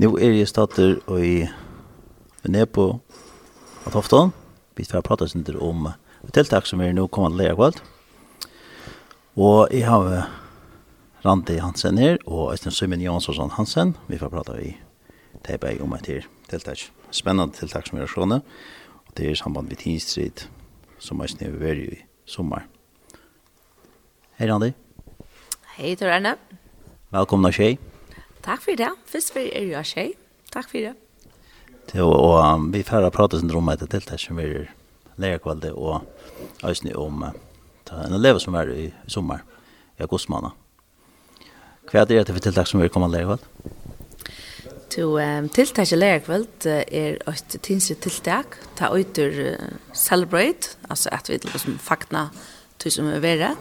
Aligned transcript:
Nu 0.00 0.06
är 0.06 0.32
jag 0.32 0.48
startar 0.48 1.18
i 1.24 1.50
Venepo 2.42 3.00
og 3.84 3.92
Tofton. 3.92 4.30
Vi 4.74 4.84
skal 4.84 5.02
prate 5.04 5.26
oss 5.26 5.34
litt 5.34 5.50
om 5.60 5.90
tiltak 6.32 6.66
som 6.66 6.80
är 6.80 6.92
nu 6.92 7.08
kommande 7.08 7.42
lära 7.42 7.54
kvart. 7.54 7.82
Og 9.36 9.68
jeg 9.70 9.84
har 9.84 10.30
Randi 11.24 11.58
Hansen 11.58 11.98
her, 11.98 12.16
og 12.26 12.52
Øystein 12.52 12.72
Søymen 12.72 13.00
Jansson 13.00 13.50
Hansen. 13.50 13.96
Vi 14.08 14.18
får 14.18 14.28
prate 14.28 14.56
i 14.62 14.72
teipa 15.44 15.76
om 15.82 15.92
et 15.92 16.06
her 16.06 16.24
tiltak. 16.48 16.88
Spennende 17.10 17.52
tiltak 17.52 17.86
som 17.86 17.98
er 17.98 18.06
sånne. 18.08 18.40
Og 19.06 19.12
det 19.16 19.30
er 19.30 19.34
samband 19.34 19.68
med 19.68 19.76
Tinstrid, 19.76 20.48
som 20.98 21.20
er 21.20 21.26
snevet 21.28 21.60
veri 21.60 21.86
i 21.92 22.02
sommer. 22.24 22.64
Hei 24.38 24.48
Randi. 24.48 24.72
Hei 25.76 25.94
Tor 25.94 26.08
Erne. 26.08 26.38
Velkommen 27.12 27.52
av 27.52 27.52
Kjei. 27.52 27.89
Takk 28.44 28.62
for 28.64 28.76
det. 28.76 28.90
Først 29.06 29.32
for 29.32 29.40
er 29.40 29.68
jo 29.68 29.82
tjej. 29.82 30.12
Takk 30.52 30.70
for 30.70 30.78
det. 30.78 30.94
Jo, 31.94 32.06
og 32.06 32.70
vi 32.72 32.82
får 32.86 33.10
prate 33.10 33.40
sin 33.40 33.50
rom 33.52 33.68
etter 33.72 33.86
til 33.90 34.04
det 34.06 34.20
som 34.20 34.38
vi 34.38 34.46
lærkvalde 35.20 35.72
og 35.74 36.06
øsne 36.64 36.96
om 36.96 37.24
en 37.24 38.14
elev 38.14 38.38
som 38.38 38.54
er 38.54 38.70
i 38.70 38.88
sommer 39.08 39.42
i 39.98 40.02
augustmåned. 40.02 40.50
Hva 41.90 42.04
er 42.04 42.04
det 42.06 42.30
for 42.30 42.38
tiltak 42.38 42.68
som 42.70 42.80
vi 42.80 42.88
kommer 42.88 43.10
lærkvalde? 43.10 43.42
To 44.90 45.18
um, 45.18 45.48
tiltak 45.48 45.92
i 45.92 45.96
lærkvald 45.96 46.66
er 46.66 47.18
et 47.30 47.56
tinsitt 47.62 48.00
tiltak, 48.02 48.56
ta 48.76 48.88
øyder 48.94 49.36
uh, 49.54 49.68
celebrate, 49.94 50.76
altså 50.90 51.08
at 51.12 51.28
vi 51.30 51.38
liksom 51.38 51.78
fakna 51.78 52.28
til 52.78 52.92
som 52.92 53.06
er 53.06 53.22
verre, 53.22 53.54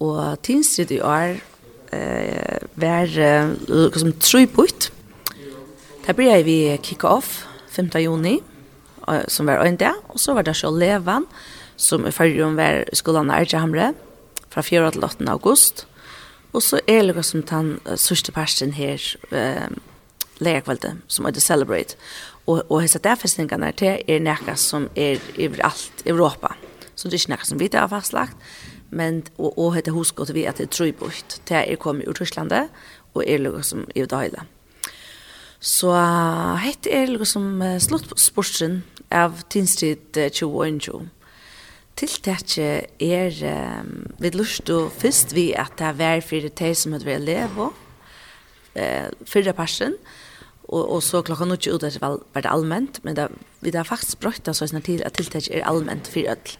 og 0.00 0.40
tinsitt 0.42 0.90
i 0.90 1.00
år 1.00 1.36
eh 1.90 2.58
var 2.74 3.98
som 3.98 4.12
tre 4.12 4.46
putt. 4.46 4.92
Där 6.06 6.14
började 6.14 6.42
vi 6.42 6.78
kick 6.82 7.04
off 7.04 7.46
5 7.70 7.88
juni 7.94 8.40
som 9.26 9.46
var 9.46 9.54
en 9.54 9.76
dag 9.76 9.94
och 10.06 10.20
så 10.20 10.34
var 10.34 10.42
det 10.42 10.54
så 10.54 10.70
levan 10.70 11.26
som 11.76 12.06
i 12.06 12.12
förrum 12.12 12.56
var 12.56 12.84
skolan 12.92 13.30
är 13.30 13.56
Hamre 13.56 13.94
från 14.48 14.64
4 14.64 14.90
till 14.90 15.04
8 15.04 15.24
august. 15.32 15.86
Och 16.50 16.62
så 16.62 16.80
är 16.86 17.12
det 17.12 17.22
som 17.22 17.42
den 17.42 17.80
sista 17.96 18.32
parten 18.32 18.72
här 18.72 19.00
eh 19.30 19.68
lärkvälde 20.38 20.96
som 21.06 21.26
heter 21.26 21.40
Celebrate. 21.40 21.94
Och 22.44 22.70
och 22.70 22.82
hessa 22.82 22.98
där 22.98 23.16
festningarna 23.16 23.72
till 23.72 24.02
är 24.06 24.20
näka 24.20 24.56
som 24.56 24.88
är 24.94 25.18
överallt 25.36 25.92
i 26.04 26.10
Europa. 26.10 26.54
Så 26.94 27.08
det 27.08 27.16
är 27.16 27.30
näka 27.30 27.44
som 27.44 27.58
vi 27.58 27.68
där 27.68 27.88
fastlagt 27.88 28.36
men 28.90 29.22
og 29.38 29.58
og 29.58 29.74
heter 29.74 29.92
huskot 29.92 30.34
vi 30.34 30.46
at 30.48 30.58
det 30.58 30.70
tror 30.70 30.92
bort 30.92 31.40
til 31.46 31.56
er 31.56 31.76
kom 31.76 32.02
ur 32.06 32.12
Tyskland 32.16 32.52
og 33.14 33.24
er 33.26 33.38
lukka 33.38 33.62
som 33.62 33.86
i 33.94 34.04
det. 34.06 34.44
Så 35.60 35.92
hett 36.62 36.86
er 36.86 37.06
lukka 37.06 37.24
som 37.24 37.62
slått 37.80 38.18
sportsen 38.18 38.82
av 39.10 39.42
Tinstrid 39.50 40.12
2021. 40.14 41.08
Tiltaket 41.98 43.02
er 43.02 43.34
um, 43.82 44.06
vi 44.22 44.30
lust 44.30 44.70
og 44.70 44.92
først 45.00 45.34
vi 45.34 45.50
at 45.58 45.74
det 45.80 45.86
er 45.88 45.98
vær 45.98 46.20
for 46.22 46.46
det 46.60 46.70
som 46.78 46.94
hadde 46.94 47.08
vært 47.08 47.26
leve 47.26 47.72
eh, 48.78 49.08
fyrre 49.26 49.54
persen 49.56 49.96
og, 50.68 50.84
og 50.84 51.02
så 51.02 51.24
klokka 51.26 51.48
nå 51.48 51.56
ikke 51.58 51.74
ut 51.74 51.86
at 51.88 51.96
det 51.96 52.02
var 52.04 52.44
det 52.44 52.52
allment 52.52 53.00
men 53.02 53.18
det, 53.18 53.26
vi 53.64 53.74
har 53.74 53.88
faktisk 53.88 54.22
brøtt 54.22 54.46
så 54.52 54.68
snart 54.70 54.86
til 54.86 55.02
at 55.02 55.18
tiltaket 55.18 55.56
er 55.56 55.66
allment 55.66 56.06
for 56.06 56.22
ødel. 56.22 56.58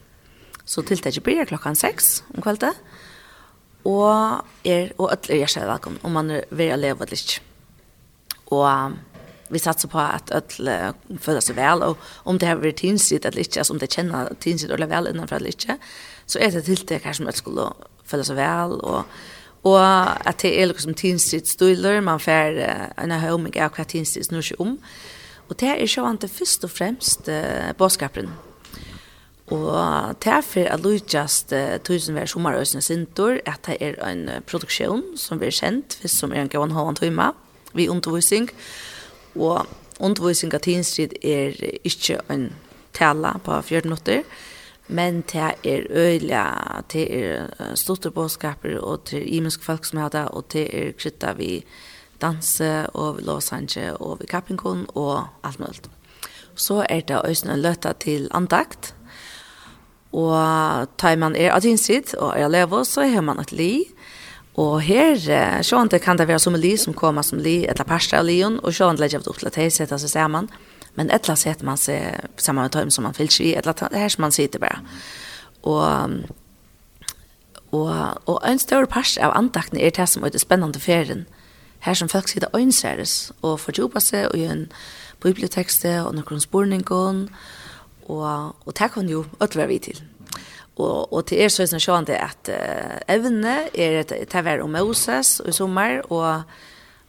Så 0.69 0.85
tiltaket 0.85 1.25
blir 1.25 1.49
klokkan 1.49 1.77
seks 1.79 2.19
om 2.35 2.45
kveldet. 2.45 2.77
Og 3.89 4.09
er, 4.69 4.91
og 4.99 5.13
alle 5.15 5.33
er 5.33 5.43
hjertelig 5.43 5.69
velkommen, 5.71 6.01
om 6.05 6.17
man 6.19 6.33
vil 6.51 6.81
leve 6.83 7.07
eller 7.07 7.17
ikke. 7.17 7.41
Og 8.53 8.99
vi 9.49 9.61
satser 9.63 9.89
på 9.89 10.01
at 10.03 10.33
alle 10.35 10.77
føler 11.25 11.45
seg 11.45 11.57
vel, 11.57 11.85
og 11.87 12.29
om 12.29 12.37
det 12.41 12.51
har 12.51 12.61
vært 12.61 12.83
tinsitt 12.83 13.25
eller 13.25 13.41
ikke, 13.41 13.63
altså 13.63 13.73
om 13.73 13.81
det 13.81 13.89
kjenner 13.95 14.35
tinsitt 14.45 14.73
eller 14.75 14.91
vel 14.91 15.09
innenfor 15.09 15.41
eller 15.41 15.55
ikke, 15.55 15.79
så 16.29 16.41
er 16.45 16.53
det 16.53 16.67
tiltak 16.67 17.07
her 17.09 17.17
som 17.17 17.29
alle 17.29 17.41
skulle 17.41 17.69
føle 18.09 18.27
seg 18.29 18.37
vel, 18.37 18.75
og, 18.85 19.15
og 19.69 19.79
at 19.81 20.43
det 20.45 20.53
er 20.53 20.69
liksom 20.69 20.97
tinsitt 21.01 21.49
støyler, 21.49 22.03
man 22.05 22.21
får 22.21 22.61
en 22.61 23.15
av 23.17 23.25
høyming 23.25 23.57
av 23.57 23.73
hva 23.73 23.89
tinsitt 23.89 24.29
snur 24.29 24.45
seg 24.45 24.61
om, 24.61 24.77
Og 25.49 25.57
det 25.57 25.71
er 25.81 25.87
så 25.89 26.03
vant 26.05 26.21
det 26.21 26.29
først 26.29 26.65
og 26.65 26.71
fremst 26.71 27.29
uh, 27.33 27.73
båtskaperen 27.79 28.29
Og 29.51 30.17
derfor 30.25 30.69
at 30.69 30.81
Lujast 30.81 31.53
uh, 31.53 31.79
tusen 31.85 32.15
vær 32.15 32.29
sommerøsene 32.29 32.83
sintor, 32.85 33.39
at 33.47 33.65
det 33.67 33.79
er 33.81 33.97
en 34.05 34.29
produksjon 34.47 35.03
som 35.17 35.41
blir 35.41 35.55
kjent, 35.55 35.97
hvis 36.03 36.19
som 36.21 36.33
er 36.33 36.45
en 36.45 36.53
gavan 36.53 36.75
halvann 36.77 36.99
tøyma, 36.99 37.31
vi 37.75 37.89
undervisning. 37.89 38.51
Og 39.37 39.67
undervisning 40.01 40.55
av 40.55 40.61
tidsstrid 40.65 41.17
er 41.25 41.57
ikke 41.85 42.21
en 42.31 42.51
tala 42.97 43.39
på 43.45 43.57
14 43.63 43.89
minutter, 43.89 44.23
men 44.89 45.23
det 45.33 45.53
er 45.65 45.87
øyla, 45.91 46.45
det 46.93 47.07
er 47.13 47.75
storte 47.77 48.11
båtskaper, 48.11 48.79
og 48.81 49.11
det 49.11 49.23
er 49.23 49.31
imensk 49.37 49.65
folk 49.65 49.85
som 49.85 50.01
har 50.01 50.09
det, 50.09 50.29
og 50.29 50.49
det 50.53 50.69
er 50.73 50.93
krytta 50.97 51.33
vi 51.37 51.65
danse, 52.21 52.87
og 52.95 53.19
vi 53.19 53.23
låsange, 53.23 53.97
og 53.97 54.21
vi 54.21 54.27
kappingkon, 54.27 54.87
og 54.95 55.27
alt 55.45 55.61
mulig. 55.61 55.91
Så 56.55 56.87
er 56.89 57.01
det 57.01 57.21
også 57.23 57.51
en 57.53 57.61
løtta 57.61 57.93
til 57.93 58.29
andakt, 58.35 58.95
Og 60.17 60.89
tar 60.97 61.19
man 61.21 61.37
er 61.37 61.53
adjinsit 61.53 62.15
og 62.17 62.33
er 62.39 62.49
lever, 62.49 62.85
så 62.85 63.05
har 63.05 63.23
man 63.23 63.41
et 63.43 63.53
li. 63.53 63.73
Og 64.59 64.81
her, 64.83 65.21
sånn 65.63 65.91
det 65.93 66.01
kan 66.03 66.19
det 66.19 66.27
være 66.27 66.43
som 66.43 66.57
li 66.59 66.73
som 66.81 66.97
kommer 66.97 67.23
som 67.23 67.39
li, 67.39 67.61
etla 67.69 67.85
parsta 67.87 68.19
av 68.19 68.27
lion, 68.27 68.59
og 68.65 68.75
sånn 68.75 68.97
det 68.97 69.05
legger 69.05 69.29
opp 69.29 69.39
til 69.39 69.51
at 69.51 69.61
de 69.61 69.69
setter 69.71 70.01
seg 70.01 70.11
sammen. 70.11 70.49
Men 70.99 71.13
etla 71.15 71.37
setter 71.39 71.69
man 71.69 71.79
seg 71.79 72.27
sammen 72.41 72.65
med 72.65 72.75
tøym 72.75 72.91
som 72.91 73.07
man 73.07 73.15
fyllt 73.15 73.39
i, 73.45 73.53
etla 73.55 73.77
det 73.79 74.01
her 74.01 74.11
som 74.11 74.25
man 74.27 74.35
sitter 74.35 74.63
bare. 74.63 74.83
Og 75.63 76.27
Og, 77.71 77.93
og 78.27 78.41
en 78.49 78.59
større 78.59 78.87
part 78.87 79.19
av 79.21 79.35
antakten 79.37 79.77
er 79.77 79.91
det 79.91 80.09
som 80.09 80.25
er 80.25 80.31
det 80.33 80.41
spennende 80.41 80.81
ferien. 80.81 81.27
Her 81.85 81.95
som 81.95 82.09
folk 82.09 82.29
sitter 82.29 82.49
øynseres 82.57 83.33
og 83.43 83.61
får 83.61 83.79
jobba 83.79 84.01
seg 84.01 84.31
og 84.31 84.39
gjør 84.39 84.53
en 84.55 84.73
bibliotekste 85.21 86.03
og 86.03 86.15
noen 86.15 86.41
spørninger 86.41 87.27
og, 88.09 88.55
og 88.67 88.79
det 88.79 88.91
kan 88.95 89.09
jo 89.09 89.25
ødre 89.41 89.67
vi 89.69 89.79
til. 89.79 90.01
Og, 90.79 91.13
og 91.13 91.27
til 91.27 91.43
er 91.43 91.51
så 91.51 91.67
sånn 91.67 92.07
er 92.07 92.09
det 92.09 92.19
at 92.23 92.51
uh, 92.55 92.97
evne 93.11 93.55
er 93.75 94.01
et 94.05 94.15
taver 94.31 94.63
om 94.63 94.77
Moses 94.77 95.41
i 95.43 95.53
sommer, 95.53 96.05
og, 96.13 96.45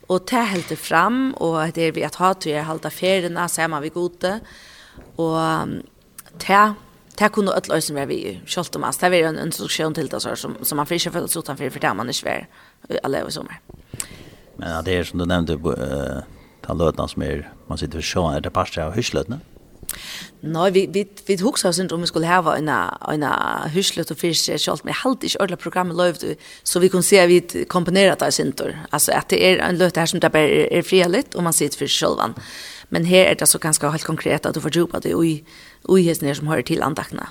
og 0.10 0.26
det 0.30 0.46
helt 0.56 0.74
fram, 0.82 1.36
og 1.38 1.76
det 1.76 1.88
er 1.88 1.96
vi 1.96 2.06
at 2.08 2.18
ha 2.18 2.34
til 2.34 2.58
er 2.58 2.66
halda 2.66 2.90
feriene, 2.90 3.46
sammen 3.50 3.84
vi 3.86 3.94
gode, 3.94 4.40
og 5.18 5.78
det 6.42 6.62
det 7.20 7.32
kunne 7.32 7.52
öll 7.52 7.72
ösen 7.72 7.96
vara 7.96 8.06
vi 8.06 8.42
skolt 8.46 8.76
om 8.76 8.84
oss. 8.84 8.98
det 8.98 9.14
er 9.14 9.28
en 9.28 9.40
instruksjon 9.40 9.94
til 9.94 10.08
det 10.08 10.22
så 10.22 10.36
som 10.36 10.56
som 10.64 10.76
man 10.76 10.86
fiskar 10.86 11.12
för 11.12 11.24
att 11.24 11.38
utan 11.38 11.58
för 11.58 11.70
för 11.70 11.80
där 11.80 11.94
man 11.94 12.10
är 12.10 12.14
svär 12.14 12.48
alle 13.04 13.28
i 13.28 13.32
sommer. 13.32 13.60
Men 14.58 14.86
det 14.86 14.94
er 14.94 15.04
som 15.04 15.20
du 15.20 15.26
nevnte 15.26 15.54
uh, 15.54 16.22
ta 16.62 16.74
løtene 16.74 17.08
som 17.08 17.22
er, 17.22 17.44
man 17.68 17.78
sitter 17.78 18.02
för 18.02 18.02
sjön 18.02 18.42
där 18.42 18.50
pastar 18.50 18.88
och 18.88 18.94
hyslötna. 18.94 19.40
Nei, 20.42 20.72
vi 20.72 20.88
vi 20.88 21.08
vi 21.26 21.36
hugsa 21.36 21.70
oss 21.70 21.80
inte 21.80 21.96
om 21.96 22.02
vi 22.02 22.08
skulle 22.08 22.28
ha 22.28 22.56
en 22.56 22.70
en 22.70 23.24
huslet 23.70 24.12
och 24.12 24.18
fisk 24.18 24.46
självt 24.46 24.84
med 24.84 24.94
halt 24.94 25.24
i 25.24 25.38
ordla 25.40 25.58
programmet 25.58 25.98
lovt 25.98 26.24
så 26.64 26.80
vi 26.80 26.90
kan 26.90 27.04
se 27.04 27.28
vi 27.28 27.66
komponerat 27.66 28.20
där 28.20 28.32
syntor. 28.32 28.80
Alltså 28.90 29.12
att 29.12 29.30
det 29.30 29.46
är 29.46 29.58
en 29.58 29.78
löt 29.78 29.96
här 29.96 30.06
som 30.06 30.20
det 30.20 30.28
är, 30.28 30.74
är 30.74 30.82
frihet 30.82 31.36
och 31.36 31.44
man 31.44 31.54
sitter 31.54 31.78
för 31.78 31.88
självan. 31.88 32.34
Men 32.90 33.06
här 33.06 33.26
är 33.26 33.36
det 33.36 33.48
så 33.48 33.58
ganska 33.58 33.90
helt 33.90 34.04
konkret 34.04 34.46
att 34.46 34.54
du 34.54 34.62
får 34.62 34.78
jobba 34.78 35.00
det 35.00 35.10
i 35.10 35.44
häst 36.08 36.22
ner 36.22 36.34
som 36.34 36.48
hör 36.48 36.62
till 36.62 36.82
andakna. 36.82 37.30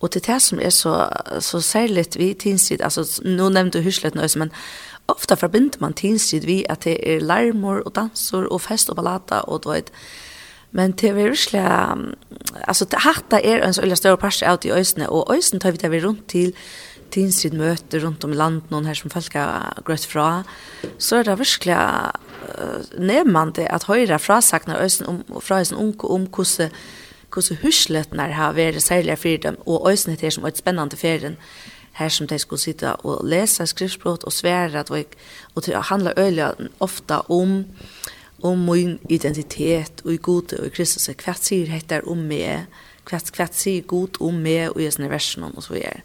Och 0.00 0.08
det 0.12 0.26
här 0.26 0.38
som 0.38 0.60
är 0.60 0.70
så 0.70 1.06
så 1.40 1.62
särskilt 1.62 2.16
vi 2.16 2.34
tinstid 2.34 2.82
alltså 2.82 3.04
nu 3.22 3.50
nämnde 3.50 3.78
du 3.78 3.84
hyschlet 3.84 4.14
nu 4.14 4.28
men 4.36 4.50
ofta 5.06 5.36
förbinder 5.36 5.78
man 5.80 5.92
tinstid 5.92 6.44
vi 6.44 6.66
att 6.68 6.80
det 6.80 7.14
är 7.14 7.20
larmor 7.20 7.86
och 7.86 7.92
dansor 7.92 8.44
och 8.52 8.62
fest 8.62 8.88
och 8.88 8.96
ballata 8.96 9.40
och 9.40 9.60
du 9.60 9.72
vet 9.72 9.92
Men 10.72 10.92
det 10.92 11.14
var 11.14 11.28
virkelig, 11.32 11.64
altså 12.68 12.86
hatta 13.04 13.40
er 13.44 13.60
en 13.60 13.74
så 13.74 13.82
øyla 13.82 13.96
større 13.96 14.16
parst 14.16 14.42
av 14.42 14.64
i 14.64 14.72
øysene, 14.72 15.10
og 15.10 15.34
øysene 15.34 15.60
tar 15.60 15.70
vi 15.70 15.82
det 15.82 15.90
vi 15.90 16.00
rundt 16.04 16.28
til 16.28 16.54
tinsid 17.12 17.52
møter 17.52 18.00
rundt 18.06 18.24
om 18.24 18.32
i 18.32 18.36
landet, 18.36 18.70
noen 18.72 18.88
her 18.88 18.96
som 18.96 19.12
folk 19.12 19.34
har 19.36 19.82
grøtt 19.84 20.06
fra, 20.08 20.42
så 20.98 21.20
er 21.20 21.28
det 21.28 21.38
virkelig 21.42 21.76
uh, 21.76 22.80
nevnende 22.98 23.68
at 23.68 23.84
høyre 23.84 24.18
frasagner 24.18 24.80
øysen 24.80 25.06
om, 25.06 25.20
fra 25.40 25.60
øysen 25.60 25.76
unge 25.76 26.08
om 26.08 26.26
hvordan 26.26 26.72
hvordan 27.32 27.62
husletene 27.62 28.26
har 28.36 28.52
vært 28.52 28.82
særlig 28.82 29.18
for 29.18 29.36
dem, 29.42 29.56
og 29.66 29.90
øysen 29.90 30.12
heter 30.12 30.30
som 30.30 30.44
et 30.46 30.58
spennende 30.58 30.96
ferien, 30.96 31.36
her 31.92 32.08
som 32.08 32.26
de 32.26 32.38
skulle 32.38 32.60
sitte 32.60 32.96
og 32.96 33.24
lese 33.28 33.66
skriftspråk 33.66 34.24
og 34.24 34.32
svære, 34.32 34.80
att 34.80 34.90
vi, 34.90 35.04
og 35.54 35.66
det 35.66 35.74
handler 35.74 36.12
øyelig 36.18 36.50
ofte 36.80 37.30
om 37.30 37.64
om 38.42 38.64
min 38.66 38.98
identitet 39.08 40.02
og 40.04 40.14
i 40.14 40.20
gode 40.22 40.58
og 40.60 40.66
i 40.66 40.74
Kristus. 40.74 41.08
Hva 41.22 41.34
sier 41.38 41.70
dette 41.70 42.02
om 42.10 42.24
meg? 42.28 42.66
Hva, 43.08 43.18
hva 43.36 43.48
sier 43.50 43.86
god 43.88 44.20
om 44.22 44.40
meg 44.42 44.72
og 44.72 44.82
i 44.82 44.90
sånne 44.90 45.10
versene 45.12 45.52
og 45.54 45.66
så 45.66 45.76
videre? 45.76 46.02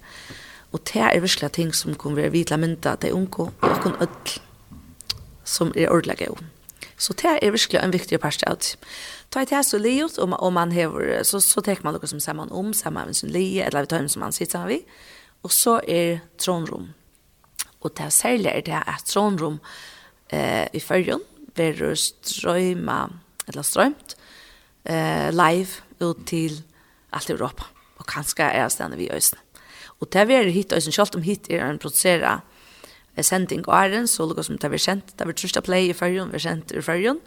Og 0.75 0.84
det 0.89 1.01
er 1.01 1.24
virkelig 1.24 1.51
ting 1.56 1.72
som 1.75 1.95
kommer 1.95 2.24
være 2.24 2.36
vidla 2.36 2.57
mynda 2.60 2.98
til 3.01 3.16
unko 3.16 3.50
og 3.50 3.81
kun 3.81 3.95
ødel 4.01 4.38
som 5.48 5.72
er 5.75 5.89
ordelig 5.89 6.18
gøy. 6.19 6.36
Så 6.98 7.13
det 7.13 7.38
er 7.42 7.51
virkelig 7.51 7.80
en 7.84 7.94
viktig 7.94 8.19
part 8.19 8.44
av 8.48 8.57
det. 8.57 8.75
Ta 9.31 9.44
et 9.44 9.54
så 9.66 9.78
livet, 9.78 10.18
og, 10.18 10.34
og 10.39 10.54
man 10.54 10.72
hever, 10.72 11.24
så, 11.24 11.39
så 11.39 11.62
tek 11.62 11.84
man 11.84 11.94
noe 11.95 12.07
som 12.07 12.19
sammen 12.19 12.51
om, 12.51 12.74
sammen 12.74 13.07
med 13.07 13.16
sin 13.16 13.31
lie, 13.31 13.63
eller 13.63 13.86
vi 13.86 13.92
tar 13.92 14.01
en 14.01 14.10
som 14.10 14.24
man 14.25 14.36
sitter 14.36 14.60
sammen 14.60 14.72
vi. 14.72 14.80
Og 15.44 15.51
så 15.54 15.80
er 15.88 16.19
tronrom. 16.39 16.89
Og 17.81 17.94
det 17.98 18.06
er 18.06 18.13
særlig 18.13 18.51
er 18.51 18.62
det 18.66 18.80
at 18.80 19.06
tronrom 19.07 19.60
eh, 20.34 20.66
i 20.74 20.80
førjen, 20.80 21.22
verður 21.57 21.98
strøyma, 21.98 23.07
eller 23.48 23.65
strøymt, 23.65 24.15
eh, 24.86 25.30
live 25.31 25.81
ut 26.01 26.25
til 26.25 26.63
alt 27.13 27.30
Europa. 27.30 27.68
Og 27.98 28.06
kanskje 28.06 28.44
er 28.44 28.69
stedet 28.69 28.98
vi 28.98 29.07
i 29.07 29.13
Øysten. 29.13 29.39
Og 30.00 30.12
det 30.13 30.30
er 30.30 30.50
hit 30.50 30.74
Øysten, 30.74 30.92
selv 30.92 31.15
om 31.15 31.21
hit 31.21 31.48
er 31.50 31.69
en 31.69 31.80
produsera 31.80 32.42
eh, 33.15 33.24
sending 33.24 33.68
og 33.68 33.74
æren, 33.74 34.07
så 34.07 34.25
lukker 34.25 34.44
som 34.44 34.57
det 34.57 34.71
er 34.71 34.77
kjent, 34.77 35.13
det 35.18 35.27
er 35.27 35.33
trusht 35.33 35.63
play 35.63 35.89
i 35.89 35.94
fyrjun, 35.94 36.31
vi 36.31 36.36
er 36.36 36.45
kjent 36.45 36.71
i 36.71 36.81
fyrjun, 36.81 37.19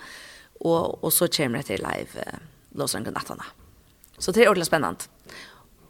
og, 0.61 1.05
og 1.05 1.13
så 1.13 1.29
kommer 1.29 1.59
det 1.59 1.67
til 1.67 1.85
live 1.85 2.27
eh, 2.27 2.39
Låsrengen 2.75 3.13
nattene. 3.13 3.45
Så 4.19 4.33
det 4.33 4.45
er 4.45 4.49
ordentlig 4.49 4.67
spennende. 4.67 5.09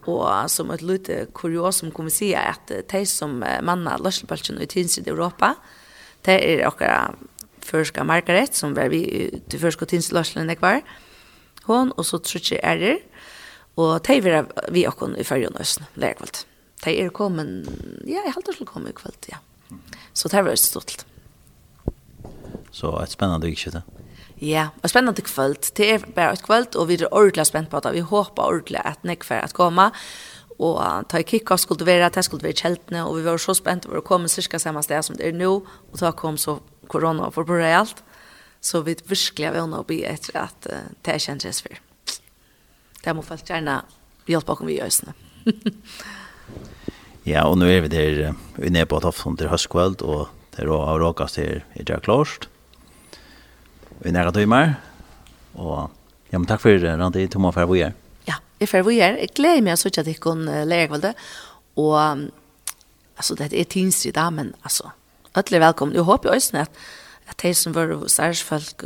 Og 0.08 0.48
som 0.48 0.70
et 0.70 0.82
lite 0.82 1.26
kuriosum 1.36 1.90
kan 1.92 2.06
vi 2.08 2.10
si 2.10 2.30
at 2.32 2.70
de 2.72 3.00
som 3.06 3.42
manna 3.62 3.98
løsselbølsen 4.00 4.62
i 4.62 4.66
tidens 4.66 4.96
i 4.96 5.04
Europa, 5.04 5.54
det 6.24 6.38
er 6.40 6.66
akkurat 6.66 7.18
førska 7.70 8.04
Margaret, 8.06 8.56
som 8.56 8.74
var 8.76 8.90
vi 8.92 9.30
til 9.50 9.62
førska 9.62 9.88
tinsløslen 9.90 10.50
jeg 10.50 10.60
var, 10.62 10.82
hon, 11.68 11.92
og 11.96 12.06
så 12.06 12.18
trutje 12.18 12.60
ærer, 12.62 13.00
og 13.78 14.00
de 14.06 14.18
var 14.24 14.50
vi 14.72 14.84
akkurat 14.88 15.18
i 15.20 15.26
fyrjon 15.26 15.56
østen, 15.60 15.86
lærkvalt. 16.00 16.44
De 16.84 16.96
er 16.96 17.12
kommet, 17.12 17.68
ja, 18.08 18.22
jeg 18.24 18.34
halte 18.34 18.56
skulle 18.56 18.70
komme 18.70 18.90
i 18.90 18.96
kvalt, 18.96 19.28
ja. 19.30 19.40
Så 20.16 20.28
det 20.32 20.44
var 20.44 20.56
stort. 20.58 21.04
Så 22.72 22.92
et 23.02 23.12
spennende 23.12 23.50
ikke 23.50 23.74
det? 23.74 23.82
Ja, 24.40 24.70
og 24.82 24.90
spennende 24.90 25.22
kvöld. 25.22 25.72
Det 25.76 25.86
er 25.94 25.98
bare 26.16 26.32
et 26.32 26.42
kvöld, 26.42 26.76
og 26.76 26.88
vi 26.88 26.94
er 26.94 27.12
ordentlig 27.12 27.46
spent 27.46 27.70
på 27.70 27.80
det. 27.80 27.92
Vi 27.92 28.00
håper 28.00 28.42
ordentlig 28.42 28.80
at 28.84 29.04
Nick 29.04 29.24
får 29.24 29.44
at 29.44 29.52
komme, 29.52 29.90
og 30.58 31.08
ta 31.08 31.18
i 31.18 31.22
kikka 31.22 31.56
skulle 31.56 31.86
være, 31.86 32.08
det 32.08 32.24
skulle 32.24 32.44
være 32.44 32.56
kjeltene, 32.56 33.04
og 33.06 33.16
vi 33.16 33.24
var 33.24 33.36
så 33.36 33.54
spent 33.54 33.86
over 33.86 34.00
å 34.00 34.04
komme 34.04 34.28
cirka 34.28 34.58
samme 34.58 34.82
sted 34.82 35.02
som 35.04 35.16
det 35.16 35.28
er 35.28 35.36
nå, 35.36 35.52
og 35.92 36.00
da 36.00 36.12
kom 36.12 36.36
så 36.36 36.58
corona 36.90 37.30
for 37.30 37.46
på 37.46 37.58
realt. 37.58 38.02
Så 38.60 38.82
vi 38.84 38.96
virkelig 39.08 39.46
har 39.46 39.54
vill 39.56 39.74
å 39.78 39.84
bli 39.86 40.02
etter 40.04 40.36
at 40.42 40.66
uh, 40.68 40.82
det 41.02 41.14
er 41.14 41.18
känns 41.18 41.62
for. 41.62 41.78
Det 43.00 43.14
må 43.16 43.22
folk 43.22 43.48
gärna 43.48 43.84
hjälpa 44.26 44.52
bakom 44.52 44.66
vi 44.66 44.78
just 44.78 45.04
nu. 45.06 45.12
ja, 47.24 47.46
og 47.46 47.56
nå 47.58 47.66
er 47.66 47.80
vi 47.80 47.88
der 47.88 48.34
vi 48.56 48.66
er 48.66 48.70
nede 48.70 48.86
på 48.86 48.96
att 48.96 49.38
til 49.38 49.48
høstkveld, 49.48 50.02
og 50.02 50.20
och 50.20 50.28
det 50.56 50.62
är 50.62 50.68
av 50.68 50.98
råkast 50.98 51.34
til 51.34 51.62
i 51.74 51.82
Jack 51.88 52.06
Lorst. 52.06 52.48
Vi 53.98 54.08
är 54.08 54.12
nära 54.12 54.32
timmar 54.32 54.74
och 55.54 55.90
ja, 56.30 56.38
men 56.38 56.46
takk 56.46 56.60
for 56.60 56.70
det. 56.70 56.98
Randi, 56.98 57.28
Tomma 57.28 57.52
för 57.52 57.62
att 57.62 57.70
vi 57.70 57.82
är. 57.82 57.94
Ja, 58.24 58.34
jag 58.58 58.68
för 58.68 58.90
Jeg 58.90 59.28
gleder 59.34 59.62
meg 59.62 59.74
å 59.74 59.82
mig 59.84 59.98
at 59.98 60.06
jeg 60.06 60.20
kan 60.20 60.44
lære 60.44 60.64
lärkvälde 60.64 61.14
Og, 61.76 62.30
altså, 63.16 63.34
det 63.34 63.52
er 63.52 63.68
tinsri 63.70 64.10
da, 64.10 64.30
men 64.30 64.54
altså, 64.62 64.90
Alle 65.34 65.56
er 65.56 65.66
velkomne. 65.66 65.94
Jeg 65.94 66.08
håper 66.08 66.34
også 66.34 66.64
at 66.64 66.82
at 67.30 67.42
de 67.42 67.54
som 67.54 67.74
var 67.74 67.92
særsfolk 68.10 68.82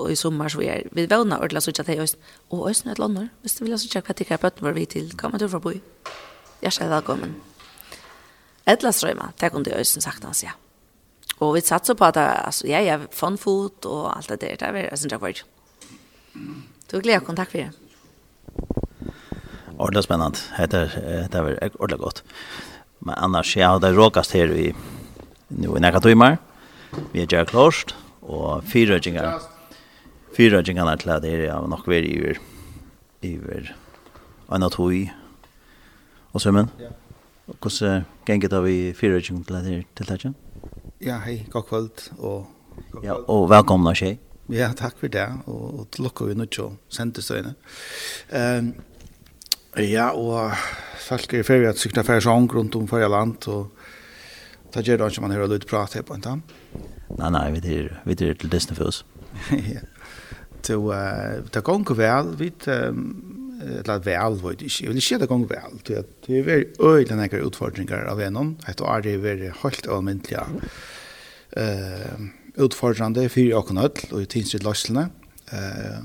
og 0.00 0.10
i 0.10 0.16
sommer 0.16 0.48
så 0.48 0.58
vi 0.58 0.68
er, 0.72 0.86
vi 0.92 1.04
vevner 1.10 1.36
ordentlig 1.36 1.60
å 1.60 1.66
sitte 1.66 1.84
at 1.84 1.90
de 1.90 1.98
også, 2.00 2.16
og 2.50 2.62
også 2.70 2.90
et 2.90 3.02
lander, 3.02 3.28
hvis 3.42 3.58
du 3.58 3.64
vil 3.64 3.74
ha 3.74 3.80
sitte 3.80 4.00
hva 4.00 4.16
tikkere 4.16 4.40
bøtten 4.40 4.64
var 4.64 4.76
vi 4.76 4.86
til, 4.88 5.10
hva 5.12 5.28
man 5.30 5.42
tror 5.42 5.52
for 5.52 5.60
å 5.60 5.66
bo 5.66 5.74
i. 5.76 5.82
Hjertelig 6.64 6.88
velkommen. 6.94 7.34
Edla 8.66 8.92
strøyma, 8.96 9.28
det 9.40 9.52
kunne 9.52 9.68
det 9.68 9.76
også 9.76 10.00
sagt 10.00 10.24
hans, 10.24 10.42
ja. 10.46 10.56
Og 11.36 11.52
vi 11.58 11.60
satser 11.60 11.98
på 11.98 12.08
at, 12.08 12.16
altså, 12.16 12.66
jeg 12.70 12.88
er 12.88 13.06
food 13.12 13.84
og 13.84 14.16
alt 14.16 14.32
det 14.32 14.40
der, 14.40 14.56
det 14.56 14.68
er 14.68 14.88
jeg 14.88 14.98
synes 14.98 15.12
jeg 15.12 15.20
var. 15.20 15.44
Du 16.90 17.00
gleder 17.00 17.20
kontakt 17.20 17.52
for 17.52 17.58
det. 17.58 17.70
Ordentlig 19.76 20.04
spennende, 20.04 20.38
Det 20.56 20.74
er, 20.74 21.28
det 21.28 21.34
er 21.34 21.70
ordentlig 21.78 22.00
godt. 22.00 22.24
Men 23.00 23.14
annars, 23.18 23.56
ja, 23.56 23.78
det 23.78 23.96
råkast 23.96 24.32
her 24.32 24.48
i 24.48 24.72
nu 25.50 25.76
i 25.76 25.82
nekka 25.82 26.00
tøymar. 26.04 26.38
Vi 27.12 27.22
er 27.22 27.28
gjerne 27.28 27.50
klart, 27.50 27.94
og 28.22 28.64
fyra 28.66 28.98
gjengar, 29.02 29.44
fyra 30.36 30.62
gjengar 30.64 30.90
er 30.92 31.02
klart 31.02 31.26
her, 31.28 31.46
ja, 31.48 31.60
nok 31.60 31.86
veri 31.90 32.14
iver, 32.16 32.40
iver, 33.26 33.72
anna 34.48 34.70
tøy, 34.72 35.06
og 36.32 36.42
sømmen. 36.42 36.70
Ja. 36.80 36.92
Hvordan 37.46 38.06
gengit 38.26 38.54
av 38.56 38.66
vi 38.66 38.92
fyra 38.96 39.20
gjengar 39.20 39.46
til 39.46 39.62
her, 39.62 39.86
til 39.94 40.12
her, 40.12 40.34
Ja, 41.04 41.18
hei, 41.20 41.42
god 41.52 41.66
kvöld, 41.68 42.10
og 42.18 42.46
Ja, 43.02 43.14
og 43.28 43.48
velkomna 43.50 43.94
tjej. 43.96 44.18
Ja, 44.52 44.70
takk 44.76 44.98
for 45.00 45.10
det, 45.12 45.26
og, 45.46 45.80
og 45.80 45.86
til 45.92 46.06
lukka 46.06 46.26
vi 46.28 46.36
nødt 46.38 46.52
til 46.54 46.68
å 46.68 46.74
sende 46.92 47.22
støyne. 47.24 47.54
Um, 48.30 48.74
ja, 49.82 50.10
og 50.14 50.54
folk 51.02 51.34
er 51.34 51.42
i 51.42 51.46
ferie 51.46 51.70
at 51.72 51.80
sykna 51.80 52.04
færre 52.06 52.24
sång 52.24 52.48
rundt 52.52 52.76
om 52.78 52.86
færre 52.88 53.10
land, 53.12 53.48
og 53.52 53.75
Ta 54.72 54.82
gjør 54.82 54.98
det 55.00 55.10
ikke 55.12 55.24
man 55.24 55.34
hører 55.36 55.52
litt 55.54 55.66
prat 55.70 55.94
her 55.96 56.04
på 56.06 56.16
inte. 56.16 56.38
Nei, 57.16 57.30
nei, 57.30 57.50
vi 57.54 57.60
det 57.64 57.76
vi 58.04 58.14
det 58.14 58.38
til 58.40 58.52
Disney 58.52 58.76
for 58.78 58.92
oss. 58.92 59.04
Ja. 59.52 59.84
Så 60.66 60.80
ta 61.54 61.60
gång 61.62 61.84
vel, 61.94 62.32
vi 62.40 62.50
eller 62.66 63.98
väl 63.98 64.34
vad 64.42 64.62
ikke, 64.62 64.84
jeg 64.84 64.88
vil 64.90 64.98
ikke 64.98 65.18
det 65.18 65.28
Til 65.28 65.48
väl. 65.48 65.76
Det 66.26 66.38
er 66.38 66.42
veldig 66.42 66.66
øyne 66.80 67.16
nekker 67.16 67.46
utfordringar 67.46 68.08
av 68.10 68.20
enon. 68.20 68.56
Det 68.66 68.80
er 68.80 69.00
det 69.00 69.22
veldig 69.22 69.52
helt 69.62 69.86
almindelig 69.86 70.38
uh, 71.56 72.20
utfordrande 72.56 73.28
for 73.28 73.40
jag 73.40 73.70
og 73.70 73.84
öll 73.84 74.12
og 74.12 74.22
i 74.22 74.26
tidsrätt 74.26 74.64
lastlarna. 74.64 75.10
Eh 75.52 76.02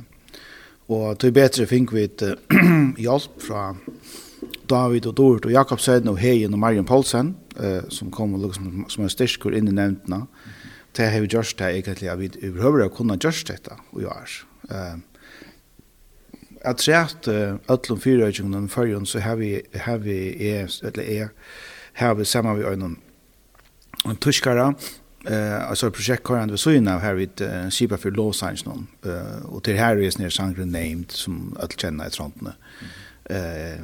og 0.91 1.17
det 1.17 1.27
är 1.27 1.31
bättre 1.31 1.65
fink 1.65 1.93
vid 1.93 2.23
hjelp 2.97 3.41
fra 3.41 3.75
David 4.67 5.05
og 5.05 5.15
Dort 5.15 5.45
og 5.45 5.51
Jakob 5.51 5.79
og 5.79 6.17
Heien 6.19 6.53
og 6.53 6.59
Marion 6.59 6.85
Paulsen 6.85 7.35
eh, 7.59 7.83
som 7.89 8.11
kom 8.11 8.33
og 8.35 8.45
liksom, 8.47 8.85
som 8.89 9.03
en 9.03 9.13
styrkur 9.13 9.55
inn 9.57 9.67
i 9.67 9.75
nevntene. 9.75 10.25
Det 10.97 11.07
har 11.07 11.23
vi 11.23 11.31
gjort 11.31 11.57
det 11.57 11.69
egentlig, 11.71 12.09
at 12.11 12.19
vi 12.19 12.51
behøver 12.51 12.85
å 12.85 12.93
kunne 12.93 13.19
gjort 13.19 13.47
dette 13.47 13.77
i 13.99 14.05
år. 14.05 14.37
Eh, 14.69 14.97
jeg 16.61 16.77
tror 16.77 16.95
at 16.95 17.27
øtlom 17.73 17.99
fyrrøytjungene 17.99 18.67
i 18.67 18.69
førjen, 18.69 19.05
så 19.05 19.19
har 19.19 19.39
vi, 19.39 19.55
har 19.73 19.97
vi, 20.03 20.17
eller 20.37 21.01
er 21.01 21.31
har 21.93 22.13
vi 22.15 22.25
sammen 22.25 22.57
med 22.57 22.97
ein 24.05 24.15
tuskara 24.15 24.73
eh 25.27 25.69
alltså 25.69 25.91
projekt 25.91 26.23
kan 26.23 26.51
vi 26.51 26.57
så 26.57 26.71
innan 26.71 27.01
här 27.01 27.13
vid 27.13 27.41
uh, 27.41 27.69
Sipa 27.69 27.97
för 27.97 28.11
law 28.11 28.31
science 28.31 28.69
någon 28.69 28.87
eh 29.05 29.45
och 29.45 29.63
till 29.63 29.77
her 29.77 29.97
er 29.97 30.09
snær 30.09 30.29
Sangre 30.29 30.65
named 30.65 31.11
som 31.11 31.57
att 31.59 31.79
känna 31.81 32.07
i 32.07 32.09
Trondheim. 32.09 32.53
Eh 33.29 33.81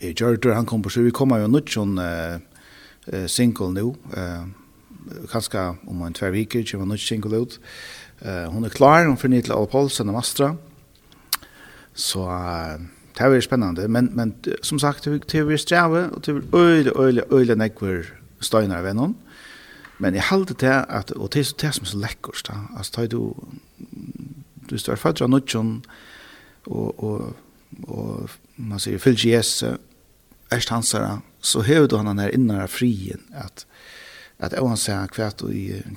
eh 0.00 0.12
Jordan 0.16 0.54
han 0.54 0.66
kom 0.66 0.82
på 0.82 0.90
så 0.90 1.00
vi 1.00 1.10
kommer 1.10 1.38
ju 1.38 1.48
nåt 1.48 1.70
sån 1.70 1.98
eh 1.98 2.38
eh, 3.12 3.26
single 3.26 3.72
nu. 3.74 3.94
Eh, 4.16 4.46
kanskje 5.32 5.64
om 5.88 6.02
en 6.02 6.14
tvær 6.14 6.34
viker 6.34 6.64
kommer 6.70 6.86
en 6.86 6.94
nytt 6.96 7.06
single 7.06 7.42
ut. 7.42 7.58
Eh, 8.20 8.46
hun 8.52 8.64
er 8.64 8.74
klar, 8.74 9.06
hun 9.06 9.18
finner 9.18 9.42
til 9.42 9.52
Alpol, 9.52 9.90
og 9.98 10.06
Mastra. 10.06 10.54
Så 11.98 12.20
uh, 12.22 12.78
det 13.14 13.24
er 13.24 13.28
veldig 13.28 13.42
spennende, 13.42 13.88
men, 13.88 14.10
men 14.14 14.34
som 14.62 14.78
sagt, 14.78 15.04
det 15.04 15.34
er 15.34 15.42
veldig 15.42 15.58
strave, 15.58 16.10
og 16.10 16.26
det 16.26 16.34
er 16.36 16.42
øyelig, 16.54 16.92
øyelig, 16.96 17.22
øyelig 17.32 17.56
nekver 17.56 18.04
støyner 18.40 18.78
av 18.78 18.94
noen. 18.94 19.16
Men 19.98 20.14
jeg 20.14 20.28
halte 20.30 20.54
til 20.54 20.70
at, 20.70 21.10
og 21.16 21.32
det 21.34 21.40
er 21.42 21.54
det 21.58 21.72
som 21.74 21.84
er 21.84 21.90
så 21.90 21.98
lekkert, 21.98 22.44
da. 22.46 22.60
altså 22.76 22.92
det 22.96 23.04
er 23.04 23.08
du, 23.16 23.34
du 24.70 24.78
står 24.78 24.94
født 24.94 25.24
av 25.26 25.30
nødgjøn, 25.32 25.72
og, 26.66 27.04
og, 27.04 27.34
og 27.82 28.30
man 28.56 28.78
sier, 28.78 29.02
fyllt 29.02 29.24
Jesus, 29.26 29.64
erst 30.52 30.70
hans 30.70 30.92
hansere, 30.94 31.18
så 31.40 31.62
hever 31.66 31.88
du 31.88 31.96
han 31.96 32.10
den 32.10 32.22
her 32.22 32.34
innare 32.34 32.68
frien, 32.70 33.22
at, 33.32 33.64
at 34.38 34.54
av 34.58 34.68
han 34.70 34.80
sier 34.80 35.10
hva 35.14 35.30
du 35.38 35.48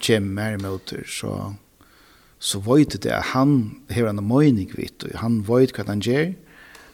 kommer 0.02 0.36
mer 0.38 0.58
mot, 0.62 0.94
så, 1.08 1.54
så 2.40 2.62
vet 2.66 3.00
det 3.02 3.14
at 3.16 3.34
han 3.34 3.82
hever 3.90 4.12
han 4.12 4.22
en 4.22 4.30
mening 4.30 4.74
vidt, 4.78 5.06
og 5.08 5.18
han 5.22 5.42
vet 5.48 5.74
hva 5.76 5.88
han 5.90 6.04
gjør, 6.06 6.34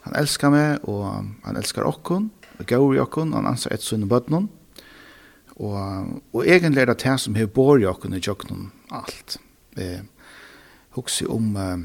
han 0.07 0.15
elskar 0.15 0.53
meg, 0.53 0.87
og 0.87 1.33
han 1.43 1.59
elskar 1.59 1.87
okkon, 1.87 2.29
og 2.57 2.69
gaur 2.69 2.95
i 2.95 3.01
okkon, 3.03 3.35
han 3.35 3.49
ansar 3.49 3.75
et 3.75 3.83
i 3.91 4.07
bøtnen, 4.07 4.47
og, 5.57 6.21
og 6.33 6.45
egentlig 6.45 6.83
er 6.83 6.91
det 6.91 7.01
det 7.01 7.19
som 7.19 7.35
har 7.35 7.49
bor 7.49 7.81
i 7.81 7.87
okkon 7.89 8.13
i 8.13 8.21
jokken 8.21 8.69
alt. 8.93 9.39
Eh, 9.77 10.01
Hoksi 10.97 11.25
om... 11.25 11.55
Eh, 11.57 11.77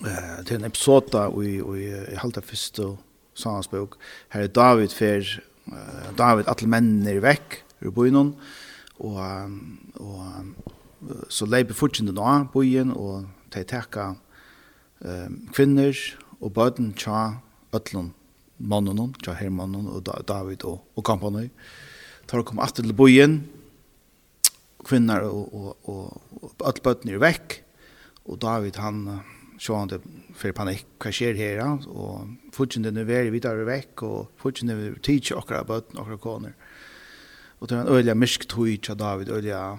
det 0.00 0.46
til 0.48 0.56
en 0.56 0.64
episode 0.64 1.26
i, 1.44 1.58
i, 1.60 1.88
i 2.14 2.16
halda 2.16 2.40
fyrst 2.40 2.78
og 2.80 2.94
Sanans 3.34 3.70
bok. 3.70 3.96
Her 4.34 4.46
er 4.46 4.52
David 4.54 4.94
fer, 4.94 5.26
uh, 5.70 6.10
David, 6.18 6.48
alle 6.50 6.70
mennene 6.70 7.16
er 7.16 7.24
vekk 7.24 7.60
ur 7.86 7.94
byen, 7.96 8.34
og, 9.00 9.20
og 10.00 11.28
så 11.32 11.48
leiber 11.48 11.76
fortjende 11.76 12.12
nå 12.16 12.32
byen, 12.52 12.92
og 12.92 13.28
de 13.54 13.64
tekka 13.64 14.12
um, 15.00 15.38
kvinner 15.54 15.96
og 16.40 16.52
bøten 16.56 16.92
tja 16.98 17.40
øtlund 17.76 18.12
mannen, 18.60 19.14
tja 19.24 19.34
hermannen 19.38 19.88
og 19.88 20.04
David 20.28 20.66
og, 20.68 20.82
og 20.96 21.06
kampanøy. 21.06 21.48
Tar 22.28 22.44
kom 22.46 22.60
atter 22.62 22.84
til 22.84 22.94
byen, 22.94 23.40
kvinner 24.86 25.24
og, 25.26 25.54
og, 25.54 25.88
og, 25.88 26.20
og 26.40 26.66
alt 26.68 26.82
bøtten 26.84 27.10
er 27.12 27.22
vekk, 27.22 27.60
og 28.30 28.40
David 28.42 28.78
han, 28.80 29.04
sjående 29.60 29.98
för 30.40 30.52
panik 30.52 30.86
vad 31.04 31.14
sker 31.14 31.34
här 31.34 31.88
och 31.88 32.20
fortsätter 32.52 32.90
nu 32.90 33.04
vara 33.04 33.30
vidare 33.30 33.64
veck 33.64 34.02
och 34.02 34.32
fortsätter 34.36 34.98
teach 35.02 35.32
och 35.32 35.50
våra 35.50 35.64
barn 35.64 35.98
och 35.98 36.06
våra 36.06 36.18
koner. 36.18 36.54
Och 37.58 37.66
det 37.66 37.74
var 37.74 37.82
en 37.82 37.88
öliga 37.88 38.14
mysk 38.14 38.48
tog 38.48 38.86
av 38.90 38.96
David 38.96 39.28
öliga 39.28 39.78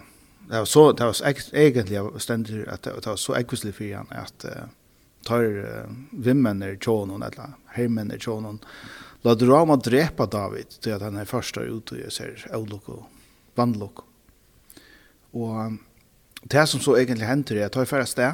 det 0.50 0.58
var 0.58 0.66
så 0.66 0.92
det 0.92 1.06
var 1.06 1.16
egentligen 1.54 2.20
ständigt 2.20 2.68
att 2.68 2.82
det 2.82 3.06
var 3.06 3.16
så 3.16 3.36
ekvislig 3.36 3.76
för 3.76 3.96
han 3.96 4.08
att 4.10 4.46
tar 5.24 5.86
vimmen 6.12 6.62
är 6.62 6.76
tjonon 6.76 7.24
eller 7.24 7.54
hemmen 7.66 8.12
är 8.12 8.18
tjonon 8.18 8.60
La 9.22 9.36
drama 9.36 9.76
drepa 9.76 10.26
David 10.26 10.70
till 10.70 10.94
att 10.94 11.02
han 11.02 11.16
är 11.16 11.26
första 11.26 11.62
ut 11.62 11.92
och 11.92 11.98
jag 11.98 12.12
ser 12.12 12.48
avlock 12.54 12.90
och 12.90 13.04
vandlock. 13.56 13.98
Och 15.32 15.56
det 16.44 16.68
som 16.68 16.80
så 16.80 16.98
egentligen 16.98 17.30
händer 17.30 17.56
är 17.56 17.66
att 17.66 17.72
ta 17.72 17.84
i 17.84 17.86
färre 17.86 18.06
steg 18.06 18.34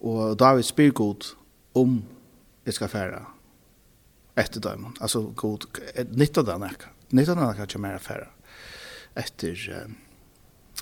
Og 0.00 0.38
David 0.38 0.66
spyr 0.66 0.92
god 0.92 1.32
om 1.74 2.00
jeg 2.66 2.74
skal 2.74 2.90
fære 2.92 3.20
etter 4.36 4.60
dem. 4.60 4.90
Altså 5.00 5.22
god, 5.36 5.68
nytt 6.16 6.38
av 6.42 6.48
den 6.48 6.66
ekka. 6.68 6.92
Nytt 7.16 7.30
av 7.32 7.38
den 7.38 7.48
ekka 7.50 7.68
ikke 7.68 7.84
mer 7.84 8.02
fære 8.02 8.32
etter 9.16 9.62
um, 9.72 9.94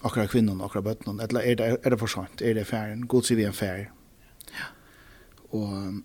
akkurat 0.02 0.30
kvinnen, 0.32 0.62
akkurat 0.64 0.88
bøttenen. 0.88 1.20
Eller 1.22 1.44
er 1.46 1.58
det, 1.60 1.68
er 1.84 1.94
det 1.94 2.00
for 2.00 2.10
sant? 2.10 2.42
Er 2.42 2.56
det 2.58 2.66
færen? 2.66 3.06
God 3.06 3.28
sier 3.28 3.38
vi 3.38 3.46
en 3.46 3.54
fære. 3.54 3.86
Ja. 4.54 4.70
Og 5.54 6.00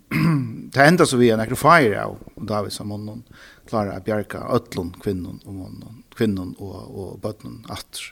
det 0.76 0.86
enda 0.86 1.08
så 1.10 1.18
vi 1.18 1.32
er 1.34 1.40
nekker 1.42 1.58
fære 1.58 2.04
av 2.04 2.20
David 2.38 2.76
som 2.76 2.94
hun 2.94 3.24
klarer 3.70 3.98
å 3.98 4.06
bjerke 4.06 4.44
øtlån 4.60 4.94
kvinnen 5.02 5.42
og, 5.50 6.04
kvinnen 6.14 6.54
og, 6.60 6.78
og 6.86 7.16
bøttenen 7.24 7.64
atter. 7.74 8.12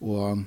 Og 0.00 0.46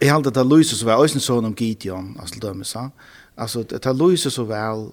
Jeg 0.00 0.12
halte 0.14 0.30
det 0.32 0.46
lyser 0.48 0.76
så 0.76 0.86
vel, 0.88 0.96
og 0.96 1.10
øyne 1.10 1.20
sånn 1.20 1.48
om 1.50 1.54
Gideon, 1.56 2.14
altså 2.20 2.40
dømme 2.40 2.64
han. 2.72 2.92
Altså, 3.36 3.62
det 3.68 3.92
lyser 3.96 4.32
så 4.32 4.46
vel, 4.48 4.86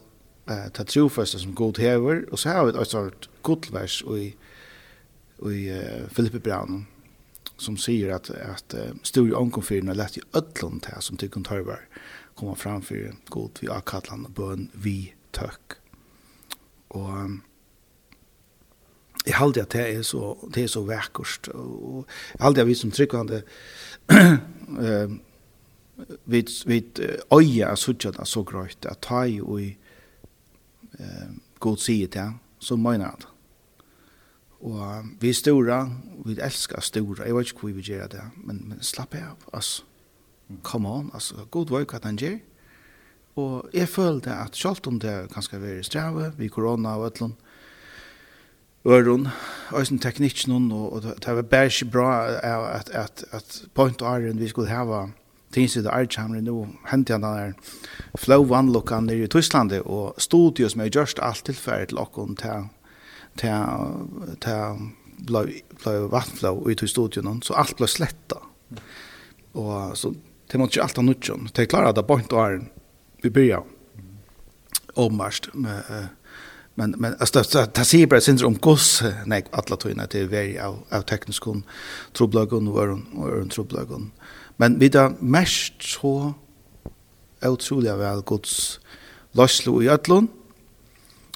det 0.47 0.81
er 0.83 0.89
trofeste 0.89 1.39
som 1.39 1.55
god 1.55 1.79
hever, 1.79 2.25
og 2.31 2.39
så 2.39 2.49
har 2.49 2.67
vi 2.67 2.75
et 2.75 2.91
sånt 2.91 3.29
godvers 3.43 4.01
i, 4.15 4.27
i 5.47 5.63
uh, 5.71 6.07
Filippe 6.11 6.39
Braun, 6.43 6.85
som 7.57 7.79
sier 7.79 8.15
at, 8.15 8.29
at 8.29 8.75
uh, 8.75 8.91
stor 9.03 9.31
omkomfyrene 9.39 9.95
lett 9.95 10.19
i 10.19 10.25
ødlån 10.35 10.83
til 10.83 11.01
som 11.01 11.15
tykker 11.15 11.39
tykken 11.39 11.47
tørver, 11.47 11.83
komme 12.35 12.55
fram 12.55 12.83
for 12.83 13.15
god 13.31 13.63
vi 13.63 13.71
avkallan 13.71 14.27
og 14.27 14.35
bøn 14.35 14.69
vi 14.75 15.13
tøkk. 15.35 15.79
Og 16.99 17.07
um, 17.07 17.41
jeg 19.27 19.35
halte 19.35 19.63
at 19.63 19.73
det 19.75 19.87
er 19.97 20.03
så, 20.07 20.35
det 20.55 20.63
er 20.63 20.71
så 20.71 20.83
vekkert, 20.87 21.49
og 21.55 22.05
jeg 22.33 22.43
halte 22.43 22.63
at 22.63 22.67
vi 22.69 22.75
som 22.79 22.91
tryggvande 22.91 23.41
eh 24.79 25.09
vid 26.23 26.49
vid 26.65 26.99
öja 27.31 27.75
sådär 27.75 28.11
där 28.11 28.23
så 28.23 28.43
gröt 28.43 28.85
att 28.85 29.01
ta 29.01 29.25
i 29.25 29.41
och 29.41 29.59
eh 29.61 31.29
god 31.59 31.79
sig 31.79 32.07
det 32.07 32.33
så 32.59 32.77
menar 32.77 33.15
det. 33.19 33.27
Och 34.59 35.05
vi 35.19 35.33
stora, 35.33 35.91
vi 36.25 36.39
älskar 36.39 36.79
stora. 36.81 37.27
Jag 37.27 37.37
vet 37.37 37.47
inte 37.47 37.67
hur 37.67 37.73
vi 37.73 37.81
gör 37.81 38.07
det, 38.07 38.29
men, 38.35 38.57
men 38.57 38.81
slapp 38.81 39.15
av. 39.15 39.37
Alltså, 39.51 39.83
come 40.61 40.89
on, 40.89 41.11
altså 41.13 41.47
god 41.51 41.69
vei 41.69 41.85
hva 41.85 41.99
han 42.03 42.17
gjør. 42.17 42.39
Og 43.37 43.69
jeg 43.73 43.89
følte 43.89 44.33
at 44.33 44.55
selv 44.57 44.87
om 44.89 44.99
det 44.99 45.29
kanskje 45.33 45.59
var 45.61 45.75
i 45.77 45.83
strave, 45.83 46.31
vi 46.37 46.47
korona 46.47 46.95
og 46.97 47.11
øtlån, 47.11 47.35
øron 48.87 49.27
eisen 49.79 49.99
teknikken 49.99 50.71
og, 50.71 50.93
og 50.93 51.03
det 51.03 51.35
var 51.35 51.41
bare 51.41 51.65
ikke 51.65 51.91
bra 51.91 52.27
at, 52.77 52.89
at, 52.89 53.25
at 53.31 53.63
point 53.75 54.01
Iron 54.01 54.39
vi 54.39 54.47
skulle 54.47 54.69
hava 54.69 55.07
tinsid 55.53 55.85
og 55.85 55.99
Archamre 55.99 56.41
nu 56.41 56.67
hentet 56.91 57.13
han 57.13 57.21
der 57.21 57.51
flow 58.17 58.45
one 58.51 58.71
nere 59.05 59.23
i 59.23 59.27
Tyskland 59.27 59.71
og 59.85 60.15
studios 60.17 60.75
med 60.75 60.95
just 60.95 61.19
alt 61.21 61.45
tilfærd 61.45 61.87
til 61.87 61.97
on 61.97 62.35
til 62.35 62.69
til 63.37 63.51
til 64.41 64.91
blå 65.27 65.45
blå 65.83 66.07
vatnflow 66.07 66.67
ut 66.67 66.83
i 66.83 66.87
studion 66.87 67.41
så 67.41 67.53
alt 67.53 67.75
blå 67.75 67.87
sletta 67.87 68.39
og 69.53 69.97
så 69.97 70.13
det 70.51 70.59
måtte 70.59 70.77
ikke 70.77 70.83
alt 70.83 70.97
ha 70.97 71.03
nutjon 71.03 71.49
det 71.55 71.69
klarer 71.69 71.89
at 71.89 71.95
det 71.95 72.07
point 72.07 72.31
Iron 72.31 72.69
vi 73.23 73.29
byrja 73.29 73.59
ommarst 74.95 75.49
med 75.53 75.83
uh, 75.89 76.05
men 76.79 76.95
men 76.97 77.15
alltså 77.19 77.41
det 77.41 77.75
det 77.75 77.85
ser 77.85 78.07
bara 78.07 78.21
syns 78.21 78.43
om 78.43 78.57
goss 78.57 79.03
nej 79.25 79.45
alla 79.51 79.75
tror 79.77 79.91
inte 79.91 80.07
det 80.11 80.19
är 80.19 80.27
very 80.27 80.57
av 80.59 80.79
av 80.89 81.01
teknisk 81.01 81.43
kon 81.43 81.63
trubblagon 82.13 82.67
och 82.67 82.99
och 83.15 83.41
en 83.41 83.49
trubblagon 83.49 84.11
men 84.57 84.79
vi 84.79 84.89
där 84.89 85.13
mest 85.19 85.73
så 85.79 86.33
otroliga 87.41 87.95
väl 87.95 88.21
Guds 88.25 88.79
löslo 89.31 89.81
i 89.83 89.89
öllon 89.89 90.27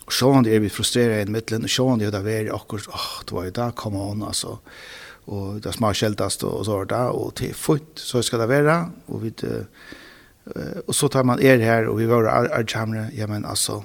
och 0.06 0.14
så 0.14 0.32
han 0.32 0.44
det 0.44 0.56
är 0.56 0.60
vi 0.60 0.70
frustrerade 0.70 1.22
i 1.22 1.26
mitten 1.26 1.64
och 1.64 1.70
så 1.70 1.90
han 1.90 2.00
det 2.00 2.12
där 2.12 2.24
var 2.24 2.56
akkurat 2.56 2.88
åh 2.88 3.24
det 3.28 3.36
var 3.36 3.44
ju 3.44 3.52
där 3.52 3.72
kom 3.72 3.94
hon 3.94 4.24
alltså. 4.24 4.60
Och 5.26 5.62
det 5.62 5.72
smar 5.74 5.94
skältast 5.94 6.44
och 6.44 6.66
så 6.66 6.84
där. 6.86 7.10
Och 7.10 7.36
till 7.36 7.56
fot 7.56 7.92
så 7.96 8.24
ska 8.24 8.38
det 8.38 8.48
vara. 8.48 8.90
Och 9.06 9.26
vi 9.26 9.34
och 10.86 10.96
så 10.96 11.08
tar 11.08 11.24
man 11.24 11.42
er 11.42 11.60
här 11.60 11.88
och 11.88 12.00
vi 12.00 12.06
var 12.06 12.24
Archamre 12.24 13.10
ja 13.14 13.28
men 13.28 13.46
alltså 13.46 13.84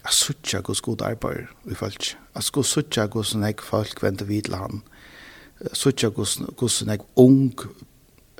Jeg 0.00 0.16
sutja 0.16 0.60
gos 0.64 0.80
god 0.80 1.02
arbeid 1.04 1.50
i 1.68 1.76
folk. 1.76 2.12
Jeg 2.34 2.46
sko 2.46 2.64
sutja 2.64 3.06
gos 3.10 3.34
nek 3.36 3.60
folk 3.64 4.02
venter 4.02 4.28
vid 4.28 4.48
til 4.48 4.56
han. 4.56 4.82
Sutja 5.76 6.08
gos 6.10 6.82
nek 6.88 7.04
ung 7.20 7.52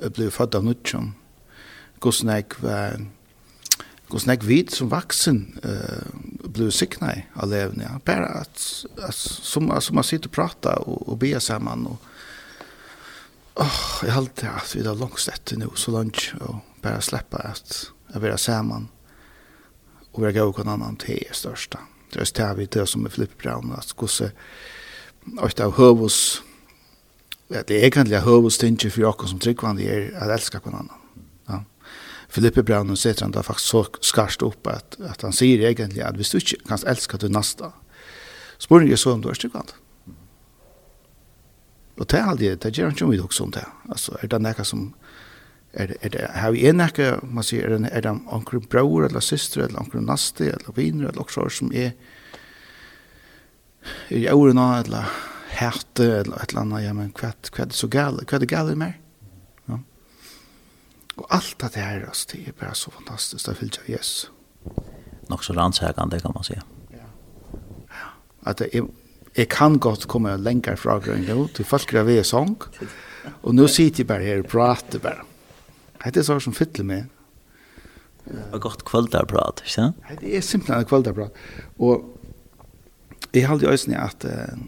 ble 0.00 0.30
født 0.32 0.56
av 0.56 0.64
nutjon. 0.64 1.12
Gos 2.00 2.22
nek 2.24 2.56
gos 4.10 4.26
nek 4.26 4.44
vid 4.46 4.72
som 4.74 4.90
vaksen 4.90 5.42
uh, 5.62 6.06
ble 6.50 6.70
sikna 6.74 7.12
i 7.14 7.24
av 7.36 7.52
levende. 7.52 7.86
Ja. 7.86 7.98
Bare 8.04 8.30
at, 8.40 8.64
at 8.98 9.14
som, 9.14 9.68
som 9.80 10.00
man 10.00 10.06
sitter 10.06 10.32
og 10.32 10.34
prater 10.34 10.80
og, 10.86 11.04
og 11.06 11.20
ber 11.22 11.42
sammen 11.44 11.90
og 11.92 12.06
Oh, 13.60 14.00
jeg 14.06 14.14
alltid 14.14 14.46
at 14.48 14.70
vi 14.72 14.82
da 14.86 14.92
langst 14.96 15.26
sett 15.26 15.50
nå, 15.58 15.66
så 15.76 15.92
langt, 15.92 16.30
og 16.40 16.62
bare 16.80 17.02
slippe 17.04 17.42
at 17.44 17.90
jeg 18.14 18.22
vil 18.22 18.38
sammen 18.40 18.86
och 20.12 20.26
vi 20.26 20.32
gav 20.32 20.52
kan 20.52 20.68
annan 20.68 20.96
te 20.96 21.28
är 21.28 21.32
största. 21.32 21.78
Det 22.12 22.38
är 22.38 22.54
vi 22.54 22.66
det 22.66 22.86
som 22.86 23.06
är 23.06 23.10
Philip 23.10 23.38
Brown 23.38 23.72
att 23.72 23.92
gå 23.92 24.06
se 24.06 24.30
och 25.40 25.60
av 25.60 25.76
hövus. 25.76 26.42
Ja, 27.48 27.62
det 27.66 27.74
är 27.74 27.86
egentligen 27.86 28.22
hövus 28.22 28.58
tinge 28.58 28.90
för 28.90 29.00
jag 29.00 29.28
som 29.28 29.38
tryggvandi 29.38 29.88
är 29.88 30.16
att 30.16 30.30
älska 30.30 30.60
kvann 30.60 30.74
annan. 30.74 30.98
Ja. 31.46 31.64
Philippe 32.34 32.62
Brown 32.62 32.96
setter 32.96 33.22
han 33.22 33.30
da 33.30 33.42
faktisk 33.42 33.68
så 33.68 33.86
skarst 34.00 34.42
opp 34.42 34.66
at, 34.66 34.96
at 35.00 35.22
han 35.22 35.32
sier 35.32 35.66
egentlig 35.68 36.02
at 36.02 36.16
hvis 36.16 36.30
du 36.30 36.38
ikke 36.38 36.62
kan 36.68 36.78
elska 36.86 37.16
du 37.16 37.28
nasta, 37.28 37.72
spør 38.58 38.86
jeg 38.86 38.98
så 38.98 39.12
om 39.12 39.22
du 39.22 39.28
er 39.28 39.34
tryggvandi. 39.34 39.74
Og 42.00 42.06
det 42.10 42.18
er 42.18 42.30
aldri, 42.30 42.54
det 42.56 42.72
gjør 42.72 42.88
han 42.88 42.94
ikke 42.94 43.04
om 43.04 43.10
vi 43.12 43.20
også 43.20 43.44
om 43.44 43.50
det. 43.52 43.64
Altså, 43.88 44.16
er 44.22 44.30
det 44.30 44.40
nekka 44.40 44.64
som, 44.64 44.94
er 45.72 45.86
det, 45.86 45.96
er 46.02 46.08
det, 46.08 46.22
har 46.34 46.50
vi 46.50 46.64
en 46.66 46.82
ikke, 46.82 47.12
man 47.22 47.46
sier, 47.46 47.68
er 47.68 47.78
det, 47.78 47.90
er 47.94 48.02
det 48.06 48.14
anker 48.34 48.62
bror, 48.72 49.04
eller 49.06 49.22
syster, 49.22 49.64
eller 49.66 49.82
anker 49.84 50.02
naste, 50.02 50.48
eller 50.50 50.74
viner, 50.74 51.10
eller 51.10 51.22
også 51.22 51.46
som 51.60 51.70
er, 51.70 51.92
er 54.10 54.16
i 54.18 54.26
årene, 54.32 54.66
eller 54.82 55.12
hæte, 55.60 56.08
eller 56.22 56.42
et 56.42 56.50
eller 56.50 56.64
annet, 56.64 56.84
ja, 56.88 56.96
men 56.96 57.14
hva, 57.14 57.32
hva 57.50 57.62
er 57.62 57.70
det 57.70 57.78
så 57.78 57.90
gale, 57.90 58.26
hva 58.26 58.38
er 58.38 58.42
det 58.42 58.50
gale 58.50 58.74
mer? 58.78 58.96
Ja. 59.70 59.78
Og 61.20 61.24
alt 61.38 61.62
det 61.62 61.72
her, 61.78 62.04
altså, 62.08 62.32
det 62.32 62.42
er 62.48 62.58
bare 62.58 62.74
så 62.78 62.94
fantastisk, 62.96 63.46
det 63.46 63.58
fyllt 63.60 63.80
av 63.84 63.94
Jesus. 63.94 64.30
Nok 65.30 65.46
så 65.46 65.54
rannsækende, 65.54 66.18
kan 66.22 66.34
man 66.34 66.50
si. 66.50 66.58
Ja. 66.90 67.06
ja. 67.94 68.12
At 68.50 68.58
det 68.58 68.72
er, 68.74 68.90
jeg 69.38 69.46
kan 69.54 69.78
godt 69.78 70.08
komme 70.10 70.34
lenger 70.42 70.74
fra 70.74 70.98
grønne, 70.98 71.44
til 71.54 71.64
folk 71.64 71.94
er 71.94 72.08
ved 72.10 72.24
sång, 72.26 72.56
og 73.42 73.54
nå 73.54 73.70
sitter 73.70 74.02
jeg 74.02 74.10
bare 74.10 74.26
her 74.26 74.42
og 74.42 74.50
prater 74.50 74.98
bare. 74.98 75.29
Hetta 76.04 76.20
er 76.20 76.26
så 76.26 76.38
som 76.40 76.56
fyller 76.56 76.86
med. 76.86 77.08
Og 78.52 78.60
godt 78.62 78.84
kvöldarprat, 78.86 79.62
ikke 79.64 79.72
sant? 79.72 79.96
det 80.20 80.36
er 80.36 80.44
simpelthen 80.44 80.86
kvöldarprat. 80.86 81.36
Og 81.78 82.04
jeg 83.34 83.46
halde 83.48 83.66
i 83.66 83.70
øyne 83.70 83.98
at 83.98 84.24
uh, 84.26 84.58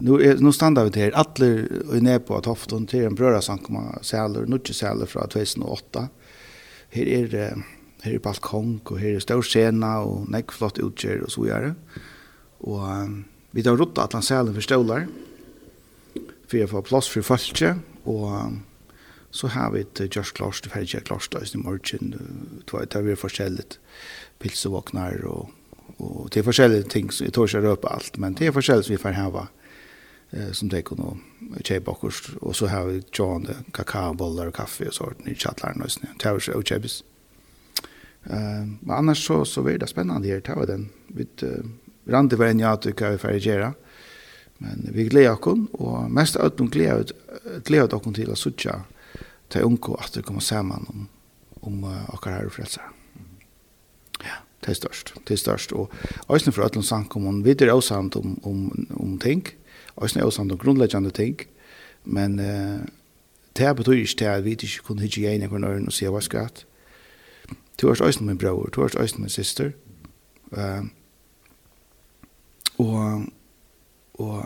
nu, 0.00 0.18
er, 0.20 0.40
nu 0.40 0.52
standa 0.52 0.84
vi 0.84 0.92
til 0.94 1.02
her, 1.02 1.18
atler 1.18 1.66
og 1.88 2.02
ned 2.02 2.24
på 2.28 2.36
at 2.36 2.46
hofton 2.46 2.86
til 2.86 3.06
en 3.08 3.16
brørasankoma 3.16 3.98
sæler, 4.02 4.46
nutje 4.46 4.74
sæler 4.74 5.06
fra 5.06 5.26
2008. 5.26 6.06
Her 6.92 7.12
er, 7.18 7.26
uh, 7.26 7.62
her 8.04 8.14
er 8.14 8.24
balkong, 8.24 8.80
og 8.84 8.98
her 8.98 9.16
er 9.16 9.24
stor 9.24 9.42
scena, 9.46 9.98
og 10.04 10.28
nekk 10.32 10.52
flott 10.52 10.80
utgjør, 10.82 11.24
og 11.26 11.30
så 11.30 11.46
gjør 11.48 11.72
Og 12.62 12.82
um, 12.86 13.24
vi 13.52 13.62
tar 13.62 13.76
rotta 13.76 14.04
atlan 14.04 14.22
sælen 14.22 14.54
for 14.54 14.64
stålar, 14.64 15.06
for 16.46 16.56
jeg 16.56 16.70
får 16.70 16.84
plass 16.86 17.10
for 17.10 17.26
falskje, 17.26 17.74
og 18.06 18.28
um, 18.30 18.60
så 19.32 19.48
har 19.48 19.70
vi 19.70 19.80
ett 19.80 20.16
just 20.16 20.32
klart 20.32 20.66
för 20.66 20.86
jag 20.94 21.04
klart 21.04 21.54
i 21.54 21.58
morgon 21.58 22.14
två 22.66 22.86
tar 22.86 23.02
vi 23.02 23.16
förskälligt 23.16 23.78
pilsevaknar 24.38 25.24
och 25.24 25.50
och 25.96 26.30
det 26.32 26.40
är 26.40 26.48
olika 26.48 26.88
ting 26.88 27.10
så 27.10 27.24
jag 27.24 27.32
törs 27.32 27.54
upp 27.54 27.84
allt 27.84 28.16
men 28.16 28.34
det 28.34 28.46
är 28.46 28.50
olika 28.50 28.82
vi 28.88 28.98
får 28.98 29.12
ha 29.12 29.46
eh 30.30 30.52
som 30.52 30.68
det 30.68 30.82
kunne 30.84 31.18
kjøpe 31.40 31.64
checkbackers 31.64 32.36
og 32.40 32.54
så 32.56 32.66
har 32.66 32.86
vi 32.86 33.02
tjående 33.12 33.56
kakaoboller 33.74 34.46
og 34.46 34.54
kaffe 34.54 34.86
og 34.86 34.94
sånt 34.94 35.26
i 35.26 35.34
chatlarna 35.34 35.84
just 35.84 36.00
det 36.00 36.08
Towers 36.18 36.48
och 36.48 36.64
kjøpes. 36.64 37.04
Ehm 38.30 38.78
men 38.80 38.96
annars 38.96 39.26
så 39.26 39.44
så 39.44 39.62
blir 39.62 39.78
det 39.78 39.88
spennende 39.88 40.28
her, 40.28 40.40
det 40.40 40.56
var 40.56 40.66
den 40.66 40.90
Vi 41.08 41.26
vid 41.26 41.62
rande 42.08 42.36
var 42.36 42.46
en 42.46 42.60
jag 42.60 42.72
att 42.72 42.86
vi 42.86 43.18
får 43.18 43.30
göra. 43.30 43.74
Men 44.58 44.88
vi 44.92 45.04
gleder 45.04 45.48
oss 45.48 45.68
og 45.72 46.10
mest 46.10 46.36
av 46.36 46.56
dem 46.56 46.70
gleder 46.70 47.04
glädjer 47.64 47.94
oss 47.94 48.14
til 48.14 48.30
å 48.30 48.36
söka 48.36 48.84
til 49.52 49.64
unge 49.68 49.96
at 49.98 50.10
det 50.14 50.24
kommer 50.24 50.40
sammen 50.40 50.86
om, 50.88 51.08
om 51.62 51.84
uh, 51.84 52.14
akkurat 52.14 52.40
her 52.40 52.48
og 52.48 52.52
frelser. 52.52 52.82
Ja, 54.24 54.40
det 54.64 54.68
er 54.68 54.78
størst. 54.78 55.14
Det 55.28 55.34
er 55.34 55.38
størst. 55.38 55.72
Og 55.72 55.90
Øystein 56.32 56.52
fra 56.52 56.64
Øtland 56.64 56.84
Sankommun, 56.84 57.44
vi 57.44 57.50
er 57.50 57.72
også 57.72 57.94
om, 57.94 58.12
om, 58.44 58.88
om 58.96 59.18
ting. 59.18 59.48
Øystein 60.02 60.22
er 60.22 60.26
også 60.26 60.42
om 60.42 60.58
grunnleggende 60.58 61.10
ting. 61.10 61.40
Men 62.04 62.38
uh, 62.38 62.80
det 63.56 63.76
betyr 63.76 63.92
ikke 63.92 64.16
til 64.18 64.24
at 64.24 64.44
vi 64.44 64.50
ikke 64.50 64.78
kunne 64.84 65.02
hitte 65.02 65.20
igjen 65.20 65.44
noen 65.44 65.64
øren 65.64 65.86
og 65.86 65.92
si 65.92 66.08
hva 66.08 66.20
skal 66.20 66.48
jeg. 66.48 66.64
Du 67.80 67.88
er 67.88 68.02
Øystein 68.02 68.26
min 68.26 68.38
bror, 68.38 68.70
du 68.72 68.82
er 68.82 69.00
Øystein 69.00 69.22
min 69.22 69.30
syster. 69.30 69.70
Uh, 70.50 70.86
og 72.78 73.26
og 74.22 74.44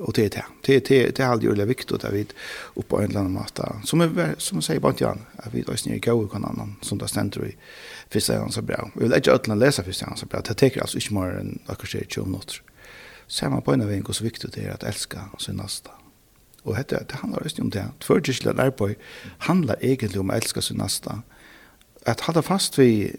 og 0.00 0.16
det 0.16 0.24
är 0.24 0.28
det. 0.28 0.44
Det 0.66 0.88
det 1.16 1.20
är 1.20 1.26
alltid 1.26 1.48
väldigt 1.48 1.68
viktigt 1.68 2.04
att 2.04 2.12
vi 2.12 2.26
oppå 2.74 2.98
en 2.98 3.04
eller 3.04 3.20
annen 3.20 3.32
måte. 3.32 3.72
Som 3.84 4.00
er 4.00 4.34
som 4.38 4.56
man 4.56 4.62
sier 4.62 4.80
bant 4.80 5.00
Jan, 5.00 5.26
at 5.38 5.54
vi 5.54 5.62
då 5.62 5.76
snir 5.76 5.94
i 5.94 6.00
kau 6.00 6.28
kan 6.28 6.44
annan 6.44 6.76
som 6.82 6.98
da 6.98 7.06
ständer 7.06 7.46
i 7.46 7.56
första 8.10 8.38
gang 8.38 8.52
så 8.52 8.62
bra. 8.62 8.90
Vi 8.94 9.04
vil 9.04 9.16
ikke 9.16 9.32
ötla 9.32 9.54
läsa 9.54 9.82
första 9.82 10.06
gang 10.06 10.16
så 10.16 10.26
bra. 10.26 10.40
Det 10.40 10.56
tar 10.56 10.80
altså 10.80 10.98
ikke 10.98 11.14
mer 11.14 11.38
än 11.40 11.58
att 11.66 11.78
kanske 11.78 12.04
20 12.08 12.24
minuter. 12.24 12.62
man 13.42 13.62
på 13.62 13.72
en 13.72 13.82
av 13.82 13.90
en 13.90 14.02
hvor 14.02 14.12
så 14.12 14.24
viktig 14.24 14.54
det 14.54 14.64
er 14.64 14.72
at 14.72 14.84
elska 14.84 15.18
sin 15.38 15.56
nasta 15.56 15.90
og 16.64 16.76
det 16.76 17.08
det 17.08 17.12
handler 17.12 17.42
just 17.42 17.58
om 17.60 17.70
det. 17.70 17.84
Tvärtom 18.00 18.94
handler 19.38 19.76
egentlig 19.80 20.20
om 20.20 20.30
att 20.30 20.36
älska 20.36 20.60
sin 20.60 20.76
nasta 20.76 21.10
Mm 21.10 21.39
att 22.04 22.20
hålla 22.20 22.42
fast 22.42 22.78
vid 22.78 23.16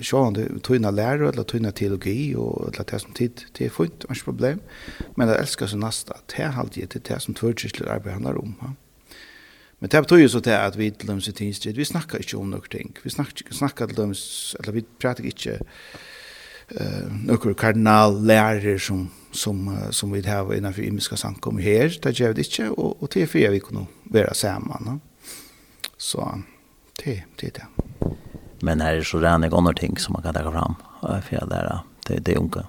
sjående 0.00 0.60
tunna 0.60 0.90
lärare 0.90 1.28
eller 1.28 1.42
tunna 1.42 1.72
teologi 1.72 2.34
och 2.34 2.74
eller 2.74 2.84
det 2.84 2.98
som 2.98 3.12
tid 3.12 3.44
det 3.52 3.64
är 3.64 3.70
fint 3.70 4.04
och 4.04 4.16
problem 4.24 4.60
men 5.14 5.28
att 5.28 5.36
älskar 5.36 5.66
sin 5.66 5.80
nästa 5.80 6.16
det 6.36 6.42
har 6.42 6.60
alltid 6.60 6.88
det 6.88 7.04
det 7.04 7.20
som 7.20 7.34
tvärkyrkligt 7.34 7.90
arbete 7.90 8.10
handlar 8.10 8.38
om 8.38 8.54
ja. 8.60 8.72
men 9.78 9.88
det 9.88 10.02
betyder 10.02 10.22
ju 10.22 10.28
så 10.28 10.40
det 10.40 10.62
att 10.62 10.76
vi 10.76 10.90
till 10.90 11.06
dem 11.06 11.20
sitt 11.20 11.40
institut 11.40 11.76
vi 11.76 11.84
snackar 11.84 12.18
inte 12.18 12.36
om 12.36 12.50
något 12.50 12.70
ting 12.70 12.96
vi 13.02 13.10
snackar 13.10 13.52
snackar 13.52 13.86
till 13.86 13.96
dem 13.96 14.14
eller 14.58 14.72
vi 14.72 14.82
pratar 14.98 15.24
inte 15.24 15.58
eh 16.68 17.12
några 17.24 17.54
kardinal 17.54 18.24
lärare 18.26 18.78
som 18.78 19.10
som 19.32 19.78
som 19.90 20.12
vi 20.12 20.28
har 20.28 20.54
innanför 20.54 20.82
imiska 20.82 21.16
samkom 21.16 21.58
här 21.58 21.98
det 22.02 22.18
gör 22.18 22.34
det 22.34 22.40
inte 22.40 22.68
och 22.68 23.02
och 23.02 23.10
till 23.10 23.28
för 23.28 23.50
vi 23.50 23.60
kunde 23.60 23.86
vara 24.02 24.34
samman 24.34 24.82
ja. 24.86 24.98
så 25.96 26.42
det 27.04 27.24
det 27.36 27.54
det 27.54 27.66
Men 28.64 28.80
här 28.80 28.94
är 28.94 29.02
så 29.02 29.18
rena 29.18 29.48
gånger 29.48 29.72
ting 29.72 29.98
som 29.98 30.12
man 30.12 30.22
kan 30.22 30.34
ta 30.34 30.52
fram 30.52 30.74
för 31.00 31.36
att 31.36 31.50
där 31.50 31.80
det, 32.06 32.18
det 32.18 32.36
unga 32.36 32.66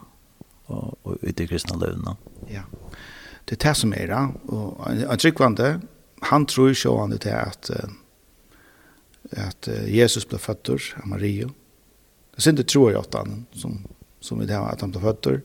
och, 0.66 0.98
och 1.02 1.18
ut 1.22 1.40
i 1.40 1.48
kristna 1.48 1.76
lövna. 1.76 2.18
Ja, 2.48 2.62
det 3.46 3.64
är 3.64 3.70
det 3.70 3.76
som 3.76 3.94
är 3.94 4.08
det. 4.08 4.54
Och 4.56 4.92
en 4.92 5.18
tryggvande, 5.18 5.82
han 6.22 6.46
tror 6.46 6.68
ju 6.70 6.76
så 6.76 7.00
han 7.00 7.10
det 7.10 7.26
är 7.26 7.46
att 7.46 7.70
att 9.38 9.70
Jesus 9.88 10.30
blev 10.30 10.40
född 10.40 10.70
av 10.70 11.08
Maria. 11.08 11.50
Det 12.36 12.48
är 12.48 12.52
det 12.52 12.68
tror 12.68 12.92
jag 12.92 13.00
att 13.00 13.14
han 13.14 13.46
som 13.52 13.88
som 14.20 14.48
det 14.48 14.60
att 14.60 14.82
han 14.82 14.92
blev 14.92 15.02
född 15.02 15.42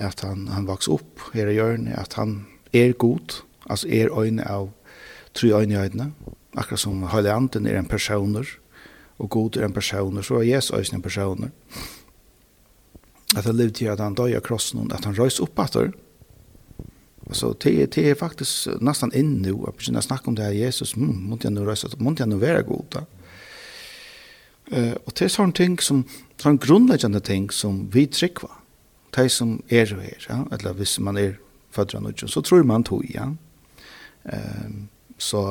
att 0.00 0.20
han 0.20 0.48
han 0.48 0.66
vaks 0.66 0.88
upp 0.88 1.20
här 1.34 1.46
i 1.46 1.52
jorden 1.52 1.94
att 1.96 2.12
han 2.12 2.46
är 2.72 2.92
god 2.92 3.32
alltså 3.66 3.88
är 3.88 4.24
en 4.24 4.40
av 4.40 4.70
tre 5.32 5.52
ögon 5.52 5.70
i 5.70 5.76
ögonen 5.76 6.14
akkurat 6.54 6.80
som 6.80 7.02
Helande 7.02 7.70
är 7.70 7.74
en 7.74 7.84
personer 7.84 8.61
og 9.22 9.30
god 9.30 9.56
er 9.56 9.68
en 9.68 9.74
person, 9.74 10.22
så 10.22 10.40
er 10.40 10.48
Jesus 10.48 10.74
også 10.74 10.96
en 10.96 11.02
person. 11.02 11.50
At 13.36 13.44
han 13.44 13.56
levde 13.56 13.78
til 13.78 13.92
at 13.92 14.00
han 14.02 14.16
døg 14.18 14.34
av 14.36 14.42
krossen, 14.44 14.90
at 14.92 15.06
han 15.06 15.16
røys 15.18 15.40
opp 15.40 15.58
etter. 15.62 15.92
det. 15.92 16.00
Altså, 17.28 17.52
det, 17.62 17.94
det 17.94 18.10
er 18.10 18.18
faktisk 18.18 18.80
nesten 18.82 19.12
inn 19.14 19.36
nå, 19.44 19.54
at 19.68 19.78
begynne 19.78 20.02
å 20.02 20.04
snakke 20.04 20.28
om 20.28 20.36
det 20.36 20.48
her 20.48 20.56
Jesus, 20.66 20.96
mm, 20.98 21.28
måtte 21.30 21.46
jeg 21.46 21.54
nå 21.54 21.66
røys 21.66 21.84
opp, 21.86 22.00
måtte 22.02 22.24
jeg 22.24 22.32
nå 22.32 22.40
være 22.42 22.64
god 22.66 22.88
da. 22.96 23.04
Uh, 24.72 24.94
og 25.04 25.14
det 25.18 25.26
er 25.26 25.32
sånne 25.32 25.56
ting 25.56 25.78
som, 25.82 26.02
sånne 26.40 26.62
grunnleggende 26.62 27.20
ting 27.24 27.48
som 27.52 27.86
vi 27.92 28.06
trykker, 28.10 28.50
de 29.16 29.24
som 29.30 29.58
er 29.68 29.90
og 29.94 30.04
er, 30.06 30.26
ja? 30.28 30.38
eller 30.54 30.76
hvis 30.78 30.96
man 31.04 31.18
er 31.20 31.34
fødder 31.72 32.00
av 32.00 32.28
så 32.28 32.42
tror 32.44 32.64
man 32.68 32.84
tog, 32.84 33.04
ja. 33.14 33.28
Uh, 34.26 34.88
så, 35.18 35.42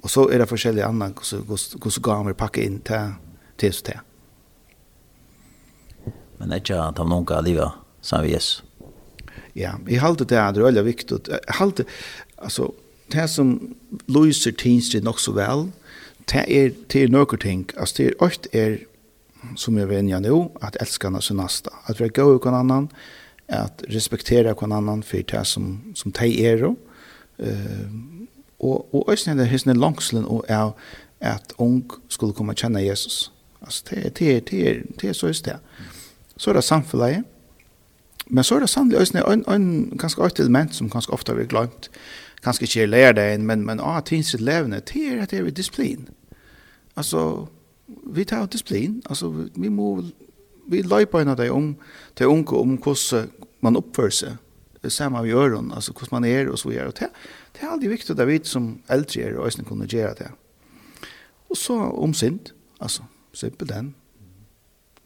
Och 0.00 0.10
så 0.10 0.28
är 0.28 0.38
det 0.38 0.46
forskjellige 0.46 0.86
annan 0.86 1.12
hur 1.12 1.24
så 1.24 1.38
går 1.78 1.90
så 1.90 2.00
gamer 2.00 2.32
packa 2.32 2.62
in 2.62 2.80
till 2.80 3.12
till 3.56 3.72
så 3.72 3.84
där. 3.84 4.00
Men 6.36 6.48
det 6.48 6.70
är 6.70 6.88
att 6.88 6.96
de 6.96 7.08
någon 7.08 7.26
kan 7.26 7.44
leva 7.44 7.72
som 8.00 8.22
vi 8.22 8.34
är. 8.34 8.42
Ja, 9.52 9.78
i 9.88 9.96
halde 9.96 10.24
det 10.24 10.36
är 10.36 10.52
det 10.52 10.62
väldigt 10.62 10.84
viktigt. 10.84 11.28
Halde 11.46 11.84
alltså 12.36 12.72
det 13.06 13.28
som 13.28 13.74
Louise 14.06 14.52
Tinstrid 14.52 15.04
nog 15.04 15.20
så 15.20 15.32
väl 15.32 15.70
det 16.24 16.58
är 16.58 16.72
till 16.88 17.10
något 17.10 17.40
ting. 17.40 17.66
Alltså 17.76 18.02
det 18.02 18.08
är 18.08 18.22
oft 18.22 18.46
är 18.52 18.78
som 19.56 19.78
jag 19.78 19.86
vänjer 19.86 20.20
nu 20.20 20.48
att 20.60 20.76
älska 20.76 21.20
sin 21.20 21.36
nästa, 21.36 21.70
att 21.84 22.00
vara 22.00 22.08
god 22.08 22.42
kan 22.42 22.54
annan, 22.54 22.88
att 23.48 23.84
respektera 23.88 24.54
kan 24.54 24.72
annan 24.72 25.02
för 25.02 25.22
det 25.22 25.44
som 25.44 25.92
som 25.94 26.12
te 26.12 26.46
är 26.46 26.58
då. 26.58 26.76
Eh 27.36 27.90
Og, 28.60 28.94
og 28.94 29.08
også 29.08 29.34
det 29.34 29.48
hisne 29.48 29.74
langslen 29.74 30.24
og 30.24 30.44
er 30.48 30.70
at 31.20 31.52
ung 31.58 31.90
skulle 32.08 32.32
komme 32.34 32.52
og 32.52 32.56
kjenne 32.56 32.86
Jesus. 32.86 33.32
Altså, 33.62 33.84
det 33.90 34.06
er, 34.06 34.08
det 34.08 34.36
er, 34.36 34.40
det 34.40 34.68
er, 34.68 34.82
det 35.00 35.16
så 35.16 35.26
just 35.26 35.44
det. 35.44 35.56
Så 36.36 36.50
er 36.50 36.54
det 36.54 36.64
samfunnet. 36.64 37.24
Men 38.26 38.44
så 38.44 38.54
er 38.54 38.60
det 38.60 38.68
sannelig 38.68 38.98
også 38.98 39.32
en, 39.32 39.54
en 39.54 39.98
ganske 39.98 40.24
øyt 40.24 40.40
element 40.40 40.74
som 40.74 40.90
ganske 40.90 41.12
ofte 41.12 41.32
vi 41.32 41.38
vært 41.38 41.48
glemt. 41.48 41.90
Ganske 42.42 42.62
ikke 42.62 42.82
er 42.82 42.86
lærer 42.86 43.12
deg, 43.12 43.40
men, 43.40 43.66
men 43.66 43.80
ah, 43.80 44.00
tins 44.04 44.26
sitt 44.26 44.40
levende, 44.40 44.80
det 44.80 45.12
er 45.12 45.22
at 45.22 45.30
det 45.30 45.38
er 45.38 45.50
disiplin. 45.50 46.08
Altså, 46.96 47.46
vi 48.06 48.24
tar 48.24 48.46
disiplin. 48.46 49.02
Altså, 49.10 49.48
vi 49.56 49.68
må, 49.68 50.04
vi 50.68 50.82
løyper 50.82 51.20
en 51.20 51.28
av 51.28 51.36
det 51.36 51.50
om, 51.50 51.76
til 52.16 52.26
unge 52.26 52.56
om 52.56 52.76
hvordan 52.76 53.30
man 53.60 53.76
oppfører 53.76 54.10
seg 54.10 54.36
det 54.88 54.96
samme 54.96 55.22
vi 55.24 55.32
gjør, 55.32 55.58
altså 55.76 55.92
hvordan 55.92 56.16
man 56.16 56.26
er 56.28 56.50
og 56.50 56.58
så 56.58 56.72
gjør. 56.72 56.90
Og 56.90 56.98
det, 56.98 57.08
det 57.54 57.62
er 57.62 57.72
aldri 57.72 57.92
viktig 57.92 58.16
at 58.16 58.28
vi 58.28 58.40
som 58.48 58.68
eldre 58.88 59.22
er 59.22 59.38
og 59.38 59.46
hvordan 59.46 59.68
kunne 59.68 59.88
gjøre 59.88 60.14
det. 60.22 60.30
Og 61.48 61.56
så 61.56 61.76
om 61.76 62.14
synd, 62.14 62.52
altså 62.80 63.06
simpel 63.32 63.68
den. 63.68 63.94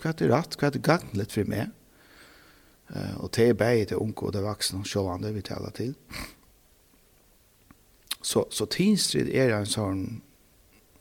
Hva 0.02 0.10
er 0.10 0.18
det 0.18 0.30
rett, 0.32 0.56
hva 0.58 0.68
er 0.68 0.74
det 0.74 0.82
gangen 0.86 1.18
litt 1.18 1.34
for 1.34 1.48
meg? 1.48 1.70
Uh, 2.92 3.24
og 3.24 3.30
det 3.36 3.48
er 3.48 3.58
bare 3.58 3.86
til 3.88 4.02
unge 4.02 4.26
og 4.26 4.34
det 4.34 4.42
vaksne 4.44 4.82
og 4.82 4.88
sjående 4.88 5.32
vi 5.34 5.44
taler 5.46 5.72
til. 5.76 5.94
Så, 8.22 8.44
så 8.50 8.66
tinstrid 8.70 9.30
er 9.30 9.54
en 9.56 9.66
sånn 9.70 10.02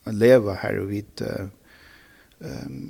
leva 0.10 0.56
her 0.62 0.80
og 0.82 0.89
vidt 0.89 1.22
uh, 1.26 1.50
um, 2.39 2.89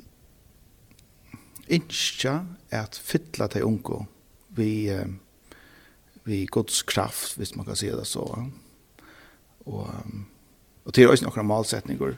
innskja 1.72 2.38
at 2.76 3.00
fytla 3.00 3.50
til 3.52 3.68
unge 3.68 4.06
vi 4.56 4.92
um, 4.96 5.18
vi 6.24 6.46
Guds 6.46 6.82
kraft, 6.82 7.36
hvis 7.38 7.56
man 7.56 7.66
kan 7.66 7.76
si 7.80 7.90
det 7.90 8.08
så. 8.08 8.26
Og, 9.66 9.90
og 10.86 10.94
til 10.94 11.10
også 11.10 11.28
noen 11.28 11.50
malsetninger. 11.50 12.18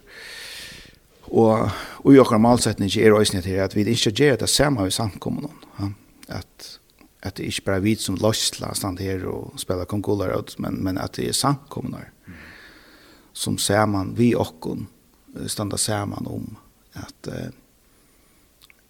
Og, 1.31 1.69
og 2.03 2.13
i 2.13 2.19
noen 2.19 2.43
malsetninger 2.43 2.99
er 2.99 3.15
også 3.15 3.41
til 3.41 3.59
at 3.63 3.75
vi 3.75 3.85
ikke 3.87 4.11
gjør 4.11 4.39
det 4.43 4.49
samme 4.51 4.87
i 4.87 4.93
samkommende. 4.93 5.51
Ja? 5.79 5.91
At, 6.39 6.79
at 7.23 7.37
det 7.37 7.47
ikke 7.47 7.65
bare 7.67 7.81
er 7.81 7.87
vi 7.87 7.95
som 7.95 8.19
løsler 8.19 8.75
stand 8.75 8.99
her 8.99 9.25
og 9.27 9.59
spiller 9.59 9.87
kongoler 9.89 10.35
ut, 10.37 10.55
men, 10.59 10.83
men 10.83 10.97
at 10.97 11.15
det 11.15 11.29
er 11.29 11.37
samkommer 11.37 12.09
Mm. 12.23 12.33
Som 13.33 13.57
ser 13.57 13.85
man, 13.85 14.13
vi 14.17 14.29
og 14.35 14.85
standa 15.47 15.77
sammen 15.77 16.27
om 16.27 16.57
at, 16.93 17.27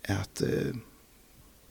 at, 0.04 0.42
at 0.44 0.44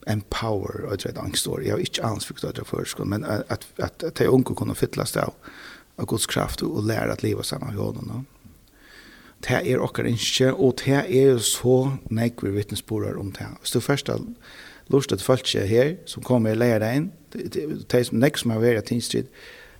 empower 0.05 0.85
och 0.85 0.91
angst 0.91 1.17
angstor. 1.17 1.63
Jag 1.63 1.73
har 1.73 1.79
inte 1.79 2.03
alls 2.03 2.25
förstått 2.25 2.55
det 2.55 2.65
först, 2.65 2.97
men 2.99 3.23
att 3.23 3.51
att 3.51 3.65
att, 3.79 4.03
att 4.03 4.15
de 4.15 4.27
unga 4.27 4.55
kunde 4.55 4.75
fylla 4.75 5.05
sig 5.05 5.21
av 5.21 5.33
av 5.95 6.05
Guds 6.05 6.25
kraft 6.25 6.61
och 6.61 6.83
lära 6.83 7.13
att 7.13 7.23
leva 7.23 7.43
samman 7.43 7.75
med 7.75 7.83
honom. 7.83 8.25
Det 9.39 9.71
är 9.71 9.79
också 9.79 10.05
inte, 10.05 10.51
och 10.51 10.81
det 10.85 10.91
är 11.23 11.37
så 11.37 11.97
nej 12.03 12.35
vi 12.41 12.49
vittnesbörd 12.49 13.17
om 13.17 13.31
det. 13.31 13.47
Så 13.63 13.81
första 13.81 14.19
lustet 14.87 15.21
folk 15.21 15.55
här 15.55 15.97
som 16.05 16.23
kommer 16.23 16.55
lära 16.55 16.79
dig 16.79 16.97
in, 16.97 17.11
det 17.31 17.93
är 17.93 18.03
som 18.03 18.19
som 18.37 18.51
har 18.51 18.59
varit 18.59 18.85
tinstrid, 18.85 19.27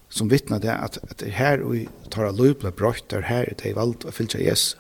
som 0.09 0.27
vittnar 0.27 0.59
det 0.59 0.73
att, 0.73 0.97
att 0.97 1.17
det 1.17 1.29
här 1.29 1.61
och 1.61 1.75
vi 1.75 1.89
tar 2.09 2.23
av 2.23 2.37
lovbla 2.37 2.71
brott, 2.71 3.09
det 3.09 3.21
här 3.21 3.53
det 3.57 3.69
är 3.69 3.73
valt 3.73 4.05
att 4.05 4.15
fylla 4.15 4.39
Jesus. 4.39 4.77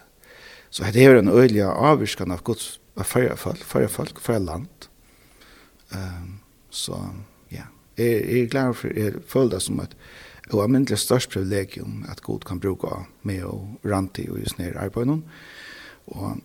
Så 0.69 0.83
det 0.83 1.05
är 1.05 1.15
en 1.15 1.29
öjliga 1.29 1.71
avvirskan 1.71 2.31
av 2.31 2.43
Guds 2.43 2.79
förra 2.95 3.35
folk, 3.35 3.63
förra 3.63 3.87
folk, 3.87 4.19
förra 4.19 4.39
land. 4.39 4.67
Um, 5.93 6.39
så 6.69 6.97
ja, 7.51 7.67
jeg 7.97 8.41
er 8.41 8.47
glad 8.49 8.73
for, 8.73 8.93
jeg 8.97 9.13
føler 9.29 9.57
det 9.57 9.61
som 9.61 9.79
at 9.83 9.95
og 10.51 10.59
jeg 10.61 10.71
mindre 10.73 10.97
størst 10.99 11.31
privilegium 11.31 12.05
at 12.09 12.21
god 12.21 12.39
kan 12.47 12.59
bruka 12.59 13.05
med 13.23 13.43
og 13.47 13.79
ranti 13.85 14.27
og 14.29 14.39
just 14.39 14.59
nere 14.59 14.81
arbeid 14.83 15.09
og 16.07 16.39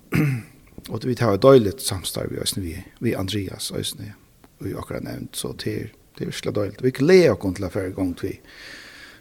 og 0.88 1.04
vi 1.04 1.14
tar 1.14 1.34
et 1.34 1.42
døyligt 1.42 1.82
samstarv 1.82 2.30
vi, 2.30 2.60
vi, 2.62 2.76
vi 3.00 3.12
Andreas 3.12 3.72
øyne 3.74 4.14
vi 4.60 4.74
akkurat 4.74 5.02
nevnt 5.02 5.36
så 5.36 5.52
det 5.52 5.74
er, 5.74 5.86
det 6.18 6.20
er 6.20 6.30
virkelig 6.30 6.54
døyligt 6.54 6.84
vi 6.84 6.90
gleder 6.90 7.32
oss 7.32 7.56
til 7.56 7.64
å 7.64 7.68
hver 7.68 7.90
gang 7.96 8.14
til 8.18 8.38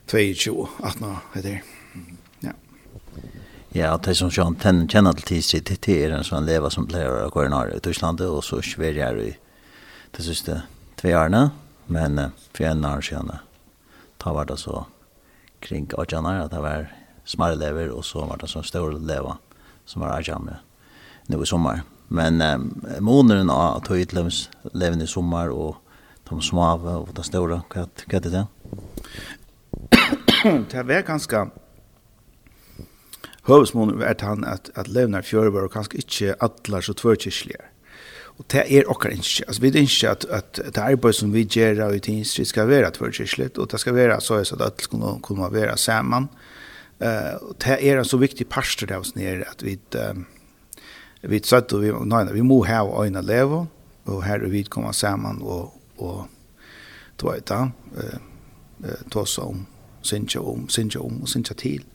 22 0.08 0.68
18 0.84 1.16
heter 1.34 1.60
ja 2.44 2.54
Ja, 3.76 3.98
det 3.98 4.16
som 4.18 4.32
Sean 4.32 4.56
kjenner 4.88 5.13
til 5.13 5.26
tidsid, 5.26 5.70
det 5.86 6.04
er 6.04 6.16
en 6.16 6.24
sånn 6.24 6.46
leva 6.46 6.70
som 6.70 6.88
pleier 6.88 7.26
å 7.26 7.30
gå 7.30 7.44
i 7.44 7.80
Tyskland, 7.84 8.22
og 8.22 8.44
så 8.44 8.62
sverger 8.62 9.18
jeg 9.18 9.28
i 9.28 9.36
det 10.15 10.24
siste 10.26 10.62
tve 11.00 11.15
årene, 11.17 11.50
men 11.88 12.20
uh, 12.20 12.32
for 12.54 12.70
en 12.70 12.86
år 12.86 13.02
siden 13.02 13.34
da 14.17 14.34
var 14.34 14.48
det 14.50 14.60
så 14.60 14.86
kring 15.62 15.89
Ajana, 15.98 16.43
at 16.46 16.52
det 16.52 16.62
var 16.62 16.88
smare 17.26 17.58
lever, 17.60 17.91
og 17.91 18.06
så 18.06 18.26
var 18.26 18.39
det 18.41 18.50
så 18.50 18.63
store 18.63 19.00
lever 19.00 19.38
som 19.86 20.02
var 20.02 20.17
Ajana 20.17 20.62
nå 21.28 21.41
i 21.43 21.46
sommer. 21.46 21.84
Men 22.08 22.41
um, 22.41 22.70
måneden 23.04 23.50
av 23.52 23.82
tog 23.84 24.00
utlevs 24.00 24.48
levende 24.74 25.04
i 25.04 25.12
sommer, 25.12 25.52
og 25.52 25.76
de 26.30 26.41
smave 26.43 26.93
og 27.04 27.12
de 27.15 27.24
store, 27.24 27.62
hva, 27.72 27.88
hva 28.08 28.20
er 28.20 28.30
det? 28.32 28.46
det 30.72 30.84
var 30.88 31.08
ganske 31.08 31.48
høvesmånen 33.48 34.04
er 34.04 34.15
han 34.24 34.43
at, 34.48 34.70
at 34.76 34.89
levende 34.91 35.24
fjører 35.24 35.54
var 35.56 35.70
ganske 35.72 36.00
ikke 36.00 36.36
atler 36.43 36.84
så 36.84 36.96
tvørkirkeligere 36.98 37.72
Og 38.38 38.45
det 38.54 38.63
er 38.69 38.89
okkar 38.89 39.15
ikke. 39.15 39.47
Altså, 39.47 39.62
vi 39.62 39.71
ønsker 39.80 40.12
at, 40.12 40.26
at 40.30 40.60
det 40.62 40.84
arbeid 40.84 41.17
som 41.17 41.34
vi 41.34 41.45
gjør 41.45 41.88
av 41.88 41.95
i 41.95 42.02
utinstri 42.02 42.45
skal 42.45 42.69
være 42.69 42.91
tvørkirkelig, 42.93 43.56
og 43.58 43.71
det 43.71 43.80
skal 43.82 43.97
være 43.97 44.19
så 44.21 44.41
at 44.43 44.62
alle 44.62 44.86
skal 44.86 45.19
kunne 45.26 45.50
være 45.54 45.78
sammen. 45.78 46.30
Uh, 46.97 47.34
og 47.50 47.56
det 47.62 47.78
er 47.78 48.00
en 48.00 48.06
så 48.06 48.17
viktig 48.17 48.47
parster 48.50 48.89
av 48.93 49.04
oss 49.06 49.13
nere 49.13 49.45
at 49.45 49.62
vi 49.62 49.76
uh, 49.97 50.17
vi 51.21 51.39
satt 51.43 51.73
og 51.73 51.84
vi, 51.84 51.91
nei, 51.91 52.23
vi 52.34 52.45
må 52.45 52.62
ha 52.67 52.84
øyne 52.86 53.21
leve, 53.26 53.65
og 54.08 54.23
her 54.23 54.45
og 54.45 54.54
vi 54.54 54.63
kommer 54.63 54.93
sammen 54.95 55.41
og, 55.41 55.73
og 55.97 56.28
tog 57.17 57.34
et 57.34 57.47
da, 57.50 57.67
tog 59.12 59.23
oss 59.23 59.38
om, 59.41 59.65
synge 60.06 60.39
om, 60.39 60.67
synge 60.69 61.02
om 61.02 61.21
og 61.21 61.30
synge 61.30 61.58
til, 61.58 61.86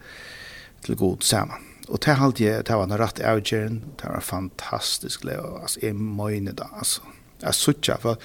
til 0.84 0.98
god 0.98 1.22
sammen 1.22 1.71
og 1.92 2.00
det 2.00 2.16
halt 2.16 2.40
jeg, 2.40 2.64
det 2.64 2.76
var 2.78 2.88
en 2.88 2.96
rett 2.96 3.20
avgjøren, 3.20 3.82
det 4.00 4.08
var 4.08 4.24
fantastisk, 4.24 5.26
og 5.28 5.60
altså, 5.66 5.82
jeg 5.82 5.96
møyne 5.98 6.54
da, 6.56 6.70
altså, 6.80 7.04
jeg 7.42 7.58
suttja, 7.58 7.98
for, 8.00 8.22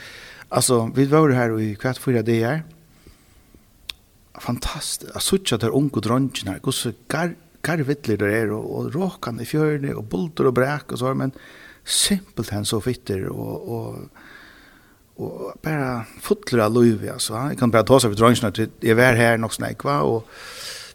altså, 0.56 0.86
vi 0.95 1.08
var 1.12 1.34
her 1.36 1.58
i 1.60 1.73
kvart 1.80 1.99
fyra 1.99 2.23
dager, 2.23 2.63
fantastisk, 4.39 5.12
jeg 5.12 5.25
suttja 5.25 5.60
der 5.60 5.75
unge 5.75 6.03
dronjen 6.06 6.53
her, 6.53 6.63
hvordan 6.63 6.95
gar, 7.12 7.36
garvittler 7.67 8.21
det 8.23 8.34
er, 8.38 8.56
og, 8.56 8.71
og 8.71 8.95
råkan 8.95 9.43
i 9.43 9.49
fjørene, 9.49 9.97
og 9.99 10.08
bulter 10.08 10.47
og 10.47 10.56
bræk 10.56 10.95
og 10.95 11.03
så, 11.03 11.12
men 11.17 11.36
simpelt 11.84 12.56
hen 12.56 12.67
så 12.67 12.80
fitter, 12.84 13.27
og, 13.34 13.67
og, 13.67 14.25
og 15.17 15.56
bara 15.65 16.06
fotler 16.23 16.63
av 16.63 16.75
løyve, 16.77 17.12
altså. 17.12 17.49
Jeg 17.51 17.60
kan 17.60 17.73
bara 17.73 17.84
ta 17.84 17.99
seg 17.99 18.13
for 18.13 18.21
dronjen, 18.21 18.69
jeg 18.80 18.95
var 18.95 19.19
her 19.19 19.41
nok 19.41 19.60
snakva, 19.60 20.03
og, 20.08 20.30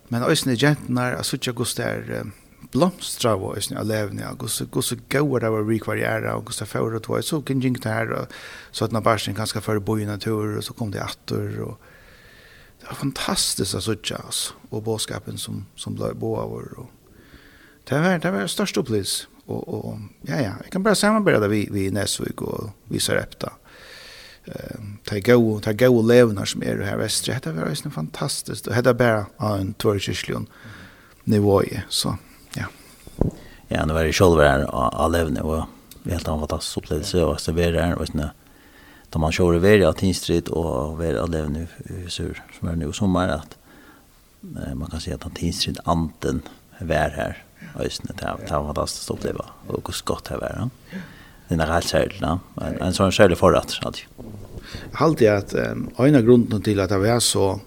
men 0.09 0.25
øyne 0.25 0.57
jentene, 0.57 1.13
jeg 1.19 1.29
suttja 1.29 1.53
hvordan 1.53 1.77
det 1.77 2.17
er, 2.17 2.39
blomstra 2.71 3.37
var 3.37 3.57
ju 3.57 3.77
av 3.77 3.87
levne 3.87 4.29
och 4.29 4.51
så 4.51 4.65
går 4.65 4.83
så 4.83 4.97
går 5.09 5.41
det 5.41 5.51
var 5.51 5.65
rekvariera 5.65 6.37
och 6.37 6.55
så 6.55 6.67
får 6.67 6.91
det 6.91 7.09
var 7.09 7.21
så 7.21 7.43
kan 7.43 7.61
jinka 7.61 8.05
det 8.05 8.15
og 8.15 8.27
så 8.71 8.85
at 8.85 8.93
når 8.93 9.01
bare 9.01 9.15
när 9.15 9.15
barsen 9.15 9.35
ganska 9.35 9.81
bo 9.81 9.99
i 9.99 10.05
natur 10.05 10.57
og 10.57 10.65
så 10.65 10.73
kom 10.73 10.91
det 10.91 11.01
atter, 11.01 11.61
og 11.63 11.79
det 12.81 12.87
var 12.89 12.95
fantastisk 12.95 13.75
å 13.75 13.81
sitte, 13.81 14.15
altså, 14.15 14.55
og 14.71 14.85
boskapen 14.85 15.39
som 15.39 15.67
som 15.77 15.95
ble 15.95 16.15
bo 16.15 16.37
av 16.37 16.53
och 16.53 16.91
det 17.89 18.01
var 18.01 18.19
det 18.19 18.33
var 18.33 18.47
störst 18.47 18.79
opplevelse, 18.79 19.27
og, 19.47 19.69
og 19.69 19.99
ja 20.29 20.37
ja 20.37 20.55
jeg 20.63 20.71
kan 20.73 20.83
bare 20.83 20.95
samarbeide 20.95 21.49
vi 21.49 21.69
vi 21.71 21.87
i 21.87 21.91
Nesvig 21.91 22.43
og 22.43 22.71
vi 22.89 22.99
Sarepta 22.99 23.49
eh 24.47 24.81
ta 25.05 25.19
go 25.19 25.61
ta 25.61 25.73
go 25.73 26.03
levnar 26.03 26.45
som 26.45 26.63
är 26.63 26.83
här 26.83 26.97
västra 26.97 27.41
det 27.43 27.53
var 27.53 27.69
ju 27.69 27.91
fantastiskt. 27.91 28.67
Och 28.67 28.83
det 28.83 28.95
bara 28.95 29.27
en 29.39 29.75
tvåkyrklig 29.75 30.47
nivå 31.25 31.63
så 31.89 32.17
ja, 33.73 33.87
nu 33.87 33.93
var 33.93 34.05
det 34.05 34.13
själv 34.13 34.41
här 34.41 34.63
av 34.73 35.13
levne 35.13 35.41
och 35.41 35.65
helt 36.05 36.29
en 36.29 36.39
fantastisk 36.39 36.77
upplevelse 36.77 37.25
och 37.25 37.41
så 37.41 37.53
var 37.53 37.73
det 37.73 37.83
här 37.83 37.97
vet 37.97 38.15
ni. 38.15 38.25
Då 39.11 39.19
man 39.19 39.33
kör 39.33 39.55
över 39.55 39.79
i 39.79 39.85
Atinstrid 39.85 40.49
och 40.49 40.99
var 40.99 41.15
av 41.15 41.31
levne 41.31 41.67
sur, 42.09 42.43
som 42.59 42.69
är 42.69 42.77
nu 42.77 42.93
sommar 42.93 43.29
att 43.29 43.57
man 44.75 44.91
kan 44.91 45.01
säga 45.01 45.17
att 45.17 45.27
Atinstrid 45.27 45.79
anten 45.85 46.43
var 46.81 47.11
här. 47.11 47.45
Ösn 47.79 48.07
det 48.07 48.15
det 48.49 48.53
var 48.55 48.65
fantastiskt 48.65 49.11
att 49.11 49.17
uppleva 49.17 49.45
och 49.67 49.87
hur 49.87 49.93
skott 49.93 50.25
det 50.25 50.37
var 50.37 50.53
ja. 50.57 50.69
det 51.49 51.55
är 51.55 51.67
helt 51.67 51.89
särskilt 51.89 52.23
en 52.23 52.39
en 52.81 52.95
sån 52.95 53.13
särskild 53.13 53.39
förrätt 53.39 53.79
alltid 53.83 54.05
Halt 54.93 55.21
jag 55.21 55.37
att 55.37 55.55
en 55.55 56.17
av 56.17 56.23
grunderna 56.23 56.61
till 56.61 56.81
att 56.81 56.89
det 56.89 56.99
var 56.99 57.21
så 57.21 57.61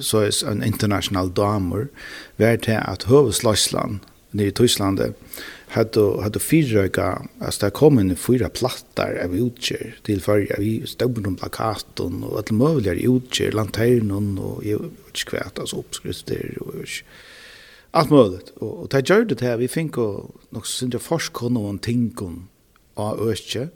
så 0.00 0.18
är 0.18 0.48
en 0.48 0.62
international 0.62 1.34
damer 1.34 1.88
var 2.36 2.56
till 2.56 2.76
att 2.76 3.10
huvudslagsland 3.10 3.98
nere 4.30 4.46
i 4.46 4.52
Tyskland 4.52 5.00
hade 5.68 6.22
hade 6.22 6.38
fyra 6.38 7.18
alltså 7.38 7.66
där 7.66 7.70
kom 7.70 7.98
en 7.98 8.16
fyra 8.16 8.48
plattar 8.48 9.20
av 9.24 9.36
utger 9.36 9.98
till 10.02 10.20
förja 10.20 10.56
vi 10.58 10.86
stod 10.86 11.24
på 11.24 11.34
plakaten 11.34 12.24
och 12.24 12.36
allt 12.38 12.50
möjliga 12.50 12.94
utger 12.94 13.52
lanternon 13.52 14.38
och 14.38 14.64
jag 14.64 14.78
vet 14.78 14.90
inte 15.06 15.24
kvärt 15.26 15.58
alltså 15.58 15.76
uppskrifter 15.76 16.58
och 16.60 16.74
allt 17.90 18.10
möjligt 18.10 18.48
och, 18.48 18.78
och 18.78 18.88
det 18.88 19.10
gjorde 19.10 19.34
det 19.34 19.46
här 19.46 19.56
vi 19.56 19.68
fick 19.68 19.98
och 19.98 20.30
något 20.50 20.66
sånt 20.66 20.92
där 20.92 20.98
forskon 20.98 21.56
och 21.56 21.82
ting 21.82 22.10
tinkon 22.10 22.48
av 22.94 23.28
ösche 23.28 23.68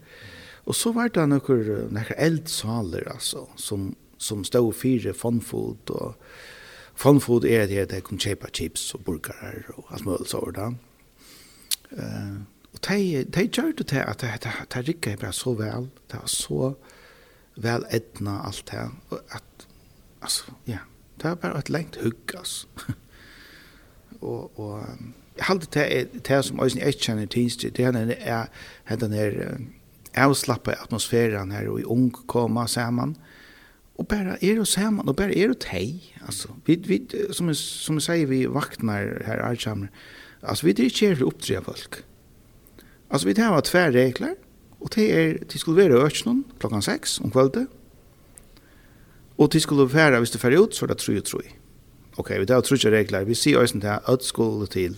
och 0.64 0.76
så 0.76 0.92
var 0.92 1.08
det 1.08 1.26
några 1.26 1.88
några 1.90 2.14
eldsaler 2.14 3.08
alltså 3.08 3.46
som 3.56 3.94
som 4.18 4.44
stod 4.44 4.76
fyra 4.76 5.12
fondfot 5.12 5.90
och 5.90 6.14
fun 6.94 7.20
food 7.20 7.44
er 7.44 7.66
det 7.66 7.78
at 7.86 7.92
jeg 7.92 8.04
kan 8.04 8.18
kjøpe 8.18 8.50
chips 8.54 8.94
og 8.94 9.04
burgerer 9.04 9.68
og 9.76 9.92
alt 9.92 10.04
mulig 10.06 10.28
så 10.30 10.40
over 10.42 10.56
da. 10.56 10.70
Uh, 11.92 12.40
og 12.72 12.80
de, 12.88 13.24
de 13.24 13.46
gjør 13.48 13.72
det 13.78 13.86
til 13.86 13.96
at 13.96 14.20
det 14.20 14.52
det 14.72 14.88
rikker 14.88 15.16
bare 15.16 15.32
så 15.32 15.54
vel, 15.54 15.90
det 16.10 16.20
var 16.20 16.26
så 16.30 16.72
vel 17.56 17.84
etna 17.92 18.38
alt 18.46 18.64
det, 18.70 18.86
og 19.10 19.20
at, 19.30 19.66
altså, 20.22 20.54
ja, 20.66 20.78
det 21.20 21.28
var 21.28 21.34
bare 21.34 21.58
et 21.58 21.70
lengt 21.70 21.98
hugg, 22.02 22.34
altså. 22.38 22.66
og, 24.20 24.58
og 24.60 24.86
jeg 25.36 25.44
halte 25.44 25.68
det 25.74 25.84
er 25.98 26.04
det 26.28 26.44
som 26.44 26.60
jeg 26.60 26.86
ikke 26.86 27.04
kjenner 27.04 27.26
til, 27.26 27.76
det 27.76 27.84
er 27.84 28.96
den 28.96 29.12
der 29.12 29.56
avslappet 30.14 30.76
atmosfæren 30.80 31.52
her, 31.52 31.68
og 31.68 31.80
i 31.80 31.84
ung 31.84 32.12
koma 32.26 32.66
sammen, 32.66 33.16
og 33.16 33.31
och 33.94 34.04
bara 34.04 34.36
är 34.36 34.56
det 34.56 34.66
samman 34.66 35.08
och 35.08 35.14
bara 35.14 35.32
är 35.32 35.48
det 35.48 35.60
tej 35.60 36.14
alltså 36.26 36.48
vi 36.64 36.76
vi 36.76 37.06
som 37.30 37.54
som 37.54 38.00
säger 38.00 38.26
vi 38.26 38.46
vaknar 38.46 39.22
här 39.26 39.38
allsamma 39.38 39.88
alltså 40.40 40.66
vi 40.66 40.72
det 40.72 40.82
är 40.82 41.10
inte 41.10 41.24
upptre 41.24 41.62
folk 41.62 41.94
alltså 43.08 43.26
vi 43.26 43.34
det 43.34 43.42
har 43.42 43.60
två 43.60 43.78
regler 43.78 44.34
och 44.78 44.90
det 44.94 45.12
är 45.12 45.38
det 45.52 45.58
skulle 45.58 45.88
vara 45.88 46.06
öknen 46.06 46.44
klockan 46.58 46.82
6 46.82 47.20
om 47.20 47.30
kvällen 47.30 47.66
och 49.36 49.50
det 49.50 49.60
skulle 49.60 49.84
vara 49.84 50.20
visst 50.20 50.32
det 50.32 50.38
för 50.38 50.64
ut 50.64 50.74
så 50.74 50.86
det 50.86 50.94
tror 50.94 51.16
jag 51.16 51.24
tror 51.24 51.42
okej 52.16 52.38
vi 52.38 52.46
tar 52.46 52.62
har 52.62 52.90
regler 52.90 53.24
vi 53.24 53.34
ser 53.34 53.58
ösen 53.58 53.80
där 53.80 54.00
att 54.04 54.22
skulle 54.22 54.66
till 54.66 54.96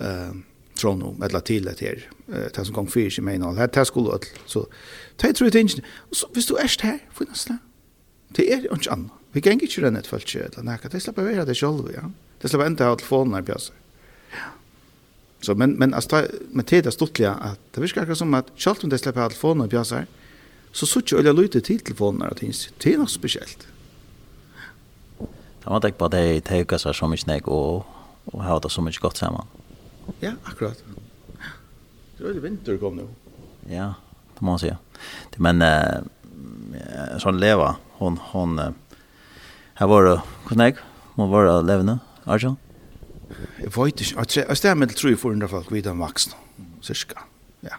ehm 0.00 0.44
Trondheim 0.74 1.22
eller 1.22 1.40
till 1.40 1.64
det 1.64 1.80
her. 1.80 2.10
Det 2.26 2.64
som 2.64 2.74
gong 2.74 2.88
fyrir 2.90 3.10
seg 3.10 3.24
med 3.24 3.34
innhold. 3.34 3.60
Det 3.74 3.84
skulle 3.86 4.12
alt. 4.12 4.28
Så 4.46 4.66
det 5.20 5.34
tror 5.36 5.46
jeg 5.46 5.52
tingene. 5.52 5.84
Så 6.12 6.28
visst 6.34 6.48
du 6.48 6.56
är 6.56 6.82
här 6.82 6.98
för 7.12 7.24
nästa 7.28 7.58
Det 8.36 8.46
er 8.48 8.64
ikke 8.64 8.92
annet. 8.92 9.18
Vi 9.32 9.40
kan 9.40 9.60
ikke 9.60 9.86
renne 9.86 10.00
et 10.02 10.08
følt 10.08 10.34
eller 10.36 10.64
nekka. 10.66 10.90
Det 10.92 11.00
slipper 11.02 11.24
være 11.24 11.46
det 11.48 11.56
selv, 11.56 11.88
ja. 11.92 12.04
Det 12.42 12.50
slipper 12.50 12.68
enda 12.68 12.90
ha 12.90 12.96
telefonen 13.00 13.34
her, 13.34 13.44
Bjørse. 13.46 13.72
Ja. 14.32 14.50
Så, 15.42 15.54
men, 15.54 15.78
men, 15.78 15.94
altså, 15.94 16.26
men 16.52 16.66
det 16.68 16.86
er 16.86 16.94
stortlig 16.94 17.26
at 17.30 17.60
det 17.74 17.82
virker 17.82 18.04
akkurat 18.04 18.20
som 18.20 18.34
at 18.34 18.52
selv 18.56 18.84
om 18.84 18.90
det 18.90 19.00
slipper 19.00 19.24
av 19.24 19.32
telefonen 19.32 19.64
her, 19.64 19.72
Bjørse, 19.72 20.04
så 20.72 20.88
sutt 20.88 21.12
jo 21.12 21.20
øyla 21.20 21.32
lyte 21.32 21.60
til 21.60 21.80
telefonen 21.80 22.22
her, 22.22 22.36
det 22.36 22.92
er 22.92 23.00
nok 23.00 23.10
spesielt. 23.10 23.66
Det 25.62 25.70
var 25.70 25.86
ikke 25.86 25.98
bare 25.98 26.16
det 26.16 26.22
jeg 26.50 26.64
øker 26.66 26.80
seg 26.82 26.94
så 26.98 27.06
mye 27.06 27.22
snakk 27.22 27.48
og, 27.48 27.84
og 28.32 28.40
har 28.42 28.58
det 28.60 28.72
så 28.72 28.82
mye 28.82 29.00
godt 29.00 29.20
sammen. 29.20 29.46
Ja, 30.20 30.32
akkurat. 30.44 30.80
Det 32.16 32.24
er 32.24 32.26
veldig 32.26 32.42
vinter 32.42 32.80
kom 32.82 32.98
nå. 32.98 33.06
Ja, 33.70 33.92
det 34.34 34.42
må 34.42 34.56
man 34.56 34.62
si. 34.62 34.72
Men, 35.38 35.62
uh, 35.62 36.02
sån 37.18 37.40
leva 37.40 37.76
hon 37.90 38.18
hon 38.22 38.74
här 39.74 39.86
var 39.86 40.04
det 40.04 40.22
kunnig 40.46 40.74
hon 41.14 41.30
var 41.30 41.44
det 41.44 41.62
levna 41.62 41.98
alltså 42.24 42.56
jag 43.56 43.84
vet 43.84 44.00
inte 44.00 44.20
att 44.20 44.36
jag 44.36 44.56
stämmer 44.56 44.86
med 44.86 44.96
tror 44.96 45.10
ju 45.10 45.16
för 45.16 45.28
ungefär 45.28 45.56
folk 45.56 45.72
vid 45.72 45.84
den 45.84 45.98
vuxna 45.98 46.34
cirka. 46.80 47.18
Ja 47.60 47.76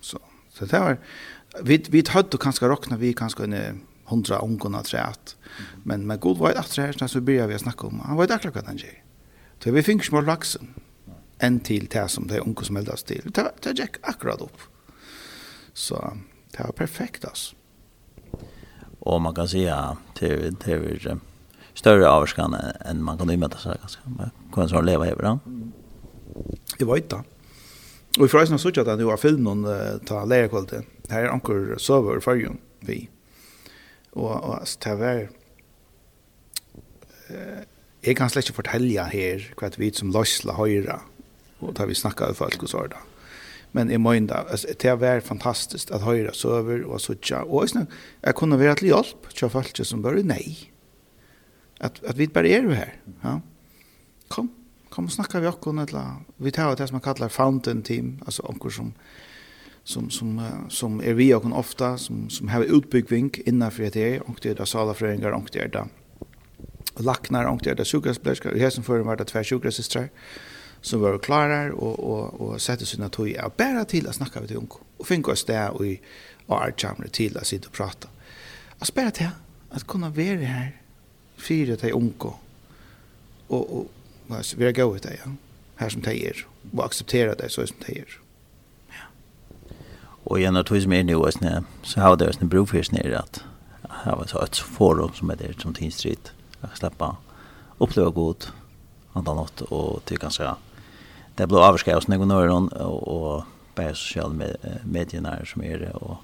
så 0.00 0.18
så 0.50 0.64
det 0.64 0.78
var 0.78 0.98
vi 1.62 1.84
vi 1.88 2.04
hade 2.08 2.38
kanske 2.38 2.66
rockna 2.66 2.96
vi 2.96 3.12
kanske 3.14 3.44
en 3.44 3.80
hundra 4.04 4.38
ungona 4.38 4.82
trätt 4.82 5.36
men 5.82 6.06
med 6.06 6.20
god 6.20 6.38
var 6.38 6.50
att 6.50 6.76
det 6.76 7.08
så 7.08 7.20
börjar 7.20 7.46
vi 7.46 7.58
snacka 7.58 7.86
om 7.86 8.00
han 8.00 8.16
var 8.16 8.26
det 8.26 8.38
klart 8.38 8.66
han 8.66 8.76
ger 8.76 9.02
så 9.64 9.70
vi 9.70 9.82
fick 9.82 10.04
små 10.04 10.20
laxen 10.20 10.74
en 11.38 11.60
till 11.60 11.86
det 11.86 12.08
som 12.08 12.26
det 12.26 12.38
unga 12.38 12.62
som 12.62 12.76
eldas 12.76 13.02
till 13.02 13.30
det 13.34 13.78
gick 13.78 13.96
akkurat 14.02 14.40
upp 14.40 14.58
så 15.72 16.16
det 16.50 16.62
var 16.62 16.72
perfekt 16.72 17.24
alltså 17.24 17.56
Och 19.04 19.20
man 19.20 19.34
kan 19.34 19.48
säga 19.48 19.96
till 20.14 20.56
till 20.56 21.18
större 21.74 22.08
avskan 22.08 22.56
än 22.80 23.02
man 23.02 23.18
kan 23.18 23.30
inmäta 23.30 23.58
sig 23.58 23.76
ganska. 23.80 24.00
Man 24.04 24.30
kan 24.54 24.68
så 24.68 24.80
leva 24.80 25.06
över 25.06 25.22
den. 25.22 25.38
Det 26.78 26.84
var 26.84 26.96
inte. 26.96 27.22
Och 28.18 28.24
i 28.24 28.28
förresten 28.28 28.58
så 28.58 28.68
att 28.68 28.74
det 28.74 29.04
var 29.04 29.16
film 29.16 29.44
någon 29.44 29.66
ta 30.06 30.24
lärkvalitet. 30.24 30.84
Här 31.08 31.22
är 31.22 31.28
ankor 31.28 31.76
server 31.78 32.20
för 32.20 32.34
ju 32.34 32.48
vi. 32.80 33.08
Och 34.10 34.44
och 34.44 34.68
stäver 34.68 35.30
eh 37.28 37.64
jag 38.04 38.16
kan 38.16 38.30
släcka 38.30 38.52
fortälja 38.52 39.04
här 39.04 39.54
kvart 39.56 39.78
vi 39.78 39.92
som 39.92 40.10
lossla 40.10 40.52
höra 40.52 41.00
och 41.58 41.76
tar 41.76 41.86
vi 41.86 41.94
snacka 41.94 42.26
med 42.26 42.36
folk 42.36 42.62
och 42.62 42.70
sådär 42.70 42.98
men 43.72 43.90
i 43.90 43.98
mån 43.98 44.30
alltså 44.30 44.68
det 44.78 44.94
var 44.94 45.20
fantastiskt 45.20 45.90
att 45.90 46.02
höra 46.02 46.32
så 46.32 46.54
över 46.54 46.82
och 46.82 47.00
så 47.00 47.14
tjå 47.14 47.36
och 47.36 47.70
sen 47.70 47.86
jag 48.20 48.36
kunde 48.36 48.56
vara 48.56 48.74
till 48.74 48.88
hjälp 48.88 49.26
tja 49.34 49.48
folk 49.48 49.86
som 49.86 50.02
började 50.02 50.22
nej 50.22 50.72
att 51.78 52.04
att 52.04 52.16
vi 52.16 52.28
bara 52.28 52.46
är 52.46 52.68
här 52.68 52.96
ja. 53.20 53.40
Kom 54.28 54.48
kom 54.88 55.04
och 55.04 55.12
snacka 55.12 55.40
vi 55.40 55.46
också 55.46 55.70
eller 55.70 56.04
vi 56.36 56.50
tar 56.50 56.76
det 56.76 56.86
som 56.86 56.94
man 56.94 57.00
kallar 57.00 57.28
fountain 57.28 57.82
team 57.82 58.20
alltså 58.24 58.42
onkel 58.42 58.72
som 58.72 58.92
som 59.84 60.10
som 60.10 60.40
som 60.68 61.00
är 61.00 61.14
vi 61.14 61.34
och 61.34 61.58
ofta 61.58 61.98
som 61.98 62.30
som 62.30 62.48
har 62.48 62.62
utbyggvink 62.64 63.38
innan 63.38 63.70
för 63.70 63.90
det 63.90 64.20
och 64.20 64.38
det 64.42 64.54
där 64.54 64.64
sala 64.64 64.94
föreningar 64.94 65.30
och 65.30 65.48
det 65.52 65.72
där 65.72 65.86
lacknar 66.96 67.44
och 67.44 67.60
det 67.62 67.74
där 67.74 67.84
sjukhuspläskar 67.84 68.50
här 68.50 68.58
hästen 68.58 68.84
för 68.84 68.98
var 68.98 69.16
det 69.16 69.24
två 69.24 69.44
sjukhusstrar 69.44 70.08
som 70.82 71.00
var 71.00 71.18
klara 71.18 71.70
og, 71.72 72.04
og, 72.04 72.40
og 72.40 72.60
sette 72.60 72.86
sina 72.86 73.08
tog 73.08 73.30
av 73.38 73.54
bæra 73.56 73.84
til 73.88 74.08
å 74.08 74.14
snakka 74.14 74.42
med 74.42 74.50
de 74.50 74.58
unge. 74.58 74.80
Og 74.98 75.06
finne 75.06 75.32
oss 75.32 75.46
det 75.46 75.60
og 75.70 75.86
i 75.86 75.96
artsamre 76.52 77.08
til 77.08 77.38
å 77.38 77.44
sitte 77.46 77.70
og 77.70 77.76
prate. 77.76 78.10
Altså 78.80 78.94
bare 78.96 79.14
til 79.14 79.30
at 79.72 79.86
kunne 79.86 80.10
være 80.16 80.48
her 80.50 80.72
fire 81.38 81.76
til 81.78 81.94
unge 81.94 82.32
og, 83.48 83.62
og 83.62 83.90
altså, 84.30 84.58
være 84.58 84.72
gode 84.72 85.04
til 85.06 85.16
ja. 85.16 85.30
her 85.78 85.94
som 85.94 86.02
de 86.02 86.16
er 86.28 86.42
og 86.72 86.84
akseptera 86.84 87.38
det 87.38 87.50
så 87.52 87.66
som 87.66 87.78
de 87.86 88.00
er. 88.02 88.18
Ja. 88.92 89.06
Og 90.26 90.40
igjen 90.40 90.58
av 90.58 90.66
tog 90.66 90.86
nu 90.86 90.96
er 90.98 91.06
nå 91.06 91.62
så 91.82 92.00
har 92.00 92.16
det 92.16 92.34
en 92.40 92.50
brofis 92.50 92.92
nere 92.92 93.22
at 93.22 93.44
her 94.02 94.18
var 94.18 94.26
så 94.26 94.42
et 94.42 94.58
forum 94.58 95.14
som 95.14 95.30
er 95.30 95.38
der 95.38 95.54
som 95.58 95.74
tinstritt. 95.74 96.32
Jeg 96.62 96.78
slipper 96.78 97.18
oppleva 97.78 98.10
god 98.10 98.50
andan 99.12 99.36
något 99.36 99.60
och 99.60 100.00
det 100.04 100.16
kan 100.16 100.30
det 101.36 101.46
blev 101.46 101.60
avskrivet 101.60 101.96
hos 101.96 102.08
någon 102.08 102.30
öron 102.30 102.68
och, 102.68 103.08
och 103.08 103.44
bara 103.74 103.94
sociala 103.94 104.34
med, 104.34 104.56
medierna 104.84 105.38
som 105.44 105.62
är 105.62 105.78
det 105.78 105.90
och 105.90 106.16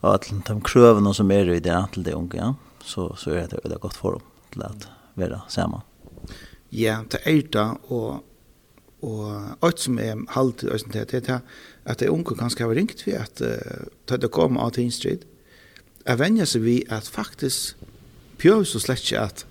och 0.00 0.14
att 0.14 0.32
de 0.46 0.60
kröven 0.60 1.14
som 1.14 1.30
är 1.30 1.50
i 1.50 1.60
det 1.60 1.86
till 1.92 2.02
det 2.02 2.12
unga 2.12 2.54
så 2.84 3.16
så 3.16 3.30
är 3.30 3.48
det 3.48 3.68
det 3.68 3.80
gott 3.80 3.96
för 3.96 4.10
dem 4.10 4.20
till 4.50 4.62
att 4.62 4.88
vara 5.14 5.42
samman. 5.48 5.80
Ja, 6.68 7.04
det 7.10 7.26
är 7.26 7.42
det 7.52 7.76
och 7.88 8.24
og 9.02 9.56
alt 9.62 9.80
som 9.80 9.98
er 9.98 10.24
halt 10.34 10.62
i 10.62 10.66
øyne 10.66 10.92
til, 10.92 11.06
det 11.06 11.28
er 11.28 11.40
at 11.84 12.00
det 12.00 12.10
unge 12.10 12.34
kanskje 12.34 12.66
har 12.66 12.74
ringt 12.74 13.06
vi 13.06 13.12
at 13.12 13.40
uh, 13.40 14.16
det 14.16 14.30
kommer 14.30 14.60
av 14.60 14.70
Teen 14.70 14.90
Street. 14.90 15.24
er 16.06 16.16
venja 16.16 16.46
seg 16.46 16.62
vi 16.62 16.84
at 16.88 17.08
faktisk 17.08 17.76
pjøs 18.38 18.72
så 18.72 18.80
slett 18.80 19.04
ikke 19.04 19.20
at, 19.20 19.46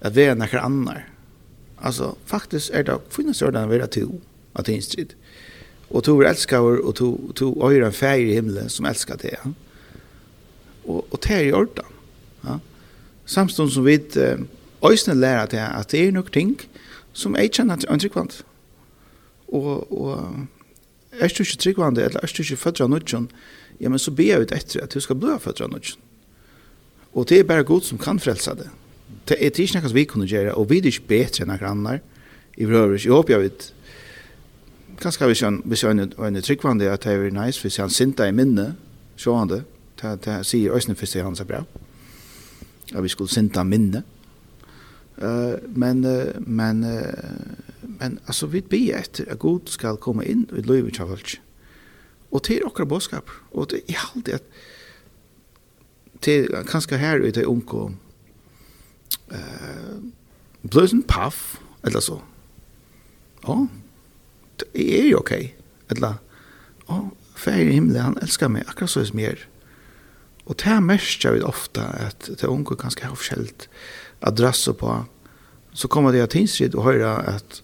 at 0.00 0.16
vi 0.16 0.22
er 0.22 0.34
nekker 0.34 0.60
annar, 0.60 1.06
Alltså 1.80 2.16
faktiskt 2.24 2.70
är 2.70 2.84
det 2.84 2.98
finns 3.08 3.38
sådana 3.38 3.66
vara 3.66 3.86
to 3.86 4.20
att 4.52 4.66
det 4.66 4.72
instrid. 4.72 5.14
Och 5.88 6.04
to 6.04 6.22
älskar 6.22 6.86
och 6.86 6.94
to 6.94 7.18
to 7.34 7.60
har 7.60 7.72
en 7.72 7.92
färg 7.92 8.22
i 8.30 8.34
himlen 8.34 8.68
som 8.68 8.86
älskar 8.86 9.16
det. 9.16 9.36
Ja? 9.44 9.52
Och 10.84 11.06
och 11.12 11.18
det 11.28 11.34
är 11.34 11.42
ju. 11.42 11.66
Ja. 12.40 12.60
Samstund 13.24 13.72
som 13.72 13.84
vi 13.84 13.94
ösnen 14.82 15.16
äh, 15.16 15.20
lära 15.20 15.46
det 15.46 15.66
att 15.66 15.88
det 15.88 16.06
är 16.06 16.12
nog 16.12 16.32
ting 16.32 16.56
som 17.12 17.36
är 17.36 17.48
känner 17.48 17.74
att 17.74 17.84
antrikvant. 17.84 18.44
Och 19.46 19.92
och 19.92 20.18
är 21.10 21.32
du 21.36 21.44
inte 21.44 21.56
tryggvande 21.56 22.04
eller 22.04 22.24
är 22.24 22.32
du 22.34 22.42
inte 22.42 22.56
född 22.56 22.80
av 22.80 22.90
ja 23.78 23.88
men 23.90 23.98
så 23.98 24.10
ber 24.10 24.24
jag 24.24 24.40
ut 24.40 24.52
efter 24.52 24.84
att 24.84 24.90
du 24.90 25.00
ska 25.00 25.14
bli 25.14 25.36
född 25.40 25.60
av. 25.60 25.80
Och 27.12 27.26
det 27.26 27.38
är 27.38 27.44
bara 27.44 27.62
god 27.62 27.82
som 27.82 27.98
kan 27.98 28.20
frälsa 28.20 28.54
det 28.54 28.70
det 29.28 29.36
er 29.40 29.60
ikke 29.60 29.80
noe 29.80 29.94
vi 29.94 30.04
kunne 30.04 30.26
gjøre, 30.26 30.54
og 30.54 30.70
vi 30.70 30.78
är 30.78 30.86
inte 30.86 31.00
bättre 31.08 31.44
än 31.44 31.58
grannar 31.58 32.00
i 32.56 32.66
rörelse. 32.66 33.06
Jeg 33.06 33.12
håper 33.12 33.32
jeg 33.32 33.40
vet 33.40 33.74
ganska 35.00 35.26
vi 35.26 35.34
sen 35.34 35.62
vi 35.64 35.76
sen 35.76 35.98
en 35.98 36.42
tryggvande, 36.42 36.90
at 36.90 37.04
det 37.04 37.12
er 37.12 37.30
nice 37.30 37.60
för 37.60 37.68
sen 37.68 37.90
sinta 37.90 38.28
i 38.28 38.32
minne 38.32 38.76
så 39.16 39.36
han 39.36 39.48
det 39.48 39.64
det 40.24 40.46
sier 40.46 40.78
se 40.78 40.94
først 40.94 41.02
i 41.02 41.06
sig 41.06 41.22
hans 41.22 41.42
bra. 41.42 41.64
at 42.94 43.02
vi 43.02 43.08
skulle 43.08 43.30
sinta 43.30 43.62
minne. 43.62 44.02
Uh, 45.22 45.78
men 45.78 46.04
uh, 46.04 46.48
men 46.48 46.84
uh, 46.84 47.02
men 48.00 48.18
alltså 48.26 48.46
vi 48.46 48.60
be 48.60 48.92
efter 48.92 49.32
att 49.32 49.38
Gud 49.38 49.68
ska 49.68 49.96
komma 49.96 50.24
in 50.24 50.46
i 50.56 50.62
livet 50.62 50.96
chavalt. 50.96 51.40
Och 52.30 52.42
till 52.42 52.62
och 52.62 52.86
boskap 52.86 53.30
och 53.50 53.66
det 53.70 53.90
är 53.90 53.98
alltid 54.14 54.34
att 54.34 54.44
till 56.20 56.56
kanske 56.70 56.96
här 56.96 57.18
ute 57.18 57.40
i 57.40 57.44
omkom 57.44 57.96
eh 59.30 59.96
blösen 60.62 61.02
puff 61.02 61.60
eller 61.82 62.00
så. 62.00 62.22
Ja. 63.42 63.66
Det 64.56 65.00
är 65.00 65.04
ju 65.04 65.14
okej. 65.14 65.56
Eller 65.88 66.14
ja, 66.86 67.10
för 67.34 67.52
i 67.52 67.72
himlen 67.72 68.02
han 68.02 68.16
älskar 68.16 68.48
mig 68.48 68.64
akkurat 68.66 68.90
så 68.90 69.04
mer. 69.12 69.48
Och 70.44 70.54
det 70.54 70.64
här 70.64 70.80
märker 70.80 71.32
vi 71.32 71.42
ofta 71.42 71.82
att 71.84 72.30
det 72.40 72.46
unga 72.46 72.74
ganska 72.74 73.08
har 73.08 73.16
skällt 73.16 73.68
adresser 74.20 74.72
på. 74.72 75.04
Så 75.72 75.88
kommer 75.88 76.12
det 76.12 76.20
att 76.20 76.30
tinsrid 76.30 76.74
och 76.74 76.84
höra 76.84 77.16
att 77.16 77.62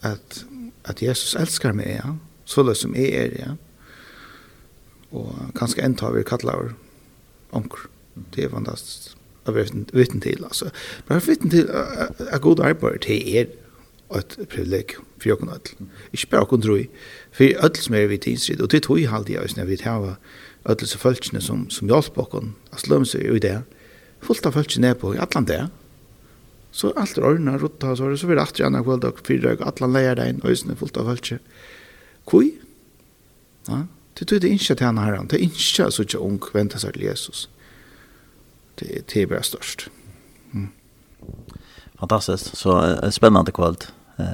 att 0.00 0.44
att 0.82 1.02
Jesus 1.02 1.34
älskar 1.34 1.72
mig, 1.72 2.00
ja. 2.04 2.16
Så 2.44 2.62
det 2.62 2.74
som 2.74 2.94
är 2.94 3.06
er, 3.06 3.44
ja. 3.46 3.56
Och 5.18 5.34
ganska 5.54 5.82
en 5.82 5.94
tar 5.94 6.12
vi 6.12 6.24
kallar 6.24 6.74
onkel. 7.50 7.80
Det 8.14 8.44
är 8.44 8.48
fantastiskt 8.48 9.13
att 9.46 9.54
vitten 9.92 10.20
til. 10.20 10.44
Altså. 10.44 10.70
Men 11.08 11.16
att 11.16 11.28
vitten 11.28 11.50
til 11.50 11.68
at 12.18 12.40
god 12.40 12.60
arbeid 12.60 12.98
til 13.00 13.36
er 13.36 13.44
et 14.18 14.36
privilegium 14.48 15.04
for 15.18 15.28
jokken 15.28 15.48
ødel. 15.48 15.88
Ikke 16.12 16.26
bare 16.30 16.42
åkken 16.42 16.62
tro 16.62 16.76
i, 16.76 16.88
for 17.32 17.44
ødel 17.66 17.82
som 17.82 17.94
er 17.94 18.06
vidt 18.06 18.26
tidsrid, 18.26 18.60
og 18.60 18.70
det 18.72 18.82
tog 18.82 19.00
jeg 19.00 19.12
alltid 19.12 19.34
jeg, 19.34 19.56
når 19.56 19.64
vi 19.64 19.76
tar 19.76 20.18
ødel 20.68 20.88
som 20.88 21.00
følelsene 21.00 21.40
som, 21.40 21.70
som 21.70 21.88
hjelper 21.88 22.22
åkken, 22.22 22.54
at 22.72 22.88
lømme 22.88 23.08
seg 23.08 23.24
i 23.24 23.40
det, 23.42 23.62
fullt 24.24 24.46
av 24.46 24.52
følelsene 24.56 24.92
er 24.92 25.00
på 25.00 25.14
i 25.14 25.20
alle 25.20 25.46
det, 25.48 25.62
så 26.74 26.90
alt 26.98 27.18
er 27.18 27.26
ordene, 27.26 27.56
rotta, 27.62 27.94
så, 27.96 28.10
så 28.16 28.26
blir 28.26 28.38
det 28.38 28.46
alltid 28.46 28.66
andre 28.66 28.84
kveld, 28.84 29.04
og 29.04 29.24
fire 29.26 29.42
døg, 29.48 29.66
alle 29.66 29.90
leier 29.94 30.18
deg 30.18 30.32
inn, 30.32 30.40
øyne 30.44 30.76
fullt 30.78 30.96
av 30.98 31.10
følelsene. 31.10 31.40
Hvor? 32.30 32.46
Ja, 33.68 33.84
det 34.18 34.28
tog 34.28 34.40
det 34.42 34.48
er 34.50 34.58
ikke 34.58 34.74
til 34.74 34.86
henne 34.86 35.04
her, 35.04 35.20
det 35.30 35.38
er 35.38 35.46
ikke 35.48 35.90
så 35.90 36.02
ikke 36.02 36.22
ung, 36.22 36.40
venter 36.54 36.82
seg 36.82 36.96
til 36.96 37.08
Jesus 37.08 37.48
det, 38.74 39.08
det 39.08 39.22
är 39.22 39.26
bara 39.26 39.42
störst. 39.42 39.90
Mm. 40.54 40.68
Fantastiskt. 41.98 42.56
Så 42.56 42.86
uh, 42.86 43.10
spännande 43.10 43.52
kväll. 43.52 43.76
Eh, 44.16 44.24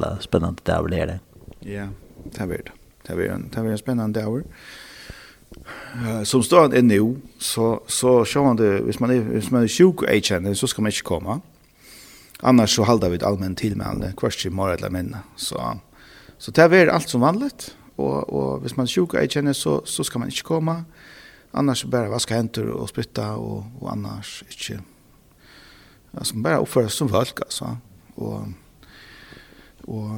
uh, 0.00 0.20
spännande 0.20 0.62
dag 0.64 0.84
blir 0.84 1.06
det. 1.06 1.20
Ja, 1.60 1.88
det 2.24 2.46
blir 2.46 2.58
det. 2.64 2.72
Det 3.06 3.16
blir 3.16 3.28
en, 3.28 3.50
det 3.54 3.60
blir 3.60 3.72
en 3.72 3.78
spännande 3.78 4.20
dag. 4.20 4.42
Uh, 5.96 6.22
som 6.22 6.42
står 6.42 6.74
är 6.74 6.82
nu 6.82 7.16
så 7.38 7.82
så 7.86 8.24
kör 8.24 8.42
man 8.42 8.56
det, 8.56 8.80
hvis 8.80 9.00
man 9.00 9.10
är 9.10 9.20
hvis 9.20 9.50
man 9.50 9.62
är 9.62 9.68
sjuk 9.68 10.02
och 10.02 10.08
HN 10.08 10.54
så 10.54 10.66
ska 10.66 10.82
man 10.82 10.90
inte 10.90 11.02
komma. 11.02 11.40
Annars 12.40 12.76
så 12.76 12.84
håller 12.84 13.08
vi 13.08 13.16
ett 13.16 13.22
allmänt 13.22 13.58
tillmälde 13.58 14.12
kvarts 14.16 14.46
i 14.46 14.50
morgon 14.50 14.76
eller 14.76 14.90
men 14.90 15.16
så 15.36 15.78
så 16.38 16.50
det 16.50 16.62
är 16.62 16.86
allt 16.86 17.08
som 17.08 17.20
vanligt 17.20 17.76
och 17.96 18.28
och 18.28 18.60
hvis 18.62 18.76
man 18.76 18.84
är 18.84 18.88
sjuk 18.88 19.14
och 19.14 19.20
agent 19.20 19.56
så 19.56 19.82
så 19.84 20.04
ska 20.04 20.18
man 20.18 20.28
inte 20.28 20.42
komma. 20.42 20.84
Annars 21.50 21.84
bara 21.84 22.08
vaska 22.08 22.34
händer 22.34 22.66
och 22.66 22.88
spytta 22.88 23.34
och, 23.36 23.64
och 23.80 23.92
annars 23.92 24.44
inte. 24.48 24.82
Alltså 26.12 26.34
bara 26.36 26.58
uppföra 26.58 26.88
som 26.88 27.08
folk 27.08 27.40
alltså. 27.40 27.76
Och, 28.14 28.42
och 29.84 30.10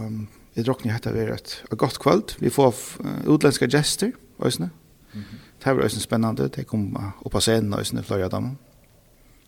jeg 0.55 0.67
drokner 0.67 0.93
hette 0.93 1.13
vi 1.15 1.25
et, 1.33 1.65
et 1.73 1.79
godt 1.79 1.99
kvöld. 1.99 2.35
Vi 2.41 2.51
får 2.51 2.75
uh, 3.05 3.35
utländska 3.35 3.69
gester, 3.69 4.13
øsne. 4.45 4.71
Mm 5.13 5.25
-hmm. 5.25 5.37
Det 5.65 5.77
var 5.77 5.85
øsne 5.85 6.01
spennende. 6.01 6.49
De 6.49 6.65
kom 6.65 6.97
uh, 6.97 7.27
opp 7.27 7.35
av 7.35 7.41
scenen, 7.41 7.81
øsne, 7.81 8.03
flere 8.03 8.25
av 8.25 8.31
dem. 8.31 8.59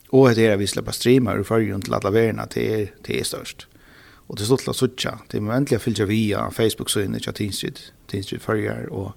Og 0.08 0.34
det 0.34 0.46
er 0.46 0.52
at 0.52 0.58
vi 0.58 0.66
slipper 0.66 0.92
streamer 0.92 1.40
i 1.40 1.44
førgen 1.44 1.82
til 1.82 1.94
alle 1.94 2.12
verene, 2.12 2.46
til 2.50 2.62
er, 2.62 2.86
til 3.04 3.18
er 3.18 3.24
størst. 3.24 3.68
Og 4.28 4.36
det 4.36 4.42
er 4.42 4.46
stått 4.46 4.60
til 4.60 4.70
å 4.70 4.72
suttje. 4.72 5.10
Det 5.30 5.42
er 5.42 5.56
endelig 5.56 5.76
å 5.76 5.82
fylle 5.82 6.06
via 6.06 6.48
Facebook-synet, 6.50 7.22
til 7.22 7.32
Teen 7.32 7.52
Street, 7.52 7.92
Teen 8.08 8.22
Street 8.22 8.42
Førger, 8.42 8.88
og 8.92 9.12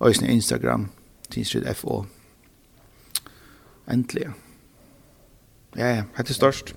øsne 0.00 0.28
Instagram. 0.28 0.88
Tinstrid 1.32 1.66
FO. 1.76 2.04
Endelig. 3.90 4.28
Ja, 5.76 5.88
ja, 5.88 6.02
det 6.18 6.30
er 6.30 6.36
størst. 6.36 6.74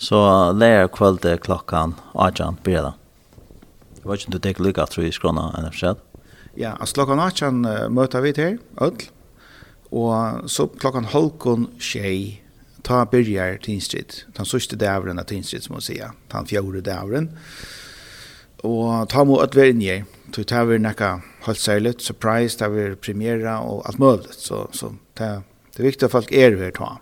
Så 0.00 0.18
lærer 0.56 0.88
kveld 0.92 1.20
til 1.24 1.38
klokken 1.40 1.94
18 2.14 2.60
blir 2.64 2.84
det. 2.86 2.92
Jeg 4.00 4.08
vet 4.08 4.20
ikke 4.20 4.30
om 4.30 4.34
du 4.34 4.38
tenker 4.40 4.64
lykke 4.64 4.84
at 4.84 4.96
du 4.96 5.04
skrona 5.12 5.50
enn 5.58 5.68
jeg 5.68 5.96
Ja, 6.56 6.74
altså 6.80 6.94
klokkan 6.94 7.20
18 7.20 7.64
uh, 7.64 7.88
møter 7.92 8.20
vi 8.20 8.32
til, 8.32 8.58
ødel. 8.80 9.10
Og 9.92 10.48
så 10.50 10.66
klokkan 10.66 11.04
halvkon 11.04 11.68
tjei, 11.78 12.40
ta 12.82 13.04
byrjar 13.04 13.58
Tinstrid. 13.62 14.24
Den 14.36 14.46
sørste 14.46 14.76
dævren 14.76 15.18
av 15.18 15.28
Tinstrid, 15.30 15.62
som 15.62 15.76
man 15.76 15.84
sier. 15.84 16.16
Den 16.32 16.46
fjore 16.46 16.80
dævren. 16.80 17.30
Ja 17.30 17.79
Og 18.66 19.08
ta 19.08 19.24
må 19.24 19.38
at 19.40 19.56
være 19.56 19.74
inne 19.74 19.84
i. 19.84 20.00
Så 20.30 20.44
det 20.46 20.62
vi 20.68 20.78
nekka 20.78 21.14
helt 21.46 21.58
særlig, 21.58 21.94
surprise, 21.98 22.58
det 22.58 22.68
vi 22.70 22.94
premiere 22.94 23.58
og 23.58 23.82
alt 23.88 23.98
mulig. 23.98 24.34
Så, 24.36 24.66
så 24.72 24.92
det, 25.18 25.30
det 25.74 25.82
er 25.82 25.88
viktig 25.88 26.06
at 26.06 26.14
folk 26.14 26.32
er 26.32 26.56
ved 26.58 26.76
ta. 26.78 26.98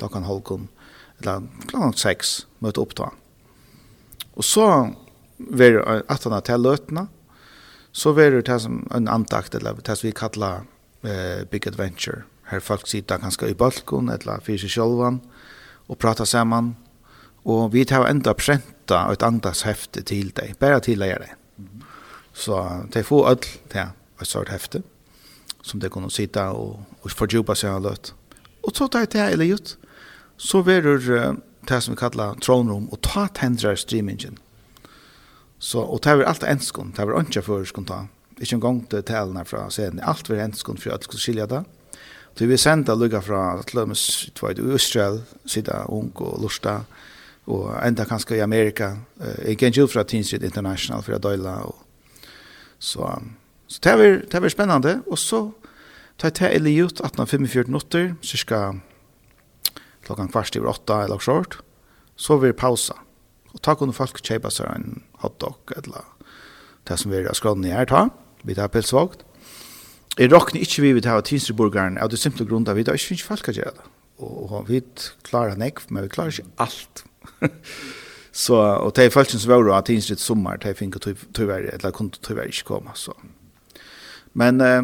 Da 0.00 0.08
kan 0.10 0.26
Holkon, 0.26 0.68
eller 1.20 1.46
klant 1.70 2.00
seks, 2.00 2.46
møte 2.64 2.82
opp 2.82 2.96
ta. 2.98 3.12
Og 4.34 4.44
så 4.44 4.66
var 5.38 5.78
at 6.10 6.24
han 6.24 6.42
til 6.42 6.64
løtene, 6.64 7.06
så 7.92 8.12
var 8.16 8.32
det 8.32 8.60
som 8.60 8.82
en 8.94 9.08
antakt, 9.08 9.54
eller 9.54 9.76
det 9.78 9.98
som 9.98 10.08
vi 10.08 10.14
kallar 10.16 10.64
eh, 11.04 11.44
Big 11.50 11.66
Adventure. 11.68 12.24
Her 12.48 12.60
folk 12.60 12.88
sitter 12.88 13.20
ganske 13.20 13.48
i 13.48 13.54
balkon, 13.54 14.08
eller 14.10 14.40
fyrer 14.42 14.64
seg 14.64 14.74
sjølvan, 14.74 15.20
og 15.88 15.98
pratar 16.00 16.24
saman. 16.24 16.74
Og 17.44 17.72
vi 17.74 17.84
tar 17.84 18.08
enda 18.08 18.32
prent 18.38 18.71
henta 18.82 19.12
et 19.12 19.22
andas 19.22 19.62
hefte 19.62 20.02
til 20.02 20.32
deg, 20.34 20.56
bare 20.58 20.80
til 20.80 20.98
deg 20.98 21.20
det. 21.20 21.36
Så 22.34 22.86
de 22.92 23.02
får 23.02 23.28
öll 23.30 23.44
til 23.68 23.92
et 24.20 24.26
sort 24.26 24.48
hefte, 24.48 24.82
som 25.62 25.80
de 25.80 25.88
kunne 25.88 26.10
sitta 26.10 26.52
og, 26.52 26.80
og 27.02 27.10
fordjupa 27.10 27.54
seg 27.54 27.70
av 27.70 27.82
løt. 27.82 28.12
Og 28.64 28.74
så 28.74 28.88
tar 28.88 29.06
jeg 29.06 29.10
til 29.10 29.40
eller 29.40 29.76
så 30.38 30.62
verur 30.62 30.98
uh, 30.98 31.36
det 31.68 31.82
som 31.82 31.94
vi 31.94 32.00
kallar 32.00 32.34
tronrum, 32.40 32.88
og 32.90 33.00
ta 33.02 33.28
tendrar 33.28 33.76
streamingen. 33.76 34.38
Så, 35.58 35.78
och 35.80 36.00
det 36.02 36.10
er 36.10 36.24
allt 36.24 36.42
enskon, 36.42 36.92
det 36.96 36.98
er 36.98 37.20
ikke 37.20 37.42
för 37.42 37.64
skon 37.64 37.84
ta. 37.84 38.06
Det 38.38 38.52
är 38.52 38.54
en 38.54 38.60
gång 38.60 38.86
till 38.86 39.02
tälna 39.02 39.44
från 39.44 39.70
scenen, 39.70 40.00
allt 40.00 40.30
er 40.30 40.34
enskon 40.34 40.76
för 40.76 40.90
att 40.90 41.04
skulle 41.04 41.20
skilja 41.20 41.46
det. 41.46 41.64
Så 42.34 42.46
vi 42.46 42.58
sender 42.58 42.96
lukka 42.96 43.20
fra 43.20 43.62
två 44.34 44.50
i 44.50 44.74
Israel, 44.74 45.22
sitta 45.46 45.84
Ung 45.88 46.12
og 46.14 46.42
Lursta, 46.42 46.84
och 47.44 47.84
ända 47.84 48.04
kanske 48.04 48.36
i 48.36 48.40
Amerika. 48.40 48.98
Jag 49.46 49.58
kan 49.58 49.70
ju 49.70 49.86
från 49.88 50.04
Teen 50.04 50.24
Street 50.24 50.42
International 50.42 51.02
för 51.02 51.12
att 51.12 51.22
dela 51.22 51.62
och 51.62 51.76
så 52.78 53.22
så 53.66 53.78
det 53.82 53.90
är 53.90 54.24
det 54.30 54.36
är 54.36 54.48
spännande 54.48 55.00
och 55.06 55.18
så 55.18 55.52
tar 56.16 56.28
jag 56.28 56.34
till 56.34 56.46
Eliot 56.46 56.92
1845 56.92 57.64
minuter 57.66 58.14
cirka 58.22 58.80
klockan 60.04 60.28
kvart 60.28 60.56
över 60.56 60.68
8 60.68 61.04
eller 61.04 61.18
så 61.18 61.44
så 62.16 62.36
vi 62.36 62.52
pausa. 62.52 62.94
Och 63.52 63.62
ta 63.62 63.74
kunde 63.74 63.94
folk 63.94 64.24
köpa 64.24 64.50
sig 64.50 64.66
en 64.66 65.02
hotdog 65.12 65.56
eller 65.76 66.02
det 66.84 66.96
som 66.96 67.10
vi 67.10 67.24
har 67.26 67.34
skrådde 67.34 67.68
her 67.68 67.86
ta. 67.86 68.08
Vi 68.42 68.54
tar 68.54 68.68
pilsvågt. 68.68 69.24
Jeg 70.18 70.32
råkner 70.32 70.60
ikke 70.60 70.82
vi 70.82 70.92
vil 70.92 71.06
ha 71.08 71.20
tinsreborgeren 71.20 71.98
av 71.98 72.10
det 72.10 72.18
simple 72.18 72.44
grunnen 72.46 72.68
av 72.68 72.76
vi 72.76 72.84
da 72.84 72.92
ikke 72.92 73.14
finnes 73.14 73.24
folk 73.24 73.48
å 73.48 73.54
gjøre 73.56 73.72
det. 73.78 73.86
Og 74.18 74.68
vi 74.68 74.82
klarer 75.24 75.56
nekv, 75.56 75.86
men 75.88 76.04
vi 76.04 76.12
klarer 76.12 76.34
ikke 76.34 76.50
alt. 76.60 77.04
så 78.32 78.76
och 78.76 78.92
det 78.94 79.04
är 79.04 79.10
faktiskt 79.10 79.42
så 79.42 79.48
var 79.48 79.78
att 79.78 79.86
det 79.86 79.94
inte 79.94 80.16
sommar 80.16 80.58
det 80.62 80.74
fick 80.74 80.94
inte 80.94 81.14
tyvärr 81.32 81.62
eller 81.62 81.90
kunde 81.90 82.16
tyvärr 82.20 82.46
inte 82.46 82.62
komma 82.62 82.90
så. 82.94 83.14
Men 84.32 84.60
eh 84.60 84.82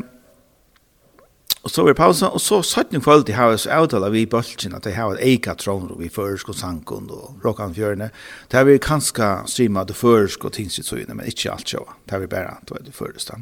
och 1.62 1.70
så 1.70 1.84
var 1.84 1.94
pausa 1.94 2.28
och 2.28 2.42
så 2.42 2.62
satt 2.62 2.92
ni 2.92 3.00
kvällt 3.00 3.28
i 3.28 3.32
house 3.32 3.78
out 3.78 3.92
eller 3.92 4.10
vi 4.10 4.26
bulchen 4.26 4.74
att 4.74 4.82
det 4.82 4.94
har 4.94 5.14
ett 5.14 5.20
eka 5.20 5.54
tron 5.54 5.96
vi 5.98 6.08
försk 6.08 6.48
och 6.48 6.56
sankund 6.56 7.10
och 7.10 7.44
rockan 7.44 7.74
fjörne. 7.74 8.10
Det 8.48 8.56
har 8.56 8.64
vi 8.64 8.78
kanske 8.78 9.38
streama 9.46 9.84
det 9.84 9.94
försk 9.94 10.44
och 10.44 10.52
tingsrätt 10.52 10.86
så 10.86 10.96
inne 10.96 11.14
men 11.14 11.26
inte 11.26 11.52
allt 11.52 11.68
så. 11.68 11.88
Det 12.04 12.12
har 12.14 12.20
vi 12.20 12.26
bara 12.26 12.58
då 12.66 12.76
det 12.84 12.92
första. 12.92 13.40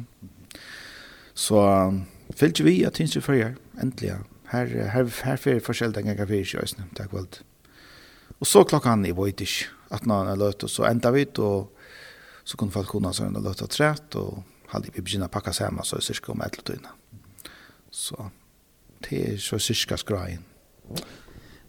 Så 1.33 1.93
fyllt 2.29 2.59
vi 2.59 2.85
att 2.85 2.93
tingsrätt 2.93 3.23
för 3.23 3.55
äntligen. 3.81 4.23
Här 4.45 4.65
här 4.65 5.13
här 5.23 5.37
för 5.37 5.59
försäljningen 5.59 6.17
kan 6.17 6.25
vi 6.25 6.37
ju 6.37 6.59
just 6.59 6.77
nu. 6.77 6.83
Tack 6.95 7.13
väl. 7.13 7.25
Og 8.39 8.47
så 8.47 8.63
klokkan 8.63 9.05
i 9.05 9.11
var 9.11 9.27
at 9.27 9.41
att 9.89 10.05
någon 10.05 10.27
har 10.27 10.35
löt 10.35 10.63
och 10.63 10.69
så 10.69 10.83
enda 10.83 11.11
vi 11.11 11.25
og 11.37 11.71
så 12.43 12.57
kunne 12.57 12.71
folk 12.71 12.87
kunna 12.87 13.13
så 13.13 13.23
en 13.23 13.43
löt 13.43 13.61
och 13.61 13.69
trät 13.69 14.15
och 14.15 14.43
hade 14.67 14.89
vi 14.93 15.01
börjat 15.01 15.31
packa 15.31 15.53
samman 15.53 15.85
så 15.85 15.95
er 15.95 15.99
det 15.99 16.05
cirka 16.05 16.31
om 16.31 16.41
ett 16.41 16.63
tuna. 16.63 16.89
Så 17.91 18.29
det 19.09 19.33
är 19.33 19.37
så 19.37 19.59
cirka 19.59 19.97
skrajen. 19.97 20.43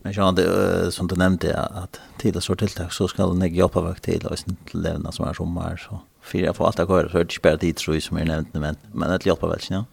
Men 0.02 0.12
jag 0.12 0.24
hade 0.24 0.92
som 0.92 1.06
du 1.06 1.16
nämnde 1.16 1.56
att 1.56 2.00
tida 2.18 2.40
så 2.40 2.54
tilltag 2.54 2.92
så 2.92 3.08
ska 3.08 3.26
den 3.26 3.38
lägga 3.38 3.64
upp 3.64 3.76
av 3.76 3.94
till 3.94 4.26
och 4.26 4.38
sen 4.38 4.56
till 4.70 4.80
levna 4.82 5.12
som 5.12 5.28
är 5.28 5.34
sommar 5.34 5.76
så 5.76 6.00
fyra 6.22 6.52
på 6.52 6.66
allt 6.66 6.76
går 6.76 7.08
så 7.12 7.18
det 7.18 7.32
spelar 7.32 7.58
tid 7.58 7.76
tror 7.76 7.96
jag 7.96 8.02
som 8.02 8.16
är 8.16 8.24
nämnt 8.24 8.54
men 8.54 8.76
men 8.92 9.10
att 9.10 9.26
hjälpa 9.26 9.46
väl 9.46 9.60
ja 9.68 9.84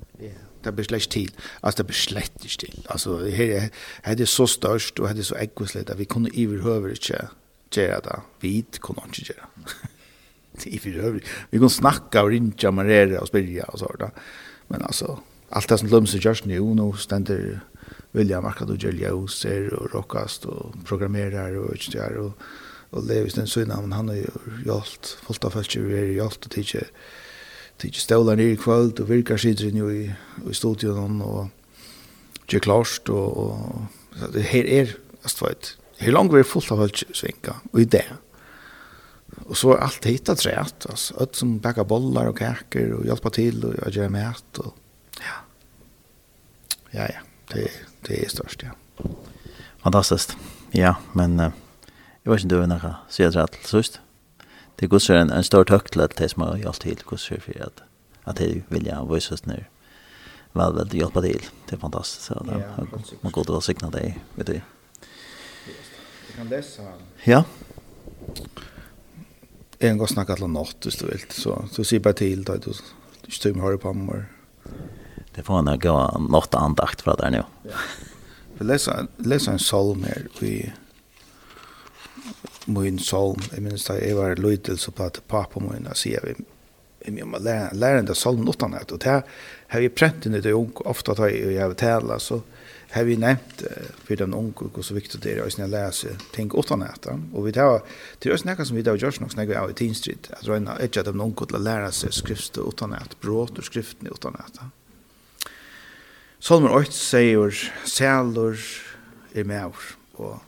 det 0.65 0.75
blir 0.75 0.88
slett 0.88 1.10
til. 1.13 1.32
Altså, 1.63 1.78
det 1.78 1.88
blir 1.89 1.99
slett 1.99 2.45
ikke 2.45 2.62
til. 2.65 2.86
Altså, 2.89 3.17
her, 3.25 3.69
her 4.06 4.21
er 4.21 4.30
så 4.30 4.47
størst, 4.49 4.99
og 4.99 5.10
her 5.10 5.19
er 5.19 5.28
så 5.28 5.38
ekkoslet, 5.41 5.89
at 5.89 5.99
vi 5.99 6.06
kunne 6.10 6.30
iverhøver 6.34 6.95
ikke 6.97 7.28
gjøre 7.75 8.01
det. 8.08 8.19
Vi 8.41 8.65
kunne 8.80 9.06
ikke 9.10 9.34
gjøre 9.34 9.47
det. 9.56 9.75
iverhøver. 10.75 11.19
Vi 11.51 11.58
kunne 11.58 11.69
snakke 11.69 12.21
og 12.21 12.34
rinja, 12.34 12.71
marere 12.71 13.19
og 13.19 13.28
spyrja 13.28 13.69
og 13.73 13.80
sånt. 13.80 14.10
Men 14.69 14.82
altså, 14.82 15.17
allt 15.51 15.69
det 15.69 15.80
som 15.80 15.89
lömser 15.89 16.19
görs 16.19 16.45
nu, 16.45 16.73
nu 16.73 16.93
ständer 16.97 17.60
William 18.15 18.43
Markad 18.43 18.69
och 18.69 18.78
Julia 18.78 19.13
Oser 19.13 19.73
och 19.73 19.93
Rockast 19.93 20.45
och 20.45 20.73
programmerar 20.86 21.58
och 21.58 21.73
utstyr 21.73 22.17
och, 22.17 22.32
och 22.89 23.06
Levis 23.06 23.34
den 23.34 23.47
synan, 23.47 23.82
men 23.82 23.91
han 23.91 24.08
har 24.08 24.15
ju 24.15 24.28
hjälpt, 24.65 25.17
fullt 25.28 25.45
av 25.45 25.49
folk 25.49 25.75
är 25.75 26.06
hjälpt 26.06 26.45
och 26.45 26.51
tidigare 26.51 26.88
tidsi 27.81 28.01
stålar 28.01 28.39
nere 28.39 28.55
i 28.55 28.59
kvöld 28.59 28.99
og 29.01 29.09
virkar 29.09 29.41
sidrin 29.41 29.77
jo 29.77 29.89
i, 29.91 30.07
i 30.49 30.53
studion 30.55 31.21
og 31.21 31.49
gjør 32.47 32.63
klart, 32.67 33.09
og, 33.09 33.38
og 33.38 34.19
så 34.19 34.29
det 34.31 34.45
her 34.51 34.69
er 34.81 34.93
astveit 35.25 35.75
her 35.99 36.15
langt 36.15 36.33
vi 36.33 36.41
er 36.41 36.47
fullt 36.47 36.71
av 36.73 36.83
hølt 36.83 37.03
svinka 37.15 37.57
og 37.71 37.81
i 37.81 37.88
det 37.89 38.05
og 39.45 39.57
så 39.59 39.73
er 39.73 39.83
alt 39.88 40.07
hitta 40.07 40.35
træt 40.39 40.88
altså 40.89 41.17
alt 41.21 41.39
som 41.39 41.57
bakka 41.63 41.85
bollar 41.88 42.31
og 42.31 42.38
kaker 42.39 42.95
og 42.97 43.05
hjelpa 43.07 43.31
til 43.35 43.61
og 43.67 43.91
gjør 43.91 44.13
mæt 44.13 44.61
og 44.63 44.71
ja. 45.19 45.38
Ja 46.95 47.09
ja 47.11 47.23
det, 47.51 47.67
det 48.07 48.23
er 48.23 48.31
størst 48.31 48.63
ja. 48.65 48.73
Fantastiskt. 49.83 50.33
Ja 50.73 50.95
men 51.13 51.39
uh, 51.39 51.51
jeg 52.23 52.31
vet 52.31 52.39
ikke 52.39 52.47
om 52.47 52.55
du 52.55 52.57
er 52.61 52.71
næra 52.71 52.95
sier 53.11 53.33
træt 53.33 53.59
til 53.59 53.75
sørst 53.75 54.01
det 54.79 54.89
går 54.89 54.99
så 54.99 55.13
en, 55.13 55.31
en 55.31 55.43
stor 55.43 55.63
tøkt 55.63 55.93
til 55.93 56.01
at 56.01 56.17
det 56.17 56.31
som 56.31 56.41
har 56.43 56.57
gjort 56.57 56.79
til, 56.83 56.99
går 57.05 57.17
så 57.17 57.39
for 57.39 57.63
at, 57.63 57.83
at 58.25 58.38
det 58.38 58.63
vilja 58.69 59.03
vise 59.09 59.33
oss 59.33 59.45
ned 59.45 59.63
vel 60.55 60.73
vel 60.73 60.93
hjälpa 60.93 61.21
till. 61.21 61.41
Det 61.69 61.75
är 61.75 61.79
fantastiskt. 61.79 62.25
Så 62.25 62.43
det, 62.43 62.63
man 63.21 63.31
går 63.31 63.43
då 63.43 63.61
signa 63.61 63.89
dig, 63.89 64.19
vet 64.35 64.47
du. 64.47 64.61
Du 66.27 66.33
kan 66.35 66.47
läsa. 66.47 66.81
Ja. 67.23 67.43
En 69.79 69.97
gång 69.97 70.07
snacka 70.07 70.33
alla 70.33 70.47
natt, 70.47 70.75
just 70.81 70.99
du 70.99 71.05
vill. 71.05 71.21
Så, 71.29 71.65
så 71.71 71.83
se 71.83 71.99
bara 71.99 72.13
till 72.13 72.43
då. 72.43 72.55
Du 73.25 73.31
stämmer 73.31 73.61
har 73.61 73.71
det 73.71 73.77
på 73.77 73.93
mig. 73.93 74.23
Det 75.35 75.43
får 75.43 75.59
en 75.59 75.79
gå 75.79 76.27
natt 76.29 76.55
andakt 76.55 77.01
för 77.01 77.17
det 77.17 77.29
nu. 77.29 77.43
Ja. 77.63 77.71
Vi 78.57 78.65
läser, 78.65 79.07
läser 79.17 79.51
en 79.51 79.57
psalm 79.57 80.03
här 80.03 80.43
i 80.43 80.73
min 82.65 82.99
salm. 82.99 83.41
Jeg 83.51 83.63
minns 83.63 83.88
da 83.88 83.97
jeg 83.99 84.17
var 84.17 84.39
løytel 84.41 84.80
så 84.82 84.93
pratet 84.95 85.28
pappa 85.30 85.62
min 85.63 85.88
og 85.89 85.97
sier 85.99 86.23
vi 86.25 86.38
jeg 87.06 87.28
må 87.30 87.38
lære 87.38 87.99
en 87.99 88.15
salm 88.17 88.47
utan 88.49 88.73
det. 88.73 88.91
Og 88.91 88.99
det 89.04 89.21
har 89.69 89.82
vi 89.84 89.89
prent 89.93 90.25
inn 90.25 90.38
i 90.38 90.41
det 90.41 90.56
unge, 90.58 90.86
ofte 90.89 91.13
at 91.13 91.21
jeg 91.30 91.60
har 91.62 91.73
tala, 91.78 92.19
så 92.19 92.41
har 92.95 93.04
vi 93.04 93.17
nevnt 93.19 93.61
uh, 93.66 93.89
for 94.07 94.16
den 94.16 94.34
unge 94.34 94.70
hvor 94.72 94.86
så 94.86 94.95
viktig 94.95 95.20
det 95.24 95.36
er 95.36 95.43
å 95.43 95.68
lese 95.70 96.16
ting 96.34 96.51
utan 96.53 96.86
det. 96.86 97.16
Og 97.34 97.47
vi 97.47 97.53
tar, 97.55 97.82
det 98.20 98.30
er 98.30 98.38
også 98.38 98.49
noe 98.49 98.68
som 98.68 98.78
vi 98.78 98.86
har 98.86 98.97
gjort 98.97 99.20
noe 99.22 99.34
snakker 99.34 99.51
vi 99.51 99.59
av 99.59 99.74
i 99.74 99.78
Teen 99.78 99.97
Street, 99.97 100.30
at 100.32 100.47
er 100.47 100.88
ikke 100.88 101.03
at 101.03 101.11
de 101.11 101.20
unge 101.20 101.45
til 101.49 101.59
å 101.59 101.63
lære 101.66 101.91
seg 101.93 102.16
skriftet 102.16 102.63
utan 102.63 102.95
det, 102.95 103.20
bråt 103.22 103.59
og 103.59 103.68
skriftene 103.68 104.13
utan 104.16 104.38
det. 104.39 104.70
Salmer 106.45 106.78
8 106.78 106.93
sier, 106.93 107.61
Sælur 107.89 108.59
er 109.36 109.47
med 109.49 109.86
og 110.16 110.44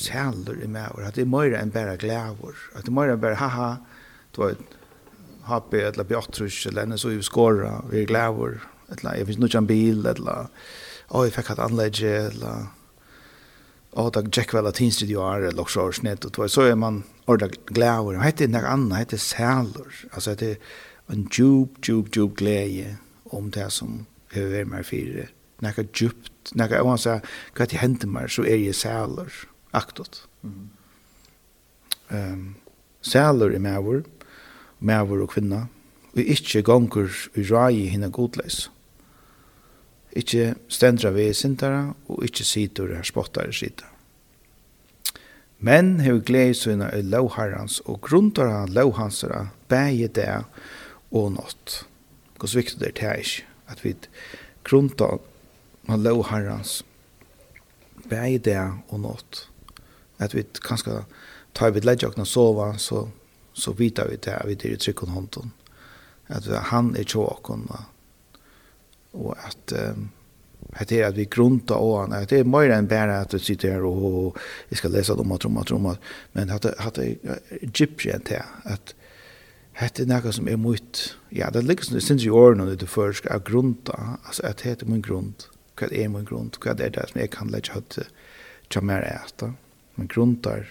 sælur 0.00 0.58
i 0.64 0.66
maver, 0.66 1.06
at 1.06 1.16
det 1.16 1.26
er 1.26 1.30
møyre 1.30 1.60
enn 1.60 1.72
bare 1.74 1.98
glævur, 2.00 2.56
at 2.74 2.84
det 2.86 2.92
er 2.92 2.96
møyre 2.96 3.16
enn 3.16 3.22
bare 3.22 3.38
haha, 3.40 3.70
du 4.36 4.42
vet, 4.44 4.60
HP 5.50 5.74
eller 5.74 6.06
Beatrice 6.06 6.68
eller 6.68 6.86
enn 6.86 6.98
så 6.98 7.12
vi 7.12 7.22
skåra, 7.26 7.80
vi 7.90 8.02
er 8.02 8.10
glævur, 8.10 8.58
eller 8.90 9.16
jeg 9.16 9.28
finnes 9.28 9.40
nødjan 9.44 9.68
bil, 9.70 10.04
eller 10.06 10.50
oi, 11.10 11.24
jeg 11.26 11.34
fikk 11.36 11.54
hatt 11.54 11.64
anlegge, 11.64 12.12
eller 12.30 12.68
og 13.98 14.12
da 14.14 14.22
Jack 14.22 14.52
vel 14.54 14.68
at 14.70 14.76
tinstudio 14.78 15.22
er, 15.26 15.48
eller 15.48 15.64
også 15.64 15.82
år 15.82 15.96
snitt, 15.98 16.26
og 16.30 16.50
så 16.50 16.68
er 16.70 16.76
man 16.78 17.02
orda 17.26 17.48
glæver, 17.66 18.16
og 18.16 18.22
hette 18.22 18.46
nek 18.46 18.66
anna, 18.66 19.00
hette 19.00 19.18
sælur, 19.18 19.90
altså 20.12 20.36
hette 20.36 20.56
en 21.10 21.26
djup, 21.26 21.80
djup, 21.82 22.12
djup 22.14 22.36
glede 22.38 22.96
om 23.34 23.50
det 23.50 23.66
som 23.74 24.04
høver 24.34 24.68
meg 24.70 24.86
fyrir, 24.86 25.32
nekka 25.62 25.88
djupt, 25.90 26.54
nekka, 26.54 26.78
jeg 26.78 26.86
han 26.86 27.02
sa, 27.02 27.16
hva 27.56 27.66
til 27.66 27.82
hender 27.82 28.10
meg, 28.10 28.30
så 28.30 28.46
er 28.46 28.62
jeg 28.62 28.78
sæler 28.78 29.42
aktot. 29.72 30.26
Mm. 30.42 30.70
Um, 32.10 32.54
Sæler 33.02 33.54
er 33.54 33.58
mævur, 33.58 34.02
mævur 34.80 35.22
og 35.22 35.28
kvinna, 35.28 35.66
og 36.12 36.20
ikkje 36.20 36.62
gonger 36.62 37.08
i 37.34 37.42
rai 37.48 37.86
hinna 37.88 38.08
godleis. 38.08 38.70
Ikkje 40.12 40.54
stendra 40.68 41.10
vi 41.14 41.32
sintara, 41.32 41.94
og 42.08 42.24
ikkje 42.24 42.44
situr 42.44 42.94
her 42.94 43.06
spottare 43.06 43.52
sida. 43.52 43.86
Men 45.58 46.00
hev 46.00 46.22
glei 46.24 46.54
sina 46.54 46.88
i 46.96 47.02
lovharrans 47.02 47.80
og 47.84 48.00
grundara 48.00 48.66
lovhansara 48.66 49.48
bægje 49.68 50.08
det 50.08 50.44
og 51.12 51.32
nått. 51.32 51.84
Gås 52.38 52.56
viktig 52.56 52.80
det 52.80 53.02
er 53.04 53.20
ikke, 53.20 53.44
at 53.68 53.84
vi 53.84 53.94
grundar 54.64 55.18
lovharrans 55.88 56.82
bægje 58.08 58.38
det 58.38 58.58
og 58.88 59.00
nått 59.00 59.49
Att 60.20 60.34
vi 60.34 60.44
kanske 60.62 60.90
tar 61.52 61.70
vid 61.70 61.84
lägga 61.84 62.08
och 62.08 62.28
sova 62.28 62.78
så 62.78 63.08
så 63.52 63.72
vita 63.72 64.06
vi 64.06 64.16
det 64.16 64.42
vi 64.46 64.54
det 64.54 64.72
är 64.72 64.76
tryck 64.76 65.02
och 65.02 65.08
handen. 65.08 65.50
Att 66.26 66.46
han 66.46 66.96
är 66.96 67.04
tjock 67.04 67.50
och 67.50 67.58
och 69.12 69.36
att 69.38 69.72
um, 69.72 70.10
Det 70.88 71.00
är 71.00 71.08
att 71.08 71.14
vi 71.14 71.24
grunta 71.24 71.74
och 71.74 71.98
han. 71.98 72.26
Det 72.28 72.38
är 72.38 72.44
mer 72.44 72.70
än 72.70 72.86
bara 72.86 73.20
att 73.20 73.30
du 73.30 73.38
sitter 73.38 73.70
här 73.70 73.84
och 73.84 74.38
vi 74.68 74.76
ska 74.76 74.88
läsa 74.88 75.14
dem 75.14 75.32
och 75.32 75.40
tromma 75.40 75.64
tromma. 75.64 75.96
Men 76.32 76.50
att 76.50 76.64
att 76.64 76.98
Egyptian 76.98 78.20
där 78.28 78.44
att 78.62 78.94
hette 79.72 80.06
något 80.06 80.34
som 80.34 80.48
är 80.48 80.56
mot 80.56 81.16
ja, 81.28 81.50
det 81.50 81.62
ligger 81.62 81.84
som 81.84 82.00
syns 82.00 82.24
i 82.24 82.30
åren 82.30 82.60
och 82.60 82.76
det 82.76 82.86
först 82.86 83.26
att 83.26 83.44
grunta. 83.44 84.18
Alltså 84.24 84.46
att 84.46 84.58
det 84.58 84.82
är 84.82 84.86
min 84.86 85.02
grund. 85.02 85.34
Vad 85.80 85.92
är 85.92 86.08
min 86.08 86.24
grund? 86.24 86.56
Vad 86.64 86.80
är 86.80 86.90
det 86.90 87.08
som 87.08 87.20
jag 87.20 87.30
kan 87.30 87.48
lägga 87.48 87.72
att 87.72 87.98
jag 88.74 88.84
mer 88.84 89.02
äta? 89.02 89.54
men 89.96 90.08
grundar 90.10 90.68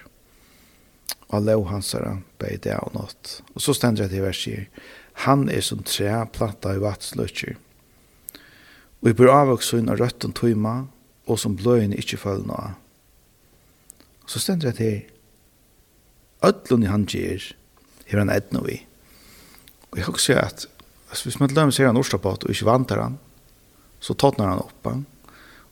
og 1.30 1.46
lov 1.46 1.68
hans 1.70 1.92
herre, 1.94 2.20
beg 2.42 2.64
det 2.66 2.76
og 2.82 2.96
nått. 2.96 3.40
Og 3.54 3.62
så 3.62 3.76
stender 3.78 4.10
det 4.10 4.18
i 4.18 4.24
verset 4.24 4.86
Han 5.26 5.50
er 5.50 5.62
som 5.62 5.84
tre 5.84 6.10
platta 6.34 6.74
i 6.74 6.82
vatsløtjer. 6.82 7.58
Og 9.02 9.10
i 9.12 9.14
bør 9.14 9.34
avvokse 9.36 9.78
inn 9.78 9.92
av 9.92 10.00
røtten 10.00 10.34
tøyma, 10.34 10.88
og 11.30 11.40
som 11.40 11.58
bløyene 11.60 11.98
ikke 12.00 12.18
følger 12.18 12.48
noe. 12.50 12.74
Så 14.26 14.42
stender 14.42 14.72
det 14.72 14.80
her, 14.80 15.00
Ødlund 16.40 16.86
i 16.86 16.88
han 16.88 17.04
gjer, 17.04 17.44
hever 18.08 18.24
han 18.24 18.32
edno 18.32 18.62
vi. 18.64 18.78
Og 19.92 20.00
jeg 20.00 20.08
husker 20.08 20.40
at, 20.40 20.66
altså, 21.10 21.26
hvis 21.26 21.40
man 21.42 21.52
lømmer 21.52 21.76
ser 21.76 21.90
han 21.90 22.00
ordstabot 22.00 22.46
og 22.46 22.54
ikke 22.54 22.68
vantar 22.70 23.02
han, 23.04 23.18
så 24.00 24.16
tåtnar 24.16 24.54
han 24.54 24.64
oppa. 24.64 24.94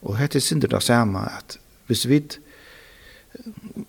Og 0.03 0.17
hette 0.19 0.41
synder 0.43 0.67
det 0.67 0.83
samme 0.83 1.23
at, 1.23 1.55
hvis 1.87 2.03
vi 2.09 2.19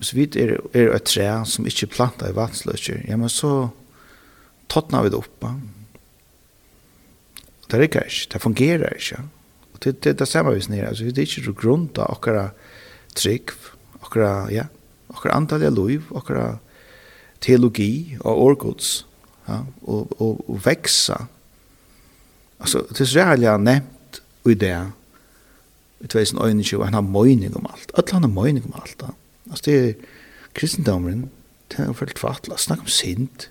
så 0.00 0.16
vidt 0.16 0.36
er, 0.38 0.56
er 0.76 0.92
et 0.94 1.08
tre 1.08 1.26
som 1.48 1.66
ikke 1.66 1.90
planter 1.94 2.30
i 2.30 2.36
vatsløkker, 2.36 3.02
ja, 3.08 3.16
men 3.18 3.30
så 3.32 3.68
tottner 4.70 5.06
vi 5.06 5.12
det 5.12 5.18
oppe. 5.18 5.52
Det 7.68 7.80
rikker 7.80 8.06
ikke, 8.08 8.28
det 8.32 8.42
fungerer 8.42 8.96
ikke. 8.96 9.22
Og 9.72 9.82
det, 9.84 9.94
det, 10.04 10.18
det 10.20 10.28
samme 10.28 10.54
vi 10.56 10.64
snir, 10.64 10.86
altså, 10.88 11.04
det 11.04 11.24
er 11.24 11.28
ikke 11.28 11.56
grunn 11.58 11.88
av 11.98 12.14
akkurat 12.16 12.68
trygg, 13.18 13.52
akkurat, 14.02 14.52
ja, 14.54 14.68
akkurat 15.12 15.36
antall 15.36 15.66
av 15.68 15.76
liv, 15.76 16.06
akkurat 16.16 16.62
teologi 17.44 18.18
og 18.20 18.44
årgods, 18.46 18.92
ja, 19.48 19.62
og, 19.82 20.14
og, 20.20 20.44
og 20.48 20.62
veksa. 20.64 21.24
Altså, 22.58 22.84
det 22.90 23.04
er 23.04 23.10
så 23.10 23.26
jeg 23.26 23.50
har 23.50 23.62
nevnt 23.62 24.22
i 24.48 24.54
det, 24.58 24.76
i 25.98 26.06
2021, 26.06 26.84
han 26.84 26.94
har 26.94 27.06
møyning 27.06 27.56
om 27.58 27.66
alt. 27.68 27.90
Alle 27.98 28.14
han 28.14 28.26
har 28.26 28.32
møyning 28.32 28.66
om 28.70 28.78
alt, 28.78 29.02
ja. 29.02 29.14
Altså 29.50 29.64
det 29.70 29.76
er 29.78 29.94
kristendommen, 30.54 31.30
det 31.68 31.84
er 31.84 31.92
veldig 31.92 32.18
fatla, 32.18 32.56
snakk 32.56 32.84
om 32.86 32.92
sint. 32.92 33.50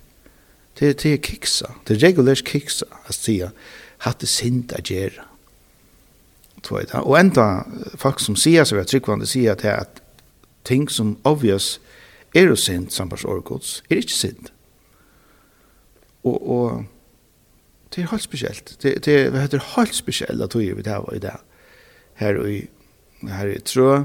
Det, 0.80 1.04
det 1.04 1.14
er 1.14 1.24
kiksa, 1.24 1.72
det 1.88 1.98
er 1.98 2.08
regulært 2.08 2.46
kiksa, 2.46 2.86
altså 3.06 3.22
det 3.26 3.38
er 3.48 3.56
hatt 4.06 4.22
det 4.22 4.30
sint 4.30 4.74
a 4.78 4.82
gjera. 4.84 5.26
Og 6.68 7.16
enda 7.16 7.64
folk 7.96 8.20
som 8.20 8.36
sier 8.36 8.66
seg 8.68 8.82
at 8.82 8.92
tryggvande 8.92 9.28
sier 9.30 9.56
at 9.56 9.64
at 9.66 10.02
ting 10.68 10.90
som 10.92 11.16
obvious 11.24 11.78
er 12.36 12.50
jo 12.50 12.56
sint 12.56 12.94
sambars 12.94 13.24
årgods, 13.26 13.84
er 13.90 14.02
ikke 14.02 14.14
sint. 14.14 14.52
Og, 16.24 16.50
og 16.50 16.86
det 17.96 18.04
er 18.04 18.12
helt 18.12 18.24
spesielt. 18.24 18.78
Det, 18.84 19.06
det, 19.06 19.32
det 19.34 19.54
er 19.54 19.76
helt 19.78 19.96
spesielt 19.96 20.42
at 20.42 20.58
vi 20.60 20.84
har 20.86 21.14
i 21.14 21.20
det 21.20 21.38
her 22.16 22.46
i 22.46 22.68
her 23.26 23.48
i 23.48 23.60
trø, 23.60 24.04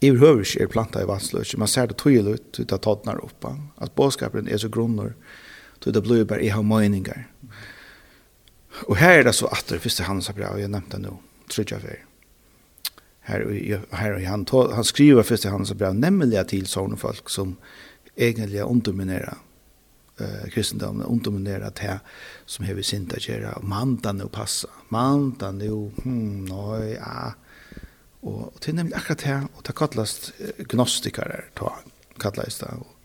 i 0.00 0.12
behöver 0.12 0.60
inte 0.60 0.66
planta 0.66 1.02
i 1.02 1.04
vasslöch 1.04 1.54
man 1.58 1.68
ser 1.68 1.86
det 1.86 1.94
tydligt 1.94 2.60
ut 2.60 2.72
att 2.72 2.82
tadnar 2.82 3.24
upp 3.24 3.44
att 3.74 3.94
boskapen 3.94 4.48
är 4.48 4.56
så 4.56 4.68
grunder 4.68 5.14
till 5.78 5.92
det 5.92 6.00
blöber 6.00 6.38
i 6.38 6.48
har 6.48 6.62
meningar 6.62 7.30
och 8.86 8.96
här 8.96 9.18
är 9.18 9.24
det 9.24 9.32
så 9.32 9.46
att 9.46 9.66
det 9.66 9.78
första 9.78 10.04
hans 10.04 10.26
sa 10.26 10.32
bra 10.32 10.60
jag 10.60 10.70
nämnde 10.70 10.98
nu 10.98 11.08
tror 11.50 11.66
jag 11.70 11.80
för 11.80 12.04
här 13.20 13.40
här 13.90 14.24
han 14.24 14.46
han 14.72 14.84
skriver 14.84 15.22
första 15.22 15.50
hans 15.50 15.68
så 15.68 15.74
bra 15.74 15.92
nämligen 15.92 16.46
till 16.46 16.66
folk 16.96 17.28
som 17.28 17.56
egentligen 18.16 18.66
underminerar 18.66 19.36
eh 20.20 20.50
kristendomen 20.50 21.06
underminerar 21.06 21.72
det 21.80 22.00
som 22.46 22.64
har 22.64 22.74
vi 22.74 22.82
synda 22.82 23.16
göra 23.18 23.58
mandan 23.62 24.20
och 24.20 24.32
passa 24.32 24.68
mandan 24.88 25.58
nu 25.58 25.90
hmm 26.02 26.44
nej 26.44 26.98
ah. 26.98 27.24
ja 27.26 27.34
Og, 28.22 28.40
og 28.50 28.56
det 28.60 28.72
er 28.72 28.78
nemlig 28.78 28.96
akkurat 28.98 29.26
her, 29.26 29.44
og 29.56 29.66
det 29.66 29.76
kallast 29.76 30.32
gnostikere, 30.68 31.44
ta, 31.56 31.74
kallast 32.20 32.64
det, 32.64 32.72
og 32.76 32.96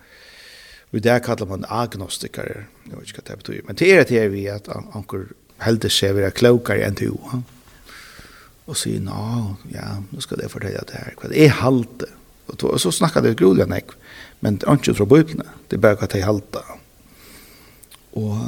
Og 0.96 1.04
det 1.04 1.24
kallar 1.26 1.50
man 1.50 1.66
agnostikere, 1.68 2.66
jeg 2.88 2.98
vet 2.98 3.10
ikke 3.10 3.22
hva 3.22 3.28
det 3.28 3.38
betyr. 3.42 3.64
Men 3.68 3.76
det 3.76 3.88
er 3.92 4.06
det 4.08 4.22
vi 4.32 4.46
at 4.48 4.70
anker 4.72 5.26
helder 5.66 5.92
seg 5.92 6.16
være 6.16 6.32
klokere 6.32 6.86
enn 6.86 6.96
til 6.96 7.12
jo. 7.12 7.42
Og 8.66 8.78
sier, 8.80 9.02
nå, 9.04 9.58
ja, 9.74 9.98
nå 10.00 10.24
skal 10.24 10.40
jeg 10.42 10.54
fortelle 10.54 10.86
det 10.88 10.96
her, 10.96 11.18
hva 11.20 11.32
det 11.32 11.42
er 11.44 11.58
halte. 11.60 12.08
Og, 12.48 12.64
og 12.70 12.80
så 12.80 12.94
snakker 12.96 13.26
det 13.26 13.36
grulig 13.42 13.66
enn 13.66 13.76
jeg, 13.76 13.92
men 14.40 14.62
det 14.62 14.70
er 14.70 14.80
ikke 14.80 14.96
fra 15.02 15.10
bøyblene, 15.10 15.50
det 15.68 15.78
er 15.78 15.84
bare 15.84 16.00
hva 16.00 16.10
det 16.14 16.22
er 16.22 16.30
halte. 16.30 16.64
Og, 18.16 18.40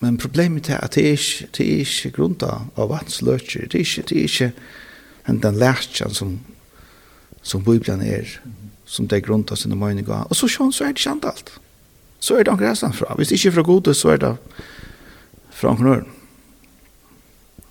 men 0.00 0.20
problemet 0.22 0.70
er 0.70 0.84
at 0.84 0.94
det 0.94 1.06
er 1.08 1.18
ikke, 1.18 1.50
det 1.56 1.66
er 1.66 1.82
ikke 1.82 2.14
grunn 2.14 2.38
av 2.46 2.92
vatsløkjer, 2.94 3.66
det 3.72 3.80
er 3.80 3.88
ikke, 3.88 4.06
det 4.12 4.20
er 4.20 4.30
ikke, 4.30 4.52
en 5.28 5.40
den 5.42 5.58
lærkjan 5.60 6.14
som, 6.14 6.38
som 7.42 7.64
Bibelen 7.64 8.02
er, 8.02 8.38
som 8.84 9.08
det 9.08 9.20
er 9.20 9.26
grunnt 9.26 9.52
av 9.52 9.60
sine 9.60 9.76
møyne. 9.78 10.04
Og 10.06 10.36
så 10.36 10.48
sjån, 10.48 10.72
så 10.72 10.86
er 10.86 10.94
det 10.94 11.04
kjent 11.04 11.28
alt. 11.28 11.52
Så 12.20 12.36
er 12.36 12.44
det 12.44 12.52
anker 12.52 12.68
resten 12.68 12.92
fra. 12.92 13.14
Hvis 13.16 13.28
det 13.28 13.38
ikke 13.38 13.48
er 13.48 13.58
fra 13.58 13.68
gode, 13.68 13.94
så 13.94 14.14
er 14.14 14.22
det 14.22 14.32
fra 15.50 15.72
anker 15.72 15.84
nøren. 15.84 16.10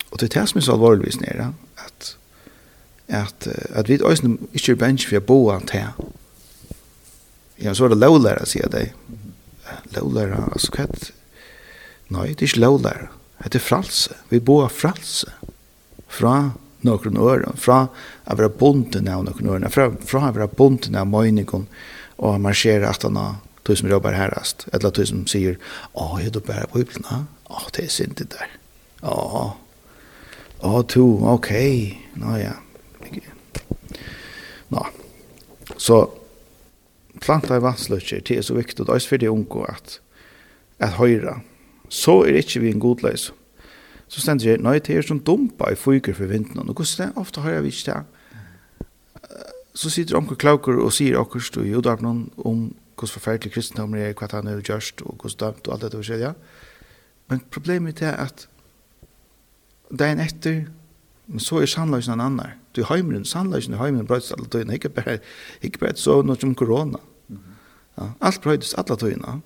Og 0.10 0.20
det 0.20 0.30
er 0.30 0.40
det 0.40 0.50
som 0.50 0.58
er 0.58 0.66
så 0.66 0.74
alvorligvis 0.74 1.20
nere, 1.22 1.52
at, 1.86 2.16
at, 3.08 3.48
at 3.70 3.90
vi 3.90 4.00
øyne 4.02 4.38
ikke 4.54 4.74
er 4.74 4.82
bensk 4.82 5.12
for 5.12 5.22
å 5.22 5.28
bo 5.28 5.40
an 5.54 5.68
til. 5.70 5.92
Ja, 7.62 7.76
så 7.76 7.86
er 7.86 7.94
det 7.94 8.02
lovlærer, 8.02 8.48
sier 8.50 8.66
jeg 8.66 8.74
deg. 8.74 8.94
Altså 10.00 10.72
hva 10.74 10.88
er 10.88 11.10
Nei, 12.10 12.32
det 12.34 12.42
er 12.42 12.50
ikke 12.50 12.64
lovlærer. 12.64 13.12
Det 13.46 13.60
er 13.60 13.64
fralse. 13.64 14.16
Vi 14.32 14.40
bor 14.42 14.64
av 14.66 14.74
fralse. 14.74 15.30
Fra 16.10 16.52
noen 16.82 17.18
öron 17.18 17.58
fra 17.58 17.88
å 18.26 18.36
være 18.40 18.50
bonden 18.60 19.08
av 19.12 19.26
noen 19.28 19.50
öron 19.50 19.74
fra, 19.74 19.90
fra 20.06 20.30
å 20.30 20.34
være 20.36 20.52
bonden 20.58 20.96
av 21.00 21.08
mojnikon 21.10 21.68
og 22.20 22.42
marsjere 22.44 22.90
at 22.90 23.04
han 23.08 23.20
har 23.20 23.40
tog 23.64 23.78
som 23.78 23.90
jobbar 23.90 24.18
härast 24.18 24.68
eller 24.74 24.90
tog 24.90 25.08
som 25.08 25.28
säger 25.28 25.58
ja 25.94 26.20
jag 26.24 26.34
du 26.34 26.40
bär 26.40 26.66
på 26.72 26.78
bibeln 26.78 27.06
ja 27.50 27.62
det 27.74 27.84
är 27.84 27.88
synd 27.88 28.14
det 28.18 28.30
där 28.30 28.48
ja 29.02 29.58
ja 30.62 30.84
to 30.84 31.20
okej 31.36 32.00
nå 32.14 32.38
ja. 32.38 32.54
Nå 34.68 34.88
så 35.78 36.12
planta 37.20 37.56
i 37.56 37.60
vattslutcher 37.60 38.22
det 38.28 38.38
är 38.38 38.42
så 38.42 38.54
viktigt 38.54 38.88
det 38.88 38.94
är 38.94 39.00
så 39.00 39.16
viktigt 39.16 39.70
att 39.70 40.00
att 40.78 40.94
höra 40.94 41.42
så 41.90 42.24
är 42.24 42.32
det 42.32 42.38
inte 42.38 42.60
vi 42.60 42.72
en 42.72 42.80
god 42.80 43.04
lösning 43.04 43.39
så 44.10 44.22
stendt 44.24 44.46
jeg, 44.46 44.58
nei, 44.66 44.80
det 44.82 44.96
er 44.98 45.06
som 45.06 45.20
dumpa 45.22 45.70
i 45.70 45.78
fyker 45.78 46.16
for 46.18 46.32
vinden, 46.32 46.58
og 46.64 46.74
hvordan 46.74 47.12
det 47.12 47.22
ofte 47.22 47.44
har 47.46 47.60
jeg 47.60 47.66
vist 47.68 47.90
det. 47.90 48.00
Så 49.78 49.92
sitter 49.94 50.18
omkring 50.18 50.40
klauker 50.42 50.82
og 50.82 50.92
sier 50.94 51.20
akkurat 51.20 51.60
i 51.62 51.76
udarpen 51.78 52.08
om 52.10 52.64
hvordan 52.98 53.14
forferdelig 53.14 53.54
kristendom 53.54 53.94
er, 53.96 54.16
hva 54.18 54.28
han 54.34 54.50
har 54.50 54.64
gjørst, 54.66 55.06
og 55.06 55.22
hvordan 55.22 55.38
dømt, 55.40 55.68
og 55.68 55.74
alt 55.74 55.86
dette 55.86 56.02
forskjellige. 56.02 56.34
Men 57.30 57.44
problemet 57.54 58.02
er 58.02 58.18
at 58.18 58.48
dagen 59.94 60.20
etter, 60.20 60.66
men 61.28 61.40
så 61.40 61.62
er 61.62 61.70
sannløsene 61.70 62.18
en 62.18 62.26
annen. 62.26 62.58
Du 62.76 62.82
er 62.82 62.90
heimeren, 62.90 63.26
sannløsene 63.26 63.78
er 63.78 63.84
heimeren 63.84 64.10
brøydes 64.10 64.34
alle 64.34 64.50
døgnet, 64.50 64.74
ikke 64.74 64.90
bare, 64.90 65.20
ikke 65.62 65.80
bare 65.86 65.96
så 65.96 66.20
noe 66.26 66.40
som 66.42 66.56
korona. 66.58 67.00
Ja, 67.98 68.10
alt 68.26 68.42
brøydes 68.42 68.74
alle 68.74 68.98
døgnet. 68.98 69.46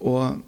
Og 0.00 0.40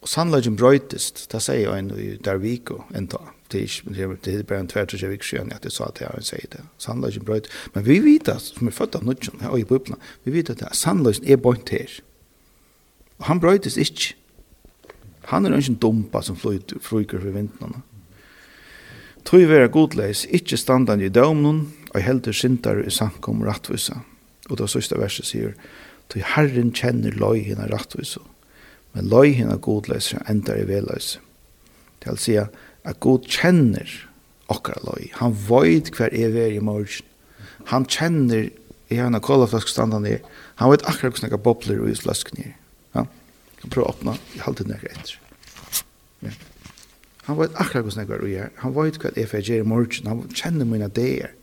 Og 0.00 0.08
sannleggen 0.08 0.56
brøytist, 0.56 1.26
det 1.32 1.42
sier 1.44 1.66
jeg 1.66 1.82
en 1.82 1.90
i 1.92 2.14
Darviko 2.24 2.84
en 2.96 3.08
dag. 3.12 3.34
Det 3.50 3.58
er 3.58 3.66
ikke, 3.66 4.14
det 4.24 4.34
er 4.34 4.46
bare 4.46 4.62
en 4.64 4.70
tvert 4.70 4.94
og 4.94 5.12
ikke 5.12 5.26
siden 5.26 5.52
at 5.52 5.64
jeg 5.66 5.74
sa 5.74 5.90
til 5.92 6.08
han 6.08 6.24
sier 6.24 6.46
det. 6.52 6.62
Sannleggen 6.80 7.26
brøytist. 7.26 7.52
Men 7.74 7.84
vi 7.84 7.98
vet, 8.04 8.30
at, 8.30 8.46
som 8.46 8.70
er 8.70 8.76
født 8.76 8.96
av 8.96 9.04
Nudjan, 9.04 9.42
her 9.42 9.52
og 9.52 9.60
i 9.60 9.66
Bibelen, 9.66 10.00
vi 10.24 10.32
vet 10.38 10.52
at 10.54 10.64
sannleggen 10.76 11.28
er 11.28 11.36
bøynt 11.36 11.74
her. 11.74 11.98
Og 13.18 13.28
han 13.28 13.42
brøytist 13.42 13.76
ikke. 13.76 14.14
Han 15.30 15.46
er 15.46 15.58
ikke 15.58 15.74
en 15.74 15.82
dumpa 15.82 16.22
som 16.24 16.38
flyker 16.38 16.80
fruker 16.80 17.20
for 17.20 17.36
vintene. 17.36 17.82
Tøy 19.28 19.44
vera 19.50 19.68
godleis, 19.68 20.24
ikkje 20.32 20.58
standan 20.58 21.02
i 21.04 21.12
dømnen, 21.12 21.66
og 21.92 22.00
heldur 22.02 22.32
sintar 22.32 22.80
i 22.80 22.90
samkom 22.90 23.42
rattvisa. 23.44 24.00
Og 24.48 24.58
det 24.58 24.70
sørste 24.72 24.98
verset 24.98 25.28
sier, 25.28 25.52
Tøy 26.10 26.24
herren 26.26 26.72
kjenner 26.74 27.14
løy 27.14 27.44
hina 27.46 27.68
rattvisa, 27.70 28.22
Men 28.96 29.10
løy 29.10 29.34
hina 29.38 29.56
godløse 29.62 30.18
endar 30.28 30.58
i 30.58 30.66
veløse. 30.68 31.20
Det 32.00 32.10
vil 32.10 32.22
si 32.22 32.36
at 32.40 33.00
god 33.04 33.28
kjenner 33.28 33.90
okkar 34.50 34.80
løy. 34.86 35.10
Han 35.20 35.36
veit 35.48 35.92
hver 35.94 36.14
er 36.16 36.32
vei 36.34 36.56
i 36.56 36.64
morgen. 36.64 37.06
Han 37.70 37.86
kjenner 37.86 38.48
i 38.90 38.98
kolaflask 39.22 39.68
standan 39.70 40.06
i. 40.08 40.18
Han 40.58 40.72
veit 40.72 40.86
akkurat 40.88 41.14
hos 41.14 41.22
nekka 41.22 41.38
bobler 41.38 41.82
og 41.82 41.92
utflasken 41.92 42.42
i. 42.42 42.52
Ja? 42.96 43.06
Jeg 43.60 43.70
prøver 43.70 43.86
å 43.86 43.94
åpna, 43.94 44.16
i 44.34 44.42
halvtid 44.42 44.70
nekka 44.72 44.90
etter. 44.90 45.18
Ja. 46.26 46.32
Han 47.28 47.38
vet 47.38 47.54
akkurat 47.54 47.86
hvordan 47.86 48.02
jeg 48.02 48.10
var 48.10 48.24
og 48.24 48.32
gjør. 48.32 48.54
Han 48.64 48.74
vet 48.74 48.98
hva 48.98 49.12
jeg 49.14 49.44
gjør 49.46 49.62
i 49.62 49.68
morgen. 49.68 50.10
Han 50.10 50.24
kjenner 50.34 50.66
mine 50.66 50.88
dager. 50.90 51.36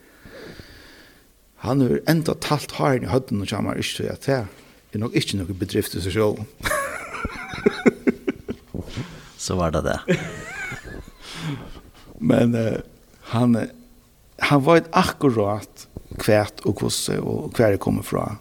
Han 1.64 1.82
har 1.82 2.02
enda 2.12 2.36
talt 2.44 2.76
haren 2.78 3.08
i 3.08 3.12
høtten 3.12 3.42
og 3.42 3.50
kommer 3.50 3.80
ikke 3.80 4.04
til 4.04 4.12
at 4.12 4.28
det 4.28 5.00
er 5.00 5.02
nok 5.02 5.16
ikke 5.18 5.40
noe 5.40 5.56
bedrift 5.58 5.96
i 5.98 6.04
seg 6.04 6.18
selv. 6.18 6.44
så 9.38 9.56
var 9.56 9.72
det 9.72 9.82
det. 9.82 10.00
Men 12.20 12.56
uh, 12.56 12.74
han 13.22 13.68
han 14.40 14.64
var 14.64 14.78
ett 14.78 14.88
akkurat 14.92 15.88
kvärt 16.18 16.60
och 16.60 16.76
kosse 16.76 17.20
och 17.20 17.56
kvar 17.56 17.72
det 17.72 17.78
kommer 17.78 18.04
från. 18.04 18.38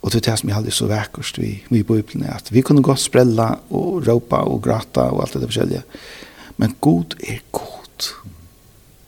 Och 0.00 0.10
det 0.10 0.20
tas 0.20 0.44
mig 0.44 0.54
aldrig 0.54 0.74
så 0.74 0.86
vackert 0.86 1.38
vi 1.38 1.64
vi 1.68 1.84
på 1.84 1.94
Bibeln 1.94 2.26
att 2.30 2.52
vi 2.52 2.62
kunde 2.62 2.82
gå 2.82 2.96
sprälla 2.96 3.58
och 3.68 4.06
ropa 4.06 4.38
och 4.38 4.64
gratta 4.64 5.10
och 5.10 5.20
allt 5.22 5.32
det 5.32 5.38
där 5.38 5.46
försälja. 5.46 5.82
Men 6.56 6.74
god 6.80 7.14
är 7.18 7.40
god. 7.50 8.02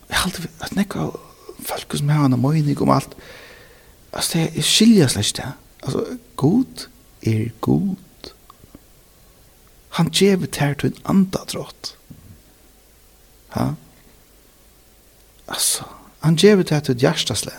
Jag 0.09 0.17
har 0.17 0.25
alltid 0.25 0.49
att 0.59 0.75
näka 0.75 1.11
folk 1.59 1.97
som 1.97 2.09
har 2.09 2.25
en 2.25 2.41
mening 2.43 2.79
om 2.79 2.91
allt. 2.91 3.11
Alltså 4.11 4.39
det 4.39 4.59
är 4.59 4.63
skiljas 4.63 5.33
det. 5.33 5.53
Alltså 5.81 6.07
god 6.35 6.81
är 7.21 7.53
god 7.61 7.97
Han 9.99 10.09
djever 10.09 10.49
tær 10.49 10.75
til 10.81 10.93
en 10.93 11.03
andadrott. 11.05 11.97
Ja? 13.57 13.75
Altså, 15.53 15.85
han 16.25 16.39
djever 16.41 16.65
tær 16.65 16.81
til 16.81 16.97
et 16.97 17.05
hjertasle. 17.05 17.53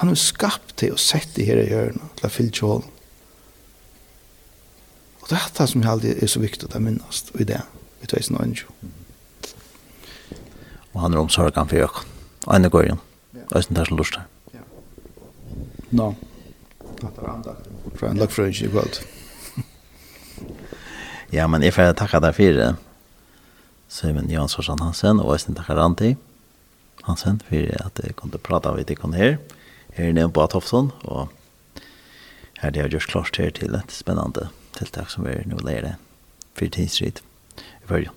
Han 0.00 0.08
har 0.08 0.18
skapt 0.18 0.78
det 0.80 0.94
og 0.94 1.02
sett 1.02 1.36
det 1.36 1.44
her 1.50 1.60
i 1.60 1.68
hjørnet 1.68 2.16
til 2.18 2.28
å 2.28 2.32
fylle 2.32 2.56
kjålen. 2.56 2.90
Og 5.20 5.28
det 5.30 5.38
er 5.38 5.52
det 5.58 5.66
som 5.70 5.84
jeg 5.84 5.90
alltid 5.90 6.22
er 6.22 6.30
så 6.32 6.40
viktig 6.40 6.68
å 6.68 6.80
minnes, 6.84 7.20
og 7.32 7.40
i 7.40 7.48
det, 7.48 7.60
vi 8.00 8.08
tar 8.08 8.20
i 8.20 8.24
sin 8.26 8.40
ønske. 8.40 8.68
Og 10.92 11.00
han 11.00 11.14
er 11.14 11.20
omsorgen 11.20 11.68
for 11.70 11.86
økken. 11.86 12.10
Ene 12.54 12.70
går 12.72 12.88
igjen. 12.88 13.00
Øysten 13.56 13.76
tar 13.76 13.88
som 13.88 13.98
lort. 14.00 14.18
Ja. 14.54 14.64
Nå. 15.90 16.12
Nå. 17.00 17.08
Nå. 17.08 17.12
Nå. 17.12 17.24
Nå. 17.24 17.44
Nå. 17.44 18.12
Nå. 18.12 18.14
Nå. 18.14 18.24
Nå. 18.24 18.94
Nå. 18.94 19.23
Ja, 21.34 21.48
men 21.50 21.64
jeg 21.66 21.74
får 21.74 21.96
takke 21.98 22.20
deg 22.22 22.36
for 22.36 22.54
det. 22.54 22.66
Søymen 23.90 24.28
Sorsan 24.46 24.78
Hansen, 24.78 25.18
og 25.18 25.32
jeg 25.34 25.56
takker 25.56 25.74
Randi 25.74 26.12
Hansen 27.08 27.40
for 27.48 27.72
at 27.74 27.98
jeg 27.98 28.14
kunne 28.14 28.38
prate 28.38 28.70
av 28.70 28.78
deg 28.78 29.00
her. 29.18 29.38
Her 29.96 30.08
er 30.08 30.12
nede 30.14 30.30
på 30.30 30.44
Atofsson, 30.44 30.92
og 31.02 31.32
her 32.60 32.68
er 32.68 32.86
det 32.86 32.92
gjort 32.92 33.10
klart 33.10 33.36
her 33.36 33.50
til 33.50 33.74
et 33.74 33.90
spennende 33.90 34.46
tiltak 34.78 35.10
som 35.10 35.26
vi 35.26 35.34
nå 35.50 35.58
lærer 35.66 35.96
for 36.54 36.70
tidsritt 36.70 37.18
i 37.58 37.90
følge. 37.90 38.14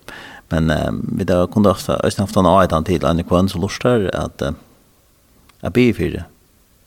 Men 0.54 0.70
eh, 0.70 0.92
vi 1.18 1.26
da 1.26 1.40
kunne 1.50 1.74
ofte, 1.74 1.98
Øystein 2.04 2.28
ofte 2.28 2.42
nå 2.46 2.54
et 2.62 2.72
annet 2.72 2.86
tid, 2.86 3.04
Anne 3.04 3.26
Kvann, 3.26 3.50
så 3.50 3.58
lurer 3.58 4.08
at 4.14 4.46
eh, 4.46 4.54
jeg 5.64 5.72
blir 5.74 5.98
for 5.98 6.14
det 6.14 6.24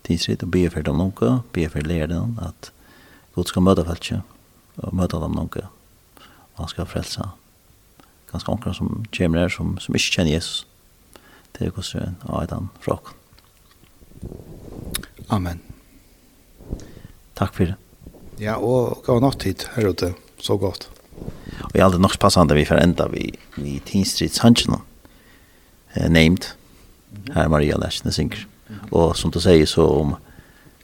tidsritt, 0.07 0.47
og 0.47 0.55
blir 0.55 0.71
for 0.71 0.87
dem 0.87 0.95
noe, 0.95 1.35
blir 1.51 1.69
for 1.75 1.83
læreren, 1.83 2.39
at 2.39 2.71
Gud 3.35 3.51
skal 3.51 3.67
møte 3.67 3.83
feltet, 3.83 4.23
og 4.79 4.95
møte 4.95 5.19
dem 5.19 5.35
noe, 5.35 5.67
han 6.61 6.73
skal 6.73 6.89
frelse. 6.89 7.29
ganske 8.31 8.51
omkring 8.51 8.75
som 8.75 9.05
kommer 9.11 9.43
her 9.43 9.49
som, 9.49 9.75
som 9.79 9.95
ikke 9.95 10.15
kjenner 10.15 10.37
Jesus. 10.37 10.67
Det 11.51 11.67
er 11.67 11.73
hvordan 11.75 12.07
en 12.07 12.17
har 12.29 12.47
den 12.47 12.69
fra 12.79 12.99
Amen. 15.31 15.59
Takk 17.35 17.55
for 17.55 17.71
det. 17.71 17.75
Ja, 18.39 18.57
og 18.57 19.03
gav 19.05 19.19
nok 19.21 19.39
tid 19.39 19.65
her 19.75 19.89
ute, 19.89 20.13
så 20.39 20.57
godt. 20.57 20.89
Og 21.63 21.73
jeg 21.73 21.81
er 21.81 21.85
aldri 21.85 22.01
nok 22.01 22.17
passende 22.19 22.55
vi 22.57 22.65
for 22.65 22.79
enda 22.81 23.07
vi, 23.11 23.29
vi 23.55 23.79
Tinstrids 23.85 24.41
Hansjene 24.43 24.81
eh, 25.95 26.09
named. 26.09 26.51
Her 27.33 27.45
er 27.45 27.51
Maria 27.51 27.77
Lersene 27.79 28.13
synger. 28.15 28.45
Og 28.91 29.15
som 29.19 29.31
du 29.31 29.39
sier 29.43 29.67
så 29.67 29.85
om 30.01 30.15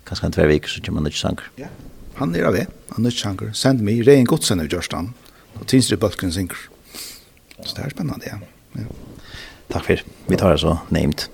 kanskje 0.08 0.28
en 0.28 0.36
tverr 0.36 0.52
viker 0.52 0.72
så 0.72 0.84
kommer 0.84 1.02
han 1.02 1.12
ikke 1.12 1.24
sanger. 1.24 1.48
Ja, 1.60 1.70
han 2.20 2.36
er 2.36 2.50
av 2.50 2.58
det, 2.58 2.68
han 2.94 3.06
er 3.06 3.14
ikke 3.16 3.26
sanger. 3.26 3.54
Send 3.58 3.84
meg. 3.84 4.04
det 4.06 4.18
godsen 4.18 4.28
av 4.28 4.34
god 4.34 4.50
sender, 4.50 4.72
Gjørstan 4.76 5.14
og 5.60 5.68
tinsre 5.68 5.98
bølken 5.98 6.32
synker. 6.32 6.60
Så 7.64 7.74
det 7.76 7.86
er 7.86 7.90
spennende, 7.90 8.28
ja. 8.28 8.38
ja. 8.78 8.88
Takk 9.74 9.86
for. 9.90 10.06
Vi 10.30 10.40
tar 10.40 10.54
det 10.54 10.62
så 10.64 10.78
named. 10.94 11.28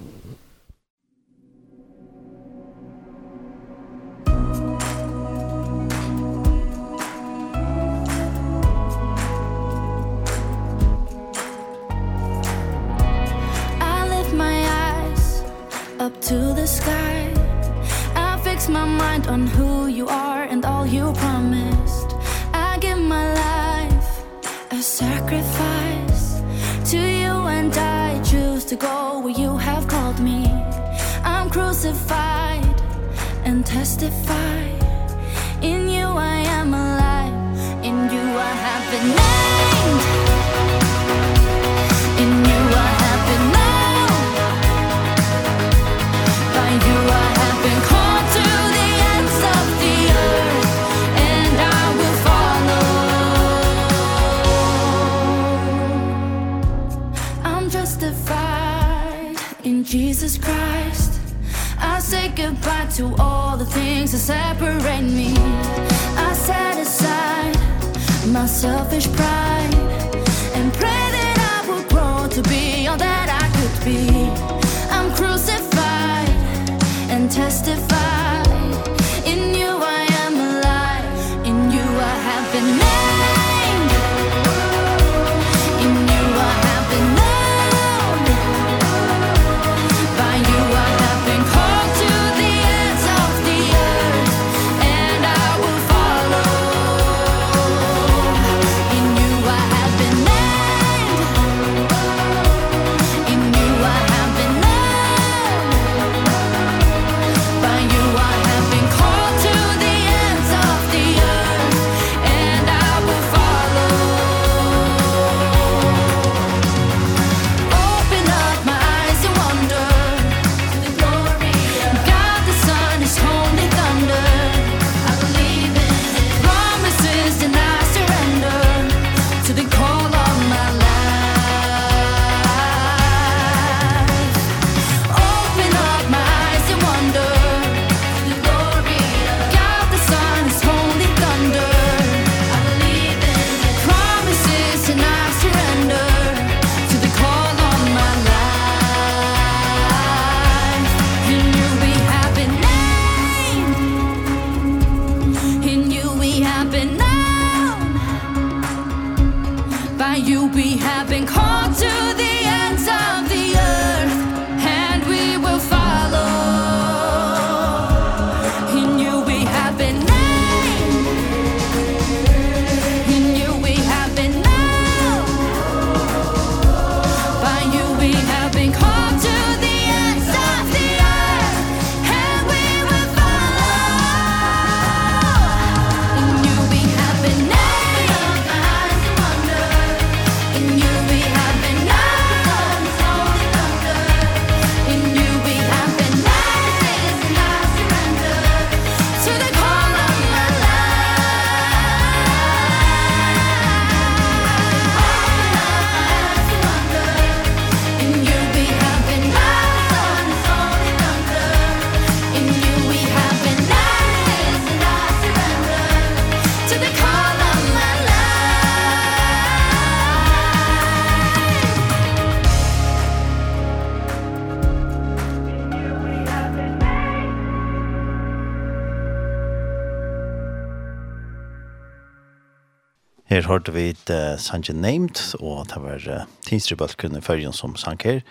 hørte 233.54 233.74
vi 233.76 233.92
et 233.92 234.10
uh, 234.10 234.34
Sanjen 234.42 234.80
Named, 234.82 235.20
og 235.38 235.68
det 235.70 235.82
var 235.84 236.06
uh, 236.10 236.26
Tinstribølken 236.48 237.20
i 237.20 237.22
førjen 237.22 237.54
som 237.54 237.76
sang 237.78 238.00
her, 238.02 238.24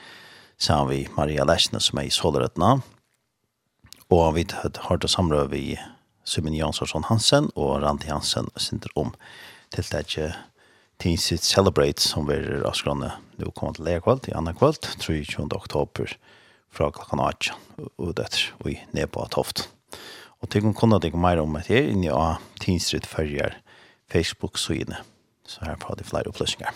sammen 0.59 0.91
vi 0.91 1.01
Maria 1.15 1.45
Lesne 1.47 1.79
som 1.83 2.01
er 2.01 2.09
i 2.09 2.15
Solrøttene, 2.15 2.81
og 4.13 4.25
vi 4.35 4.45
hørte 4.89 5.11
samrøve 5.11 5.53
vi 5.53 5.77
Simon 6.27 6.57
Jansson 6.57 7.07
Hansen 7.07 7.51
og 7.55 7.85
Randi 7.85 8.11
Hansen 8.11 8.51
og 8.51 8.63
Sinter 8.63 8.91
om 8.99 9.13
til 9.73 9.87
det 9.93 10.03
ikke 10.07 10.27
Tinsit 11.03 11.47
Celebrate 11.47 12.03
som 12.03 12.27
vi 12.29 12.37
er 12.37 12.67
avskrande 12.69 13.13
nå 13.39 13.53
kommer 13.55 13.79
til 13.79 13.87
legkvalt 13.89 14.29
i 14.29 14.35
andre 14.37 14.55
kvalt 14.59 14.91
23. 15.01 15.47
oktober 15.49 16.17
fra 16.73 16.91
klokken 16.95 17.23
8 17.23 17.57
og 17.97 18.13
det 18.19 18.29
og 18.61 18.69
i 18.75 18.77
Nebo 18.93 19.25
Toft. 19.31 19.69
Og 20.43 20.51
til 20.51 20.67
å 20.67 20.75
kunne 20.77 21.01
deg 21.03 21.15
mer 21.15 21.41
om 21.43 21.57
det 21.59 21.69
her 21.71 21.89
inne 21.95 22.13
av 22.15 22.43
Tinsit 22.63 23.07
Følger 23.07 23.57
Facebook-synet. 24.13 25.12
Så 25.53 25.65
her 25.65 25.77
får 25.83 25.95
de 26.01 26.05
flere 26.05 26.27
opplysninger. 26.31 26.73